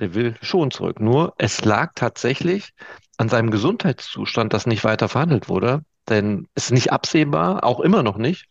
der 0.00 0.14
will 0.14 0.36
schon 0.42 0.70
zurück. 0.70 1.00
Nur 1.00 1.34
es 1.38 1.64
lag 1.64 1.92
tatsächlich 1.94 2.72
an 3.16 3.28
seinem 3.28 3.50
Gesundheitszustand, 3.50 4.52
dass 4.52 4.66
nicht 4.66 4.84
weiter 4.84 5.08
verhandelt 5.08 5.48
wurde, 5.48 5.84
denn 6.08 6.48
es 6.54 6.66
ist 6.66 6.72
nicht 6.72 6.92
absehbar, 6.92 7.64
auch 7.64 7.80
immer 7.80 8.02
noch 8.02 8.16
nicht, 8.18 8.48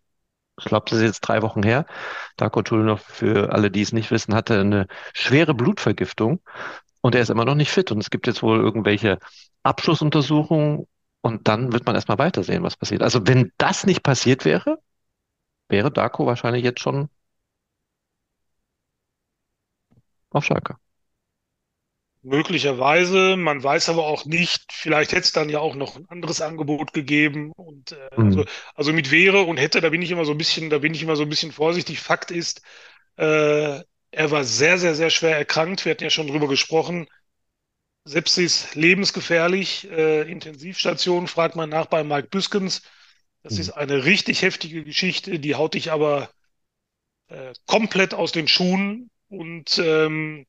ich 0.60 0.66
glaube, 0.66 0.86
das 0.90 1.00
ist 1.00 1.06
jetzt 1.06 1.22
drei 1.22 1.42
Wochen 1.42 1.64
her. 1.64 1.86
Darko 2.38 2.62
Chulinov, 2.64 3.02
für 3.02 3.52
alle, 3.54 3.72
die 3.72 3.82
es 3.82 3.92
nicht 3.94 4.12
wissen, 4.12 4.36
hatte 4.36 4.60
eine 4.60 4.88
schwere 5.14 5.54
Blutvergiftung 5.54 6.42
und 7.02 7.16
er 7.16 7.22
ist 7.22 7.30
immer 7.30 7.46
noch 7.46 7.56
nicht 7.56 7.72
fit. 7.72 7.92
Und 7.92 8.00
es 8.00 8.10
gibt 8.10 8.28
jetzt 8.28 8.44
wohl 8.44 8.60
irgendwelche 8.60 9.20
Abschlussuntersuchungen 9.64 10.88
und 11.22 11.48
dann 11.48 11.74
wird 11.74 11.86
man 11.86 11.96
erstmal 11.96 12.20
weitersehen, 12.20 12.64
was 12.64 12.78
passiert. 12.78 13.02
Also 13.04 13.26
wenn 13.28 13.52
das 13.58 13.86
nicht 13.86 14.04
passiert 14.04 14.46
wäre, 14.46 14.80
wäre 15.70 15.92
Darko 15.92 16.26
wahrscheinlich 16.28 16.64
jetzt 16.64 16.82
schon 16.82 17.10
auf 20.32 20.44
Schalke. 20.46 20.76
Möglicherweise, 22.26 23.36
man 23.36 23.62
weiß 23.62 23.90
aber 23.90 24.06
auch 24.08 24.24
nicht, 24.26 24.72
vielleicht 24.72 25.12
hätte 25.12 25.24
es 25.24 25.34
dann 25.34 25.50
ja 25.50 25.60
auch 25.60 25.76
noch 25.76 25.98
ein 25.98 26.08
anderes 26.10 26.40
Angebot 26.40 26.94
gegeben 26.94 27.52
und 27.52 27.92
äh, 27.92 28.10
also, 28.24 28.46
Mhm. 28.46 28.48
also 28.76 28.94
mit 28.94 29.12
wäre 29.12 29.42
und 29.42 29.58
hätte, 29.58 29.82
da 29.82 29.90
bin 29.90 30.02
ich 30.02 30.10
immer 30.12 30.24
so 30.24 30.32
ein 30.32 30.38
bisschen, 30.38 30.70
da 30.70 30.78
bin 30.78 30.94
ich 30.94 31.04
immer 31.04 31.18
so 31.18 31.24
ein 31.24 31.30
bisschen 31.30 31.52
vorsichtig. 31.52 32.00
Fakt 32.00 32.32
ist, 32.32 32.62
äh, 33.18 33.82
er 34.12 34.32
war 34.32 34.44
sehr, 34.46 34.78
sehr, 34.78 34.96
sehr 34.96 35.10
schwer 35.10 35.38
erkrankt. 35.38 35.84
Wir 35.86 35.92
hatten 35.92 36.04
ja 36.06 36.10
schon 36.10 36.28
drüber 36.28 36.48
gesprochen. 36.48 37.08
Sepsis 38.06 38.76
lebensgefährlich, 38.76 39.90
äh, 39.92 40.24
Intensivstation, 40.30 41.28
fragt 41.28 41.56
man 41.56 41.70
nach 41.70 41.88
bei 41.88 42.04
Mike 42.04 42.30
Büskens. 42.30 42.82
Das 43.44 43.58
ist 43.60 43.70
Mhm. 43.70 43.72
eine 43.72 44.06
richtig 44.06 44.42
heftige 44.42 44.84
Geschichte, 44.84 45.40
die 45.40 45.56
haut 45.56 45.74
dich 45.76 45.92
aber 45.92 46.30
äh, 47.28 47.54
komplett 47.66 48.14
aus 48.14 48.32
den 48.32 48.48
Schuhen 48.48 49.10
und 49.30 49.78
ähm, 49.80 50.46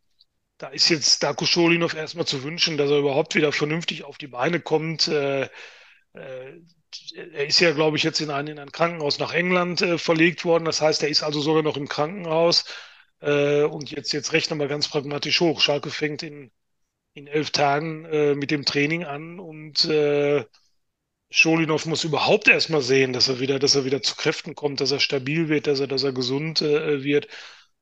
da 0.58 0.68
ist 0.68 0.88
jetzt 0.88 1.22
Darko 1.22 1.46
Scholinov 1.46 1.94
erstmal 1.94 2.26
zu 2.26 2.42
wünschen, 2.42 2.76
dass 2.76 2.90
er 2.90 2.98
überhaupt 2.98 3.34
wieder 3.34 3.52
vernünftig 3.52 4.04
auf 4.04 4.18
die 4.18 4.28
Beine 4.28 4.60
kommt. 4.60 5.08
Äh, 5.08 5.48
äh, 6.14 6.60
er 7.32 7.46
ist 7.46 7.60
ja, 7.60 7.72
glaube 7.72 7.96
ich, 7.96 8.04
jetzt 8.04 8.20
in 8.20 8.30
ein, 8.30 8.46
in 8.46 8.58
ein 8.58 8.70
Krankenhaus 8.72 9.18
nach 9.18 9.32
England 9.34 9.82
äh, 9.82 9.98
verlegt 9.98 10.44
worden. 10.44 10.64
Das 10.64 10.80
heißt, 10.80 11.02
er 11.02 11.08
ist 11.08 11.22
also 11.22 11.40
sogar 11.40 11.62
noch 11.62 11.76
im 11.76 11.88
Krankenhaus. 11.88 12.64
Äh, 13.20 13.64
und 13.64 13.90
jetzt, 13.90 14.12
jetzt 14.12 14.32
rechnen 14.32 14.60
wir 14.60 14.68
ganz 14.68 14.88
pragmatisch 14.88 15.40
hoch. 15.40 15.60
Schalke 15.60 15.90
fängt 15.90 16.22
in, 16.22 16.52
in 17.14 17.26
elf 17.26 17.50
Tagen 17.50 18.04
äh, 18.06 18.34
mit 18.34 18.50
dem 18.50 18.64
Training 18.64 19.04
an 19.04 19.40
und 19.40 19.84
äh, 19.86 20.44
Scholinov 21.30 21.86
muss 21.86 22.04
überhaupt 22.04 22.48
erstmal 22.48 22.82
sehen, 22.82 23.12
dass 23.12 23.28
er 23.28 23.40
wieder, 23.40 23.58
dass 23.58 23.74
er 23.74 23.84
wieder 23.84 24.02
zu 24.02 24.14
Kräften 24.14 24.54
kommt, 24.54 24.80
dass 24.80 24.92
er 24.92 25.00
stabil 25.00 25.48
wird, 25.48 25.66
dass 25.66 25.80
er, 25.80 25.88
dass 25.88 26.04
er 26.04 26.12
gesund 26.12 26.60
wird. 26.60 27.26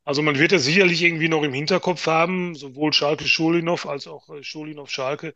Also 0.05 0.23
man 0.23 0.39
wird 0.39 0.53
ja 0.53 0.59
sicherlich 0.59 1.03
irgendwie 1.03 1.29
noch 1.29 1.43
im 1.43 1.53
Hinterkopf 1.55 2.07
haben, 2.07 2.55
sowohl 2.55 2.93
Schalke 2.93 3.27
Scholinov 3.27 3.87
als 3.87 4.07
auch 4.07 4.29
äh, 4.31 4.43
Scholinov 4.43 4.91
Schalke. 4.91 5.35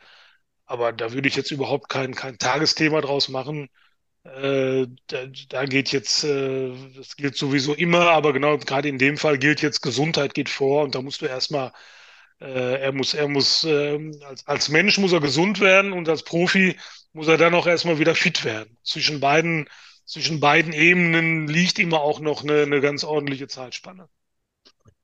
Aber 0.66 0.92
da 0.92 1.12
würde 1.12 1.28
ich 1.28 1.36
jetzt 1.36 1.50
überhaupt 1.52 1.88
kein, 1.88 2.14
kein 2.14 2.38
Tagesthema 2.38 3.00
draus 3.00 3.28
machen. 3.28 3.68
Äh, 4.24 4.88
da, 5.08 5.26
da 5.50 5.66
geht 5.66 5.92
jetzt, 5.92 6.24
äh, 6.24 6.72
das 6.96 7.16
gilt 7.16 7.36
sowieso 7.36 7.74
immer, 7.74 8.10
aber 8.10 8.32
genau 8.32 8.58
gerade 8.58 8.88
in 8.88 8.98
dem 8.98 9.18
Fall 9.18 9.38
gilt 9.38 9.62
jetzt 9.62 9.82
Gesundheit 9.82 10.34
geht 10.34 10.50
vor 10.50 10.84
und 10.84 10.94
da 10.96 11.02
musst 11.02 11.22
du 11.22 11.26
erstmal, 11.26 11.72
äh, 12.40 12.80
er 12.82 12.92
muss, 12.92 13.14
er 13.14 13.28
muss, 13.28 13.64
ähm, 13.64 14.12
als, 14.24 14.46
als 14.46 14.68
Mensch 14.70 14.98
muss 14.98 15.12
er 15.12 15.20
gesund 15.20 15.60
werden 15.60 15.92
und 15.92 16.08
als 16.08 16.24
Profi 16.24 16.78
muss 17.12 17.28
er 17.28 17.38
dann 17.38 17.54
auch 17.54 17.66
erstmal 17.66 17.98
wieder 18.00 18.14
fit 18.16 18.44
werden. 18.44 18.78
Zwischen 18.84 19.20
beiden, 19.20 19.68
zwischen 20.06 20.40
beiden 20.40 20.72
Ebenen 20.72 21.48
liegt 21.48 21.78
immer 21.78 22.00
auch 22.02 22.20
noch 22.20 22.42
eine, 22.44 22.62
eine 22.62 22.80
ganz 22.80 23.04
ordentliche 23.04 23.48
Zeitspanne. 23.48 24.08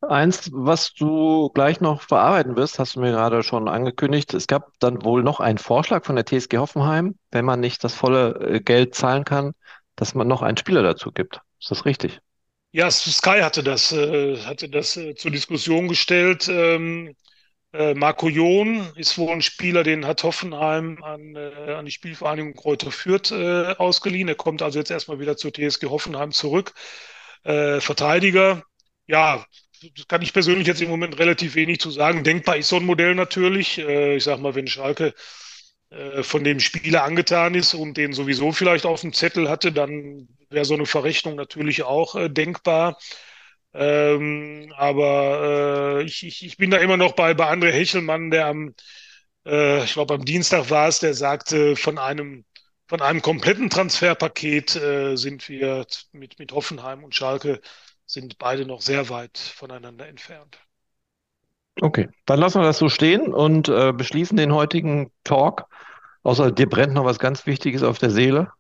Eins, 0.09 0.51
was 0.53 0.95
du 0.95 1.51
gleich 1.51 1.81
noch 1.81 2.03
verarbeiten 2.03 2.57
wirst, 2.57 2.79
hast 2.81 2.97
du 2.97 3.01
mir 3.01 3.13
gerade 3.13 3.43
schon 3.45 3.69
angekündigt. 3.69 4.35
Es 4.35 4.49
gab 4.49 4.73
dann 4.81 5.05
wohl 5.05 5.23
noch 5.23 5.39
einen 5.39 5.59
Vorschlag 5.59 6.05
von 6.05 6.17
der 6.17 6.27
TSG 6.27 6.59
Hoffenheim, 6.59 7.15
wenn 7.31 7.45
man 7.45 7.61
nicht 7.61 7.85
das 7.85 7.95
volle 7.95 8.35
äh, 8.41 8.61
Geld 8.61 8.97
zahlen 8.97 9.25
kann, 9.25 9.53
dass 9.95 10.15
man 10.15 10.27
noch 10.27 10.43
einen 10.43 10.57
Spieler 10.57 10.83
dazu 10.83 11.13
gibt. 11.13 11.41
Ist 11.61 11.71
das 11.71 11.85
richtig? 11.85 12.21
Ja, 12.73 12.91
Sky 12.91 13.41
hatte 13.43 13.63
das, 13.63 13.93
äh, 13.93 14.39
hatte 14.39 14.69
das 14.69 14.97
äh, 14.97 15.15
zur 15.15 15.31
Diskussion 15.31 15.87
gestellt. 15.87 16.49
Ähm, 16.49 17.15
äh, 17.73 17.95
Marco 17.95 18.29
Jon 18.29 18.91
ist 18.97 19.17
wohl 19.19 19.31
ein 19.31 19.43
Spieler, 19.43 19.85
den 19.85 20.07
hat 20.07 20.25
Hoffenheim 20.25 21.03
an, 21.03 21.37
an 21.37 21.85
die 21.85 21.93
Spielvereinigung 21.93 22.55
Greuther 22.55 22.91
Fürth 22.91 23.33
ausgeliehen. 23.33 24.29
Er 24.29 24.35
kommt 24.35 24.63
also 24.63 24.79
jetzt 24.79 24.91
erstmal 24.91 25.21
wieder 25.21 25.37
zur 25.37 25.53
TSG 25.53 25.87
Hoffenheim 25.87 26.33
zurück. 26.33 26.75
Verteidiger, 27.45 28.63
ja, 29.07 29.45
das 29.97 30.09
kann 30.09 30.23
ich 30.23 30.33
persönlich 30.33 30.67
jetzt 30.67 30.83
im 30.83 30.91
Moment 30.91 31.19
relativ 31.19 31.55
wenig 31.55 31.81
zu 31.81 31.91
sagen. 31.91 32.25
Denkbar 32.25 32.57
ist 32.57 32.69
so 32.69 32.77
ein 32.77 32.85
Modell 32.87 33.15
natürlich. 33.15 33.79
Äh, 33.79 34.17
ich 34.17 34.25
sag 34.25 34.39
mal, 34.41 34.55
wenn 34.55 34.67
Schalke 34.67 35.15
äh, 35.91 36.23
von 36.23 36.45
dem 36.45 36.61
Spieler 36.61 37.05
angetan 37.05 37.55
ist 37.55 37.75
und 37.75 37.97
den 37.97 38.13
sowieso 38.13 38.53
vielleicht 38.53 38.87
auf 38.87 39.03
dem 39.03 39.13
Zettel 39.13 39.49
hatte, 39.49 39.73
dann 39.73 40.29
wäre 40.51 40.65
so 40.65 40.75
eine 40.75 40.87
Verrechnung 40.87 41.35
natürlich 41.37 41.83
auch 41.83 42.15
äh, 42.15 42.29
denkbar. 42.29 42.99
Ähm, 43.75 44.73
aber 44.77 46.01
äh, 46.01 46.05
ich, 46.05 46.45
ich, 46.45 46.57
bin 46.59 46.71
da 46.71 46.79
immer 46.79 46.97
noch 46.97 47.13
bei, 47.13 47.35
bei 47.35 47.51
André 47.51 47.71
Hechelmann, 47.73 48.31
der 48.31 48.47
am, 48.47 48.75
äh, 49.47 49.85
ich 49.85 49.95
glaube 49.95 50.15
am 50.15 50.25
Dienstag 50.25 50.71
war 50.71 50.89
es, 50.89 50.99
der 51.01 51.15
sagte, 51.15 51.77
von 51.77 51.99
einem, 51.99 52.45
von 52.87 53.01
einem 53.01 53.23
kompletten 53.23 53.71
Transferpaket 53.71 54.77
äh, 54.77 55.17
sind 55.17 55.49
wir 55.49 55.87
mit, 56.13 56.39
mit 56.39 56.53
Hoffenheim 56.53 57.05
und 57.05 57.15
Schalke 57.15 57.61
sind 58.13 58.39
beide 58.39 58.67
noch 58.67 58.83
sehr 58.83 59.09
weit 59.09 59.39
voneinander 59.39 60.07
entfernt. 60.07 60.59
Okay, 61.81 62.09
dann 62.27 62.39
lassen 62.39 62.61
wir 62.61 62.67
das 62.67 62.79
so 62.79 62.91
stehen 62.91 63.33
und 63.33 63.69
äh, 63.69 63.93
beschließen 63.93 64.37
den 64.37 64.53
heutigen 64.53 65.11
Talk. 65.25 65.65
Außer 66.23 66.53
dir 66.53 66.69
brennt 66.69 66.93
noch 66.93 67.07
was 67.07 67.19
ganz 67.19 67.47
Wichtiges 67.47 67.83
auf 67.83 67.99
der 67.99 68.11
Seele. 68.11 68.53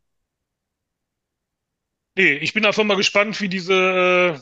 Nee, 2.16 2.34
ich 2.34 2.54
bin 2.54 2.64
einfach 2.64 2.84
mal 2.84 2.96
gespannt, 2.96 3.40
wie 3.40 3.48
diese, 3.48 3.74
äh, 3.74 4.40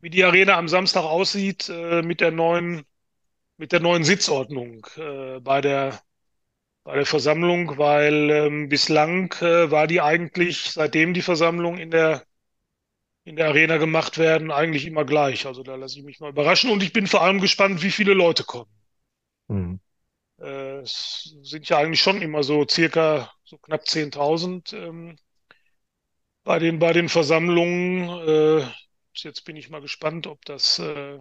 wie 0.00 0.10
die 0.10 0.24
Arena 0.24 0.56
am 0.56 0.68
Samstag 0.68 1.04
aussieht 1.04 1.68
äh, 1.70 2.02
mit 2.02 2.20
der 2.20 2.30
neuen, 2.30 2.84
mit 3.56 3.72
der 3.72 3.80
neuen 3.80 4.04
Sitzordnung 4.04 4.86
äh, 4.96 5.40
bei 5.40 5.60
der, 5.62 6.00
bei 6.84 6.96
der 6.96 7.06
Versammlung, 7.06 7.78
weil 7.78 8.30
ähm, 8.30 8.68
bislang 8.68 9.32
äh, 9.40 9.70
war 9.70 9.86
die 9.86 10.00
eigentlich, 10.00 10.72
seitdem 10.72 11.14
die 11.14 11.22
Versammlung 11.22 11.78
in 11.78 11.90
der, 11.90 12.24
in 13.24 13.36
der 13.36 13.48
Arena 13.48 13.76
gemacht 13.76 14.18
werden, 14.18 14.50
eigentlich 14.50 14.86
immer 14.86 15.04
gleich. 15.04 15.46
Also 15.46 15.62
da 15.62 15.76
lasse 15.76 15.98
ich 15.98 16.04
mich 16.04 16.20
mal 16.20 16.30
überraschen 16.30 16.70
und 16.70 16.82
ich 16.82 16.92
bin 16.92 17.06
vor 17.06 17.22
allem 17.22 17.40
gespannt, 17.40 17.82
wie 17.82 17.90
viele 17.90 18.14
Leute 18.14 18.44
kommen. 18.44 18.70
Hm. 19.48 19.80
Äh, 20.40 20.80
es 20.80 21.36
sind 21.42 21.68
ja 21.68 21.78
eigentlich 21.78 22.02
schon 22.02 22.20
immer 22.20 22.42
so 22.42 22.66
circa 22.68 23.30
so 23.44 23.58
knapp 23.58 23.82
10.000 23.82 24.74
ähm, 24.74 25.16
bei 26.42 26.58
den, 26.58 26.78
bei 26.78 26.92
den 26.92 27.08
Versammlungen. 27.08 28.08
Äh, 28.26 28.66
jetzt 29.14 29.44
bin 29.44 29.56
ich 29.56 29.70
mal 29.70 29.80
gespannt, 29.80 30.26
ob 30.26 30.44
das, 30.44 30.80
äh, 30.80 31.18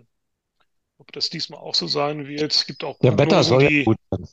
ob 0.97 1.11
das 1.11 1.29
diesmal 1.29 1.59
auch 1.59 1.75
so 1.75 1.87
sein 1.87 2.27
wird. 2.27 2.51
Es 2.51 2.65
gibt 2.65 2.83
auch 2.83 2.97
Der 2.99 3.17
Wetter 3.17 3.43
soll 3.43 3.63
ja 3.63 3.69
die 3.69 3.83
gut 3.83 3.97
sein. 4.09 4.27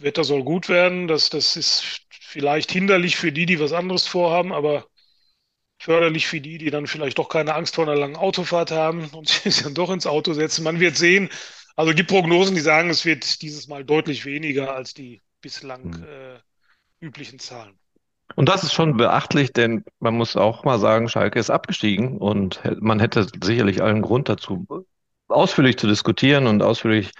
Wetter 0.00 0.24
soll 0.24 0.42
gut 0.42 0.68
werden. 0.68 1.06
Das, 1.06 1.30
das 1.30 1.56
ist 1.56 2.00
vielleicht 2.10 2.72
hinderlich 2.72 3.16
für 3.16 3.32
die, 3.32 3.46
die 3.46 3.60
was 3.60 3.72
anderes 3.72 4.06
vorhaben, 4.06 4.52
aber 4.52 4.86
förderlich 5.80 6.26
für 6.28 6.40
die, 6.40 6.58
die 6.58 6.70
dann 6.70 6.86
vielleicht 6.86 7.18
doch 7.18 7.28
keine 7.28 7.54
Angst 7.54 7.74
vor 7.74 7.86
einer 7.86 7.96
langen 7.96 8.16
Autofahrt 8.16 8.70
haben 8.70 9.08
und 9.10 9.28
sich 9.28 9.62
dann 9.62 9.74
doch 9.74 9.90
ins 9.90 10.06
Auto 10.06 10.34
setzen. 10.34 10.64
Man 10.64 10.80
wird 10.80 10.96
sehen. 10.96 11.30
Also 11.76 11.90
es 11.90 11.96
gibt 11.96 12.10
Prognosen, 12.10 12.54
die 12.54 12.60
sagen, 12.60 12.90
es 12.90 13.04
wird 13.04 13.42
dieses 13.42 13.66
Mal 13.68 13.84
deutlich 13.84 14.24
weniger 14.26 14.74
als 14.74 14.94
die 14.94 15.22
bislang 15.40 15.94
Hm. 15.94 16.04
äh, 16.04 16.38
üblichen 17.00 17.38
Zahlen. 17.38 17.78
Und 18.36 18.48
das 18.48 18.62
ist 18.62 18.72
schon 18.72 18.96
beachtlich, 18.96 19.52
denn 19.52 19.84
man 19.98 20.14
muss 20.14 20.36
auch 20.36 20.64
mal 20.64 20.78
sagen, 20.78 21.08
Schalke 21.08 21.38
ist 21.38 21.50
abgestiegen 21.50 22.18
und 22.18 22.60
man 22.80 23.00
hätte 23.00 23.26
sicherlich 23.42 23.82
allen 23.82 24.02
Grund 24.02 24.28
dazu, 24.28 24.66
ausführlich 25.28 25.78
zu 25.78 25.86
diskutieren 25.88 26.46
und 26.46 26.62
ausführlich 26.62 27.10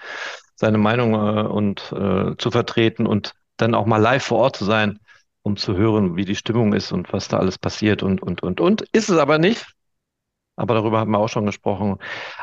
seine 0.55 0.77
Meinung 0.77 1.13
äh, 1.13 1.47
und 1.47 1.91
äh, 1.91 2.37
zu 2.37 2.51
vertreten 2.51 3.07
und 3.07 3.33
dann 3.57 3.75
auch 3.75 3.85
mal 3.85 3.97
live 3.97 4.23
vor 4.23 4.39
Ort 4.39 4.55
zu 4.55 4.65
sein, 4.65 4.99
um 5.43 5.57
zu 5.57 5.75
hören, 5.75 6.15
wie 6.15 6.25
die 6.25 6.35
Stimmung 6.35 6.73
ist 6.73 6.91
und 6.91 7.11
was 7.13 7.27
da 7.27 7.37
alles 7.39 7.57
passiert 7.57 8.03
und 8.03 8.21
und 8.21 8.43
und 8.43 8.59
und. 8.61 8.81
Ist 8.91 9.09
es 9.09 9.17
aber 9.17 9.37
nicht. 9.39 9.65
Aber 10.55 10.75
darüber 10.75 10.99
haben 10.99 11.11
wir 11.11 11.19
auch 11.19 11.29
schon 11.29 11.45
gesprochen. 11.45 11.97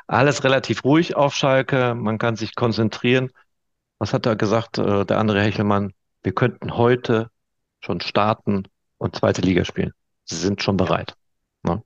Alles 0.06 0.42
relativ 0.44 0.84
ruhig 0.84 1.16
auf 1.16 1.34
Schalke. 1.34 1.94
Man 1.94 2.18
kann 2.18 2.36
sich 2.36 2.54
konzentrieren. 2.54 3.30
Was 3.98 4.12
hat 4.12 4.26
er 4.26 4.36
gesagt, 4.36 4.78
äh, 4.78 5.04
der 5.04 5.18
andere 5.18 5.42
Hechelmann? 5.42 5.92
Wir 6.22 6.32
könnten 6.34 6.76
heute 6.76 7.30
schon 7.80 8.00
starten 8.00 8.64
und 8.98 9.16
zweite 9.16 9.42
Liga 9.42 9.64
spielen. 9.64 9.92
Sie 10.24 10.36
sind 10.36 10.62
schon 10.62 10.78
Ja, 10.82 10.86
bereit. 10.86 11.14
Ne? 11.62 11.82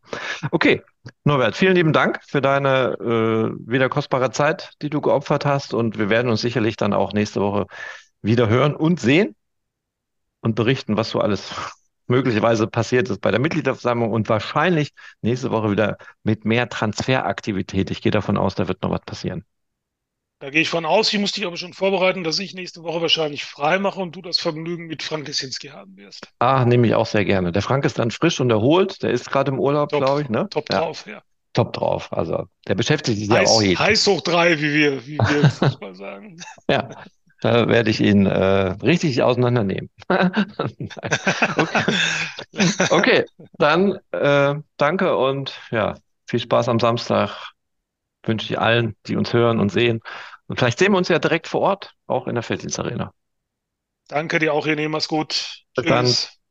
Okay, 0.51 0.83
Norbert, 1.25 1.57
vielen 1.57 1.75
lieben 1.75 1.93
Dank 1.93 2.21
für 2.27 2.41
deine 2.41 2.95
äh, 3.01 3.71
wieder 3.71 3.89
kostbare 3.89 4.31
Zeit, 4.31 4.73
die 4.83 4.91
du 4.91 5.01
geopfert 5.01 5.45
hast. 5.47 5.75
Und 5.75 5.99
wir 5.99 6.11
werden 6.11 6.31
uns 6.31 6.41
sicherlich 6.43 6.77
dann 6.77 6.93
auch 6.95 7.13
nächste 7.13 7.41
Woche 7.41 7.67
wieder 8.23 8.49
hören 8.49 8.77
und 8.77 9.01
sehen 9.01 9.35
und 10.43 10.57
berichten, 10.57 10.99
was 10.99 11.11
so 11.11 11.21
alles 11.21 11.53
möglicherweise 12.09 12.69
passiert 12.69 13.11
ist 13.11 13.21
bei 13.23 13.33
der 13.33 13.41
Mitgliederversammlung 13.41 14.13
und 14.13 14.29
wahrscheinlich 14.31 14.93
nächste 15.23 15.51
Woche 15.53 15.73
wieder 15.73 15.99
mit 16.25 16.45
mehr 16.47 16.69
Transferaktivität. 16.71 17.91
Ich 17.93 18.03
gehe 18.03 18.13
davon 18.13 18.39
aus, 18.39 18.57
da 18.57 18.69
wird 18.69 18.83
noch 18.85 18.91
was 18.93 19.03
passieren. 19.03 19.45
da 20.41 20.51
gehe 20.51 20.61
ich 20.61 20.69
von 20.69 20.85
aus. 20.85 21.11
Ich 21.13 21.19
muss 21.19 21.33
dich 21.33 21.47
aber 21.47 21.57
schon 21.57 21.73
vorbereiten, 21.73 22.23
dass 22.23 22.39
ich 22.39 22.53
nächste 22.53 22.83
Woche 22.83 23.01
wahrscheinlich 23.01 23.45
frei 23.45 23.79
mache 23.79 24.01
und 24.01 24.15
du 24.15 24.21
das 24.21 24.39
Vergnügen 24.39 24.87
mit 24.87 25.03
Frank 25.03 25.27
Lessinski 25.27 25.69
haben 25.69 25.97
wirst. 25.97 26.29
Ah, 26.41 26.65
nehme 26.65 26.87
ich 26.89 26.95
auch 26.95 27.07
sehr 27.07 27.25
gerne. 27.25 27.53
Der 27.53 27.63
Frank 27.63 27.85
ist 27.85 27.99
dann 27.99 28.11
frisch 28.11 28.41
und 28.41 28.51
erholt. 28.51 29.03
Der 29.03 29.11
ist 29.11 29.31
gerade 29.31 29.51
im 29.53 29.61
Urlaub, 29.61 29.91
glaube 29.91 30.23
ich, 30.23 30.29
ne? 30.29 30.51
top 30.51 30.69
Ja, 30.69 30.81
drauf, 30.81 31.07
ja. 31.07 31.23
top 31.55 31.73
drauf. 31.75 32.13
Also, 32.13 32.49
der 32.69 32.75
beschäftigt 32.77 33.19
sich 33.19 33.31
ja 33.31 33.43
auch 33.43 33.61
Heiß, 33.61 33.63
jeden 33.63 33.79
heiß 33.79 34.07
hoch 34.07 34.21
drei, 34.21 34.61
wie 34.61 34.73
wir, 34.75 35.07
wie 35.07 35.27
wir 35.27 35.41
im 35.41 35.51
Fußball 35.51 35.95
sagen. 35.97 36.47
Ja, 36.69 36.89
da 37.43 37.69
werde 37.69 37.91
ich 37.91 38.01
ihn 38.01 38.27
äh, 38.27 38.33
richtig 38.83 39.23
auseinandernehmen. 39.23 39.91
Okay, 41.57 41.85
okay, 42.89 43.25
dann 43.59 43.99
äh, 44.13 44.55
danke 44.77 45.17
und 45.17 45.55
ja, 45.71 45.95
viel 46.27 46.41
Spaß 46.41 46.69
am 46.69 46.81
Samstag 46.81 47.53
wünsche 48.25 48.53
ich 48.53 48.61
allen, 48.61 48.97
die 49.07 49.17
uns 49.17 49.33
hören 49.33 49.61
und 49.61 49.71
sehen. 49.73 50.01
Und 50.49 50.59
vielleicht 50.59 50.79
sehen 50.79 50.93
wir 50.93 50.99
uns 50.99 51.09
ja 51.09 51.19
direkt 51.19 51.49
vor 51.49 51.63
Ort, 51.63 51.95
auch 52.07 52.27
in 52.29 52.35
der 52.35 52.43
Felddienstarena. 52.43 53.13
Danke 54.09 54.39
dir 54.39 54.53
auch, 54.55 54.67
René, 54.67 54.89
mach's 54.89 55.09
gut. 55.09 55.65
Bis 55.75 55.87
dann. 55.87 56.17
Tschüss. 56.17 56.42